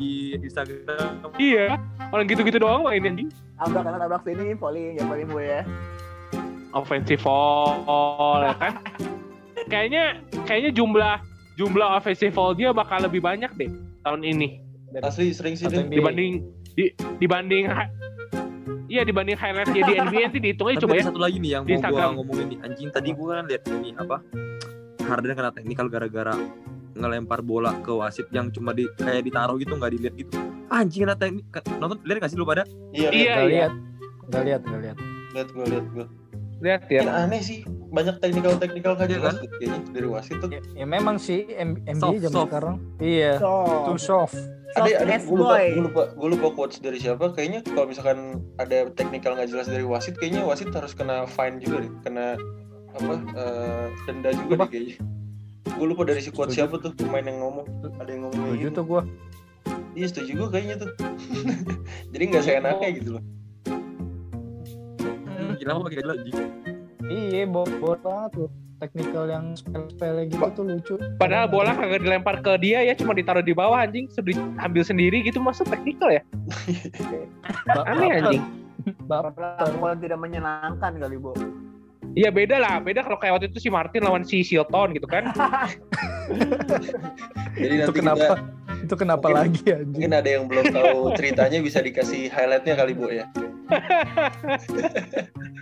Instagram 0.41 1.31
Iya. 1.37 1.77
Orang 2.11 2.25
gitu-gitu 2.29 2.61
doang 2.61 2.85
main 2.85 3.01
anjing. 3.01 3.29
Tabrak 3.57 3.81
karena 3.85 3.97
tabrak 4.01 4.21
sini 4.25 4.53
volley 4.57 4.97
ya 4.97 5.03
paling 5.05 5.27
gue 5.29 5.45
ya. 5.45 5.61
Offensive 6.75 7.21
foul 7.21 8.45
ya 8.45 8.53
kan. 8.57 8.73
Kayaknya 9.71 10.03
kayaknya 10.43 10.71
jumlah 10.75 11.15
jumlah 11.55 11.87
offensive 11.95 12.35
foul 12.35 12.51
dia 12.51 12.75
bakal 12.75 12.99
lebih 12.99 13.23
banyak 13.23 13.49
deh 13.55 13.71
tahun 14.03 14.21
ini. 14.21 14.59
Asli 14.99 15.31
sering 15.31 15.55
sih 15.55 15.71
dibanding 15.71 16.43
di, 16.75 16.91
dibanding 17.17 17.71
iya 18.91 19.07
dibanding 19.07 19.39
highlight 19.39 19.71
di 19.71 19.79
NBA 19.79 20.27
nanti 20.27 20.39
dihitungnya 20.43 20.83
coba 20.83 20.93
ya 20.99 21.03
satu 21.07 21.19
lagi 21.19 21.39
nih 21.39 21.51
yang 21.55 21.63
Di 21.63 21.79
mau 21.79 21.87
gua 21.87 22.11
ngomongin 22.11 22.45
nih 22.51 22.57
anjing 22.67 22.89
tadi 22.91 23.09
gua 23.15 23.39
kan 23.39 23.45
lihat 23.47 23.63
ini 23.71 23.95
apa 23.95 24.19
Harden 25.07 25.31
kena 25.31 25.51
teknikal 25.55 25.87
gara-gara 25.87 26.35
ngelempar 26.91 27.39
bola 27.39 27.71
ke 27.79 27.91
wasit 27.95 28.27
yang 28.35 28.51
cuma 28.51 28.75
di 28.75 28.83
kayak 28.99 29.23
ditaruh 29.23 29.55
gitu 29.55 29.79
nggak 29.79 29.91
dilihat 29.95 30.15
gitu 30.19 30.35
anjing 30.67 31.07
kena 31.07 31.15
teknik 31.15 31.47
nonton 31.79 31.97
lihat 32.03 32.17
nggak 32.19 32.31
sih 32.31 32.35
lu 32.35 32.43
pada 32.43 32.67
Iya, 32.91 33.09
Iya, 33.15 33.31
Gak 33.31 33.43
iya. 33.47 33.47
lihat, 33.47 33.73
gak 34.27 34.43
lihat, 34.43 34.61
gak 34.67 34.79
lihat. 34.83 34.97
lihat 35.31 35.47
gue 35.47 35.65
lihat 35.71 35.85
gue. 35.95 36.05
Lihat 36.61 36.81
Yang 36.87 37.09
ya 37.09 37.13
aneh 37.17 37.41
sih, 37.41 37.59
banyak 37.89 38.15
teknikal 38.21 38.53
teknikal 38.55 38.93
nggak 38.93 39.09
Iya 39.09 39.17
jelas 39.17 39.35
kan? 39.35 39.45
kayaknya 39.49 39.79
dari 39.89 40.07
wasit 40.07 40.37
tuh. 40.37 40.49
Ya, 40.49 40.61
ya 40.77 40.85
memang 40.85 41.17
sih 41.17 41.49
M- 41.51 41.81
NBA 41.81 41.97
Soft, 41.97 42.21
zaman 42.21 42.31
soft. 42.31 42.47
sekarang. 42.47 42.75
Iya, 43.01 43.31
soft. 43.97 44.35
Ada 44.71 44.87
soft 44.87 45.01
ada 45.03 45.11
ass 45.11 45.23
gue 45.25 45.35
lupa, 45.35 45.55
gue 45.59 45.83
lupa, 45.83 46.01
gue 46.15 46.29
lupa 46.31 46.47
quotes 46.53 46.77
dari 46.79 46.95
siapa. 46.95 47.33
Kayaknya 47.33 47.59
kalau 47.65 47.85
misalkan 47.85 48.17
ada 48.55 48.87
teknikal 48.93 49.35
nggak 49.35 49.49
jelas 49.49 49.67
dari 49.67 49.83
wasit, 49.83 50.15
kayaknya 50.15 50.45
wasit 50.45 50.71
harus 50.71 50.93
kena 50.93 51.27
fine 51.27 51.59
juga 51.59 51.83
deh, 51.83 51.91
kena 52.01 52.25
apa 52.91 53.13
eh, 53.35 53.85
denda 54.05 54.29
juga 54.31 54.53
Apa? 54.55 54.63
deh 54.63 54.69
kayaknya. 54.71 54.95
Gue 55.71 55.87
lupa 55.87 56.01
dari 56.03 56.21
si 56.21 56.29
quote 56.29 56.53
Setuju. 56.53 56.71
siapa 56.71 56.75
tuh 56.79 56.91
pemain 56.95 57.23
yang 57.23 57.41
ngomong. 57.41 57.65
Ada 57.97 58.09
yang 58.09 58.21
ngomong 58.29 58.43
Setuju 58.47 58.67
tuh 58.71 58.83
gua. 58.85 59.01
Iya 59.91 60.07
setuju 60.07 60.31
gue 60.39 60.49
kayaknya 60.49 60.75
tuh. 60.79 60.89
Jadi 62.15 62.23
nggak 62.29 62.43
seenaknya 62.43 62.89
gitu 62.95 63.09
loh. 63.17 63.23
Gila 65.61 65.77
apa 65.77 65.87
kayak 65.87 66.07
lagi 66.07 66.31
Iya, 67.03 67.43
bobot 67.45 67.99
banget 67.99 68.31
tuh. 68.33 68.49
Teknikal 68.79 69.29
yang 69.29 69.45
sepele-sepele 69.53 70.25
gitu 70.25 70.41
tuh 70.49 70.63
lucu. 70.65 70.95
padahal 71.15 71.45
bola 71.45 71.69
kagak 71.71 72.01
dilempar 72.01 72.41
ke 72.41 72.57
dia 72.57 72.81
ya 72.81 72.97
cuma 72.97 73.13
ditaruh 73.13 73.39
di 73.39 73.53
bawah 73.53 73.77
anjing 73.77 74.09
sudah 74.09 74.33
ambil 74.57 74.81
sendiri 74.81 75.21
gitu 75.21 75.37
masa 75.37 75.61
teknikal 75.61 76.09
ya 76.09 76.25
Ba- 77.67 77.85
aneh 77.85 78.09
anjing 78.17 78.41
baper. 79.05 79.29
Perlakuan 79.37 80.01
tidak 80.01 80.17
menyenangkan 80.17 80.97
kali, 80.97 81.13
Bu. 81.15 81.29
iya 82.11 82.27
beda 82.27 82.57
lah 82.57 82.81
beda 82.81 83.05
kalau 83.05 83.15
kayak 83.15 83.37
waktu 83.37 83.47
itu 83.47 83.59
si 83.59 83.69
Martin 83.69 84.01
lawan 84.01 84.25
si 84.25 84.41
Shilton 84.41 84.91
gitu 84.91 85.05
kan 85.05 85.29
Jadi 87.53 87.73
Itu 87.75 87.85
nanti 87.85 87.93
kenapa? 87.93 88.17
kita 88.17 88.35
Itu 88.81 88.95
kenapa 88.97 89.25
Mungkin- 89.25 89.37
lagi 89.37 89.61
anjing? 89.69 89.89
mungkin 89.93 90.11
ada 90.11 90.29
yang 90.31 90.43
belum 90.47 90.65
tahu 90.67 90.99
ceritanya 91.13 91.59
bisa 91.59 91.79
dikasih 91.79 92.21
highlightnya 92.27 92.73
kali 92.73 92.91
bu 92.91 93.13
ya. 93.13 93.29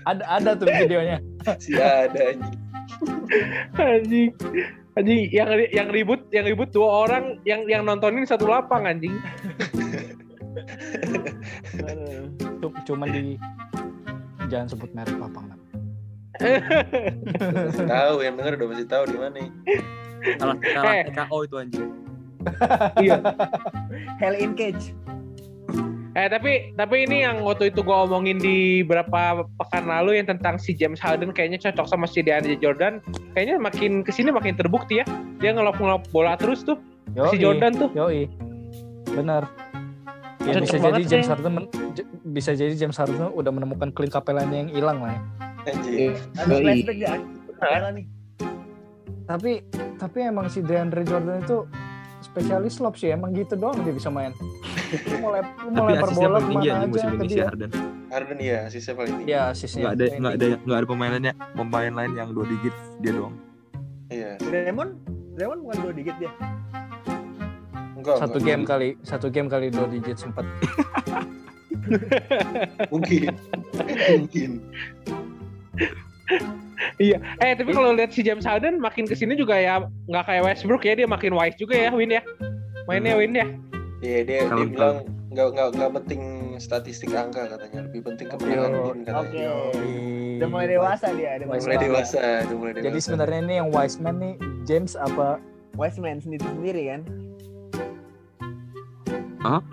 Ada 0.06 0.24
ada 0.28 0.52
tuh 0.56 0.68
videonya. 0.68 1.18
Si 1.58 1.76
ada 1.76 2.34
anjing. 2.34 2.56
anjing 3.76 4.30
anjing 4.94 5.20
yang 5.30 5.50
yang 5.72 5.88
ribut 5.88 6.26
yang 6.30 6.44
ribut 6.44 6.70
dua 6.70 7.06
orang 7.06 7.38
yang 7.44 7.64
yang 7.66 7.84
nontonin 7.84 8.26
satu 8.26 8.44
lapang 8.46 8.84
anjing 8.84 9.16
Cu- 12.60 12.76
Cuman 12.84 13.08
di 13.08 13.38
jangan 14.48 14.68
sebut 14.68 14.90
merek 14.92 15.16
lapang 15.16 15.48
lah. 15.48 15.58
Tahu 17.80 18.16
yang 18.20 18.36
denger 18.36 18.54
udah 18.56 18.68
masih 18.68 18.88
tahu 18.88 19.04
di 19.06 19.18
mana. 19.18 19.38
nih. 19.38 19.50
kalah 20.36 20.58
kalah 20.60 20.94
Eh. 20.94 21.04
TKO 21.08 21.38
itu 21.42 21.56
anjing 21.58 21.90
Hell 24.20 24.36
in 24.36 24.52
cage. 24.54 24.92
Eh 26.20 26.28
tapi 26.28 26.76
tapi 26.76 27.08
ini 27.08 27.24
yang 27.24 27.48
waktu 27.48 27.72
itu 27.72 27.80
gua 27.80 28.04
omongin 28.04 28.36
di 28.36 28.84
berapa 28.84 29.48
pekan 29.56 29.88
lalu 29.88 30.20
yang 30.20 30.28
tentang 30.28 30.60
si 30.60 30.76
James 30.76 31.00
Harden 31.00 31.32
kayaknya 31.32 31.64
cocok 31.64 31.88
sama 31.88 32.12
si 32.12 32.20
DeAndre 32.20 32.60
Jordan. 32.60 33.00
Kayaknya 33.32 33.56
makin 33.56 34.04
ke 34.04 34.12
sini 34.12 34.28
makin 34.28 34.60
terbukti 34.60 35.00
ya. 35.00 35.08
Dia 35.40 35.56
ngelop-ngelop 35.56 36.12
bola 36.12 36.36
terus 36.36 36.68
tuh 36.68 36.76
Yoi, 37.16 37.32
si 37.32 37.36
Jordan 37.40 37.72
tuh. 37.72 37.88
Yoi. 37.96 38.28
Benar. 39.16 39.48
Ya, 40.44 40.60
Cocok 40.60 40.68
bisa 40.68 40.78
jadi 40.92 41.04
James 41.08 41.24
sih. 41.24 41.32
Harden 41.32 41.52
men- 41.56 41.72
j- 41.96 42.08
bisa 42.36 42.52
jadi 42.52 42.74
James 42.76 42.98
Harden 43.00 43.32
udah 43.32 43.52
menemukan 43.56 43.88
Clint 43.96 44.12
Capela 44.12 44.44
yang 44.44 44.68
hilang 44.68 45.00
lah 45.00 45.16
ya. 45.16 45.22
Tapi 49.24 49.64
tapi 49.96 50.18
emang 50.20 50.52
si 50.52 50.60
DeAndre 50.60 51.08
Jordan 51.08 51.40
itu 51.40 51.64
spesialis 52.20 52.84
lob 52.84 53.00
sih 53.00 53.16
emang 53.16 53.32
gitu 53.32 53.56
doang 53.56 53.80
dia 53.88 53.96
bisa 53.96 54.12
main. 54.12 54.36
Lu 54.90 55.18
mau, 55.22 55.32
lep, 55.38 55.48
lu 55.62 55.70
mau 55.70 55.86
tapi 55.86 55.92
lempar 55.94 56.10
asisnya 56.10 56.28
bola 56.28 56.40
paling 56.40 56.50
tinggi 56.50 56.68
aja 56.70 56.86
musim 56.90 57.10
ini 57.14 57.28
si. 57.30 57.40
Harden 57.40 57.72
Harden 58.10 58.38
iya, 58.42 58.60
sisa 58.74 58.92
paling 58.98 59.14
tinggi. 59.22 59.30
Ya 59.30 59.42
asisnya. 59.54 59.82
nggak 59.86 59.94
ada 59.94 60.06
nggak 60.18 60.34
ada 60.34 60.48
nggak 60.66 60.78
ada 60.78 60.88
pemain 60.90 61.12
lainnya 61.14 61.34
pemain 61.54 61.94
lain 61.94 62.12
yang 62.18 62.30
dua 62.34 62.46
digit 62.50 62.76
dia 63.02 63.14
doang 63.14 63.36
Iya. 64.10 64.42
Raymond, 64.42 64.92
Raymond 65.38 65.62
bukan 65.62 65.78
dua 65.86 65.94
digit 65.94 66.16
dia. 66.18 66.32
Enggak. 67.94 68.18
Satu 68.18 68.42
enggak. 68.42 68.50
game 68.50 68.64
kali, 68.66 68.90
satu 69.06 69.28
game 69.30 69.46
kali 69.46 69.70
dua 69.70 69.86
digit 69.86 70.18
sempat. 70.18 70.46
Mungkin. 72.94 73.30
Mungkin. 74.18 74.52
Eh 77.00 77.54
tapi 77.54 77.72
kalau 77.72 77.94
lihat 77.94 78.12
si 78.12 78.26
James 78.26 78.46
Harden 78.46 78.82
makin 78.82 79.06
ke 79.06 79.14
sini 79.14 79.38
juga 79.38 79.58
ya 79.58 79.86
nggak 80.10 80.26
kayak 80.26 80.44
Westbrook 80.46 80.84
ya 80.86 80.94
dia 80.98 81.08
makin 81.10 81.38
wise 81.38 81.58
juga 81.58 81.78
ya 81.78 81.94
Win 81.94 82.18
ya. 82.18 82.22
Mainnya 82.90 83.14
Win 83.14 83.38
ya. 83.38 83.46
Iya 84.00 84.20
dia 84.24 84.40
dia 84.48 84.66
bilang 84.66 84.96
nggak 85.30 85.48
nggak 85.52 85.68
nggak 85.76 85.92
penting 86.02 86.22
statistik 86.58 87.12
angka 87.12 87.46
katanya 87.48 87.86
lebih 87.86 88.02
penting 88.04 88.28
kemenangan 88.28 88.72
tim 88.72 89.00
katanya. 89.04 89.48
Oke. 89.52 89.86
Udah 90.40 90.48
mulai 90.48 90.68
dewasa 90.72 91.08
dia, 91.14 91.30
udah 91.36 91.48
mulai 91.48 91.60
Mulai 91.60 91.78
dewasa. 91.78 92.16
dewasa, 92.16 92.48
udah 92.48 92.56
mulai 92.56 92.72
dewasa. 92.74 92.86
Jadi 92.88 93.00
sebenarnya 93.02 93.40
ini 93.42 93.54
yang 93.60 93.70
wise 93.70 93.98
man 93.98 94.16
nih 94.18 94.34
James 94.64 94.94
apa 94.96 95.40
Wiseman 95.76 96.20
sendiri 96.20 96.44
sendiri 96.46 96.84
kan. 96.90 97.02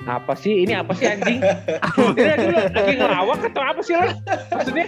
Apa 0.07 0.39
sih? 0.39 0.63
Ini 0.63 0.79
apa 0.79 0.95
sih 0.95 1.11
anjing? 1.11 1.43
Ini 2.15 2.23
lagi, 2.23 2.47
lagi 2.71 2.93
ngelawak 2.95 3.41
atau 3.51 3.63
apa 3.67 3.81
sih 3.83 3.99
lah? 3.99 4.15
Maksudnya? 4.55 4.87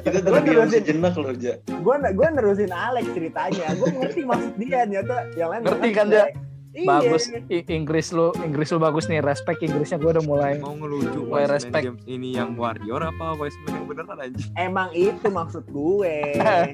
kita 0.00 0.18
Gua 0.24 0.40
terdiam 0.40 0.64
terusin. 0.64 0.72
sejenak 0.80 1.14
loh, 1.14 1.32
Ja. 1.36 1.54
Gue 1.68 1.94
gue 2.00 2.28
nerusin 2.32 2.72
Alex 2.72 3.04
ceritanya. 3.12 3.66
Gue 3.76 3.88
ngerti 3.92 4.20
maksud 4.24 4.52
dia 4.56 4.88
nyata 4.88 5.16
yang 5.36 5.52
lain 5.52 5.60
Ngerti 5.68 5.88
kan, 5.92 6.06
ngerti. 6.08 6.32
Iya. 6.70 6.86
bagus 6.86 7.26
I- 7.50 7.66
Inggris 7.66 8.14
lu 8.14 8.30
Inggris 8.46 8.70
lu 8.70 8.78
bagus 8.78 9.10
nih 9.10 9.18
respect 9.18 9.58
Inggrisnya 9.58 9.98
gue 9.98 10.14
udah 10.14 10.22
mulai 10.22 10.54
Mau 10.62 10.78
ngelucu 10.78 11.26
Wiseman 11.26 11.50
respect? 11.50 11.82
James 11.82 12.02
ini 12.06 12.38
yang 12.38 12.54
warrior 12.54 13.02
apa 13.02 13.34
Wiseman 13.34 13.74
yang 13.74 13.86
beneran 13.90 14.18
anjing? 14.22 14.50
Emang 14.54 14.88
itu 14.94 15.26
maksud 15.26 15.66
gue. 15.66 16.14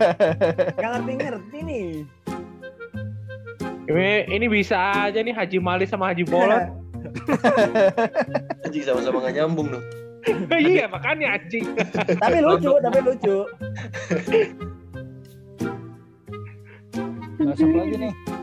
yang 0.84 0.90
ngerti 1.00 1.12
ngerti 1.16 1.58
nih. 1.64 1.88
Ini, 3.86 4.12
ini 4.28 4.46
bisa 4.52 4.76
aja 5.08 5.16
nih 5.16 5.32
Haji 5.32 5.58
Mali 5.64 5.88
sama 5.88 6.12
Haji 6.12 6.28
Bolot. 6.28 6.68
Anjing 8.68 8.84
sama-sama 8.84 9.24
gak 9.24 9.32
nyambung 9.40 9.72
dong. 9.72 9.84
iya 10.60 10.90
makanya 10.90 11.38
anjing. 11.38 11.64
tapi 12.18 12.42
lucu, 12.42 12.74
tapi 12.82 12.98
lucu. 13.00 13.36
masuk 17.36 17.68
lagi 17.78 17.96
nih 18.00 18.35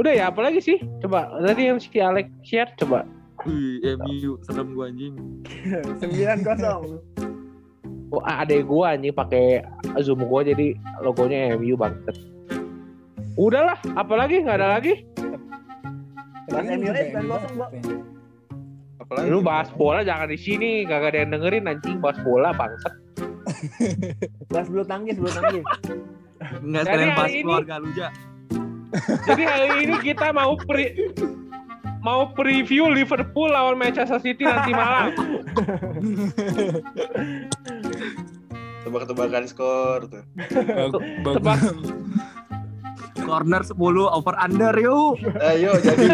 Udah 0.00 0.12
ya 0.16 0.32
apalagi 0.32 0.64
sih? 0.64 0.80
Coba 1.04 1.28
tadi 1.44 1.68
yang 1.68 1.76
si 1.76 1.92
Alex 2.00 2.32
share 2.40 2.72
coba. 2.80 3.04
Wih, 3.44 3.84
MU 4.00 4.40
serem 4.48 4.72
gua 4.72 4.88
anjing. 4.88 5.12
Sembilan 6.00 6.40
kosong. 6.40 6.82
Oh, 8.08 8.22
adek 8.24 8.64
gua 8.64 8.96
anjing 8.96 9.12
pakai 9.12 9.60
zoom 10.00 10.24
gua 10.24 10.40
jadi 10.40 10.72
logonya 11.04 11.52
MU 11.60 11.76
banget. 11.76 12.16
Udahlah, 13.36 13.76
apalagi 13.92 14.40
nggak 14.40 14.56
ada 14.56 14.80
lagi. 14.80 15.04
Pas 16.48 16.64
MU 16.64 16.88
aja 16.88 17.04
sembilan 17.04 17.26
kosong. 17.28 17.54
Apalagi 19.00 19.26
Lu 19.28 19.44
bahas 19.44 19.68
bola 19.76 20.00
jangan 20.00 20.28
di 20.32 20.40
sini, 20.40 20.88
kagak 20.88 21.12
ada 21.12 21.18
yang 21.24 21.30
dengerin 21.36 21.68
anjing 21.68 22.00
bahas 22.00 22.16
bola 22.24 22.56
bangsat. 22.56 22.94
Bahas 24.48 24.68
bulu 24.68 24.84
tangkis, 24.84 25.16
bulu 25.20 25.28
tangkis. 25.28 25.64
Enggak 26.64 26.82
sekalian 26.88 27.08
ini- 27.28 27.44
keluarga 27.44 27.76
lu, 27.80 27.88
Ja. 27.92 28.08
Jadi 29.26 29.42
hari 29.46 29.86
ini 29.86 29.96
kita 30.02 30.34
mau 30.34 30.58
pre 30.58 30.94
mau 32.00 32.32
preview 32.32 32.88
Liverpool 32.90 33.52
lawan 33.52 33.76
Manchester 33.76 34.18
City 34.18 34.42
nanti 34.48 34.72
malam. 34.72 35.12
tebak-tebakan 38.80 39.44
skor 39.46 40.08
tuh. 40.08 40.24
Tebak 41.22 41.60
Corner 43.20 43.62
10 43.62 43.76
over 44.10 44.34
under 44.40 44.74
yuk. 44.80 45.20
Ayo 45.38 45.76
jadi 45.78 46.06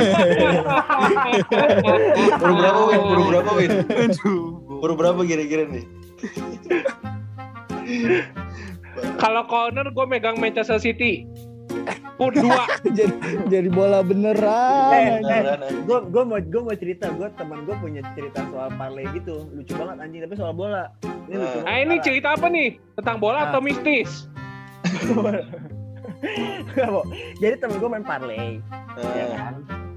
baru 2.37 2.55
berapa 2.61 2.81
win? 2.85 3.01
Baru 3.01 3.23
berapa 3.31 3.51
win? 3.57 3.71
Baru 4.83 4.95
berapa 4.99 5.21
kira-kira 5.25 5.65
nih? 5.71 5.85
Kalau 9.17 9.43
corner 9.47 9.87
gue 9.93 10.07
megang 10.09 10.37
Manchester 10.37 10.83
City. 10.83 11.25
Put 12.17 12.33
dua. 12.35 12.65
jadi 12.99 13.13
jadi 13.47 13.69
bola 13.69 13.99
Eh, 13.99 14.05
beneran 14.05 15.21
Beneran, 15.21 15.59
anjing. 15.61 15.85
gue 15.85 15.99
gue 16.09 16.23
mau 16.23 16.39
gue 16.39 16.63
mau 16.63 16.75
cerita 16.75 17.07
gue 17.11 17.29
teman 17.33 17.63
gue 17.63 17.77
punya 17.77 18.01
cerita 18.13 18.41
soal 18.49 18.73
parlay 18.73 19.05
gitu 19.13 19.45
lucu 19.51 19.73
banget 19.73 19.97
anjing 20.01 20.21
tapi 20.23 20.35
soal 20.35 20.53
bola 20.53 20.89
ini 21.27 21.37
lucu 21.37 21.59
Nah 21.61 21.77
ini 21.77 21.95
cerita 22.01 22.29
apa 22.33 22.47
nih? 22.47 22.69
Tentang 22.95 23.17
bola 23.17 23.39
Ah. 23.39 23.45
atau 23.49 23.61
mistis? 23.61 24.27
Jadi 27.37 27.55
temen 27.57 27.77
gue 27.77 27.91
main 27.91 28.03
parlay 28.03 28.59
ya 28.97 29.25
Nah, 29.27 29.37
kan 29.37 29.55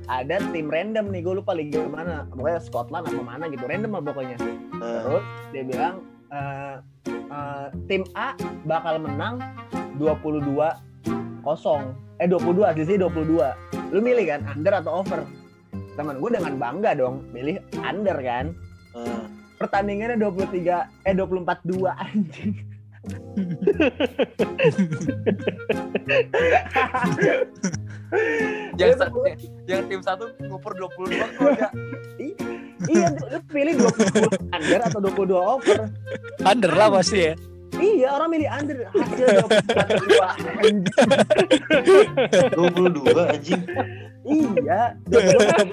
ada 0.09 0.35
tim 0.51 0.67
random 0.67 1.07
nih 1.07 1.21
gue 1.21 1.33
lupa 1.37 1.53
liga 1.53 1.85
mana 1.85 2.25
pokoknya 2.27 2.59
Scotland 2.59 3.05
apa 3.05 3.21
mana 3.21 3.45
gitu 3.47 3.63
random 3.63 3.93
lah 3.93 4.03
pokoknya 4.03 4.37
nah. 4.73 5.05
terus 5.05 5.23
dia 5.53 5.63
bilang 5.63 5.95
eh, 6.27 6.75
eh, 7.07 7.67
tim 7.85 8.01
A 8.13 8.33
bakal 8.65 8.97
menang 8.97 9.37
22 9.95 10.43
kosong. 11.41 11.95
Eh 12.19 12.27
22 12.27 12.63
aslinya 12.67 13.07
22 13.07 13.95
lu 13.95 13.99
milih 14.03 14.25
kan 14.29 14.41
under 14.53 14.73
atau 14.79 15.01
over? 15.01 15.23
Teman 15.97 16.19
gue 16.19 16.29
dengan 16.35 16.53
bangga 16.59 16.91
dong 16.95 17.25
milih 17.31 17.59
under 17.79 18.17
kan? 18.19 18.55
Nah. 18.95 19.25
pertandingannya 19.59 20.15
23 20.23 20.87
eh 21.03 21.13
24 21.13 21.67
2 21.67 21.91
anjing. 21.91 22.51
Yang, 28.79 28.89
yang 29.67 29.81
tim 29.91 30.01
satu 30.01 30.31
nguper 30.41 30.73
22 30.73 31.37
gol, 31.37 31.53
Ja. 31.59 31.69
iya 32.87 33.07
lu 33.11 33.39
pilih 33.51 33.75
20 33.85 34.55
under 34.55 34.79
atau 34.87 34.99
22 35.03 35.35
over? 35.35 35.79
Under 36.41 36.71
lah 36.73 36.87
pasti 36.89 37.19
ya 37.29 37.33
iya 37.77 38.07
orang 38.17 38.29
milih 38.33 38.49
under 38.49 38.77
hasil 38.89 39.27
24 39.45 40.09
2 40.09 40.65
anjing 40.65 40.85
22 42.57 43.33
anjing. 43.37 43.61
iya 44.25 44.81
22 45.05 45.69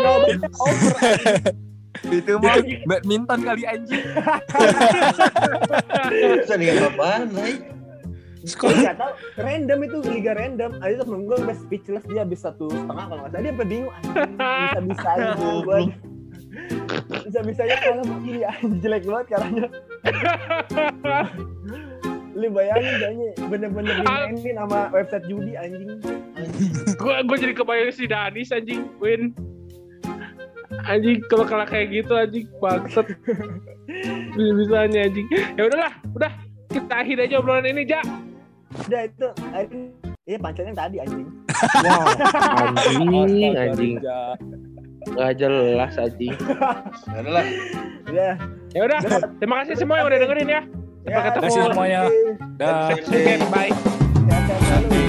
jawabannya 0.00 0.48
over 0.56 0.94
Itu 2.00 2.40
mah. 2.40 2.56
badminton 2.88 3.40
kali 3.44 3.62
anjing. 3.66 4.00
Bisa 6.08 6.54
apaan, 6.86 7.28
Nay? 7.34 7.60
Gue 8.40 8.72
nggak 8.72 8.96
tahu. 8.96 9.12
Random 9.36 9.78
itu 9.84 9.96
liga 10.08 10.32
random. 10.32 10.80
Ada 10.80 10.92
itu 10.96 11.02
temen 11.04 11.22
gue 11.28 11.36
sampai 11.36 11.56
speechless 11.60 12.04
dia 12.08 12.24
habis 12.24 12.40
satu 12.40 12.72
setengah 12.72 13.04
kalau 13.04 13.20
nggak 13.20 13.32
salah. 13.36 13.42
Dia 13.44 13.52
sampai 13.52 13.66
bingung 13.68 13.92
bisa 13.92 14.80
bisanya 14.80 15.28
gue 15.36 15.78
bisa 17.24 17.40
bisanya 17.42 17.76
kalau 17.80 18.02
begini 18.02 18.40
anjing 18.44 18.74
jelek 18.80 19.02
banget 19.04 19.26
caranya 19.32 19.66
lu 22.30 22.46
bayangin 22.50 22.94
kayaknya 22.96 23.30
bener-bener 23.50 23.94
dimainin 24.00 24.54
sama 24.56 24.80
website 24.94 25.26
judi 25.26 25.52
anjing 25.58 25.98
Gue 26.96 27.14
gue 27.24 27.36
jadi 27.36 27.54
kebayang 27.56 27.92
si 27.92 28.04
Danis 28.04 28.52
anjing 28.52 28.84
win. 29.00 29.32
Anjing 30.84 31.20
kalau 31.28 31.44
kalah 31.44 31.64
kayak 31.64 31.92
gitu 31.92 32.12
anjing 32.12 32.44
bangsat. 32.60 33.08
Bisa-bisanya 34.36 35.08
anjing. 35.08 35.26
Ya 35.56 35.62
udahlah, 35.68 35.92
udah 36.12 36.32
kita 36.68 36.92
akhir 36.92 37.16
aja 37.24 37.34
obrolan 37.40 37.66
ini, 37.66 37.88
Ja. 37.88 38.00
udah 38.86 39.00
itu 39.02 39.26
hari 39.50 39.90
iya 40.30 40.38
pancelnya 40.38 40.70
tadi 40.78 41.02
anjing 41.02 41.26
Wah, 41.84 42.06
anjing, 43.26 43.52
anjing. 43.58 43.94
Gak 45.08 45.32
jelas 45.40 45.92
anjing. 45.96 46.36
Ya 47.08 47.18
udah 47.24 47.32
lah. 47.32 47.46
Ya 48.70 48.80
udah, 48.86 48.98
terima 49.40 49.64
kasih 49.64 49.74
semua 49.80 49.98
yang 49.98 50.06
udah 50.12 50.18
dengerin 50.20 50.48
ya. 50.48 50.62
Sampai 51.00 51.22
ketemu. 51.24 51.40
Terima 51.40 51.48
kasih 51.48 51.62
semuanya. 51.72 52.00
Dah. 52.60 52.92
Bye. 53.48 53.72
Selalu. 54.60 54.99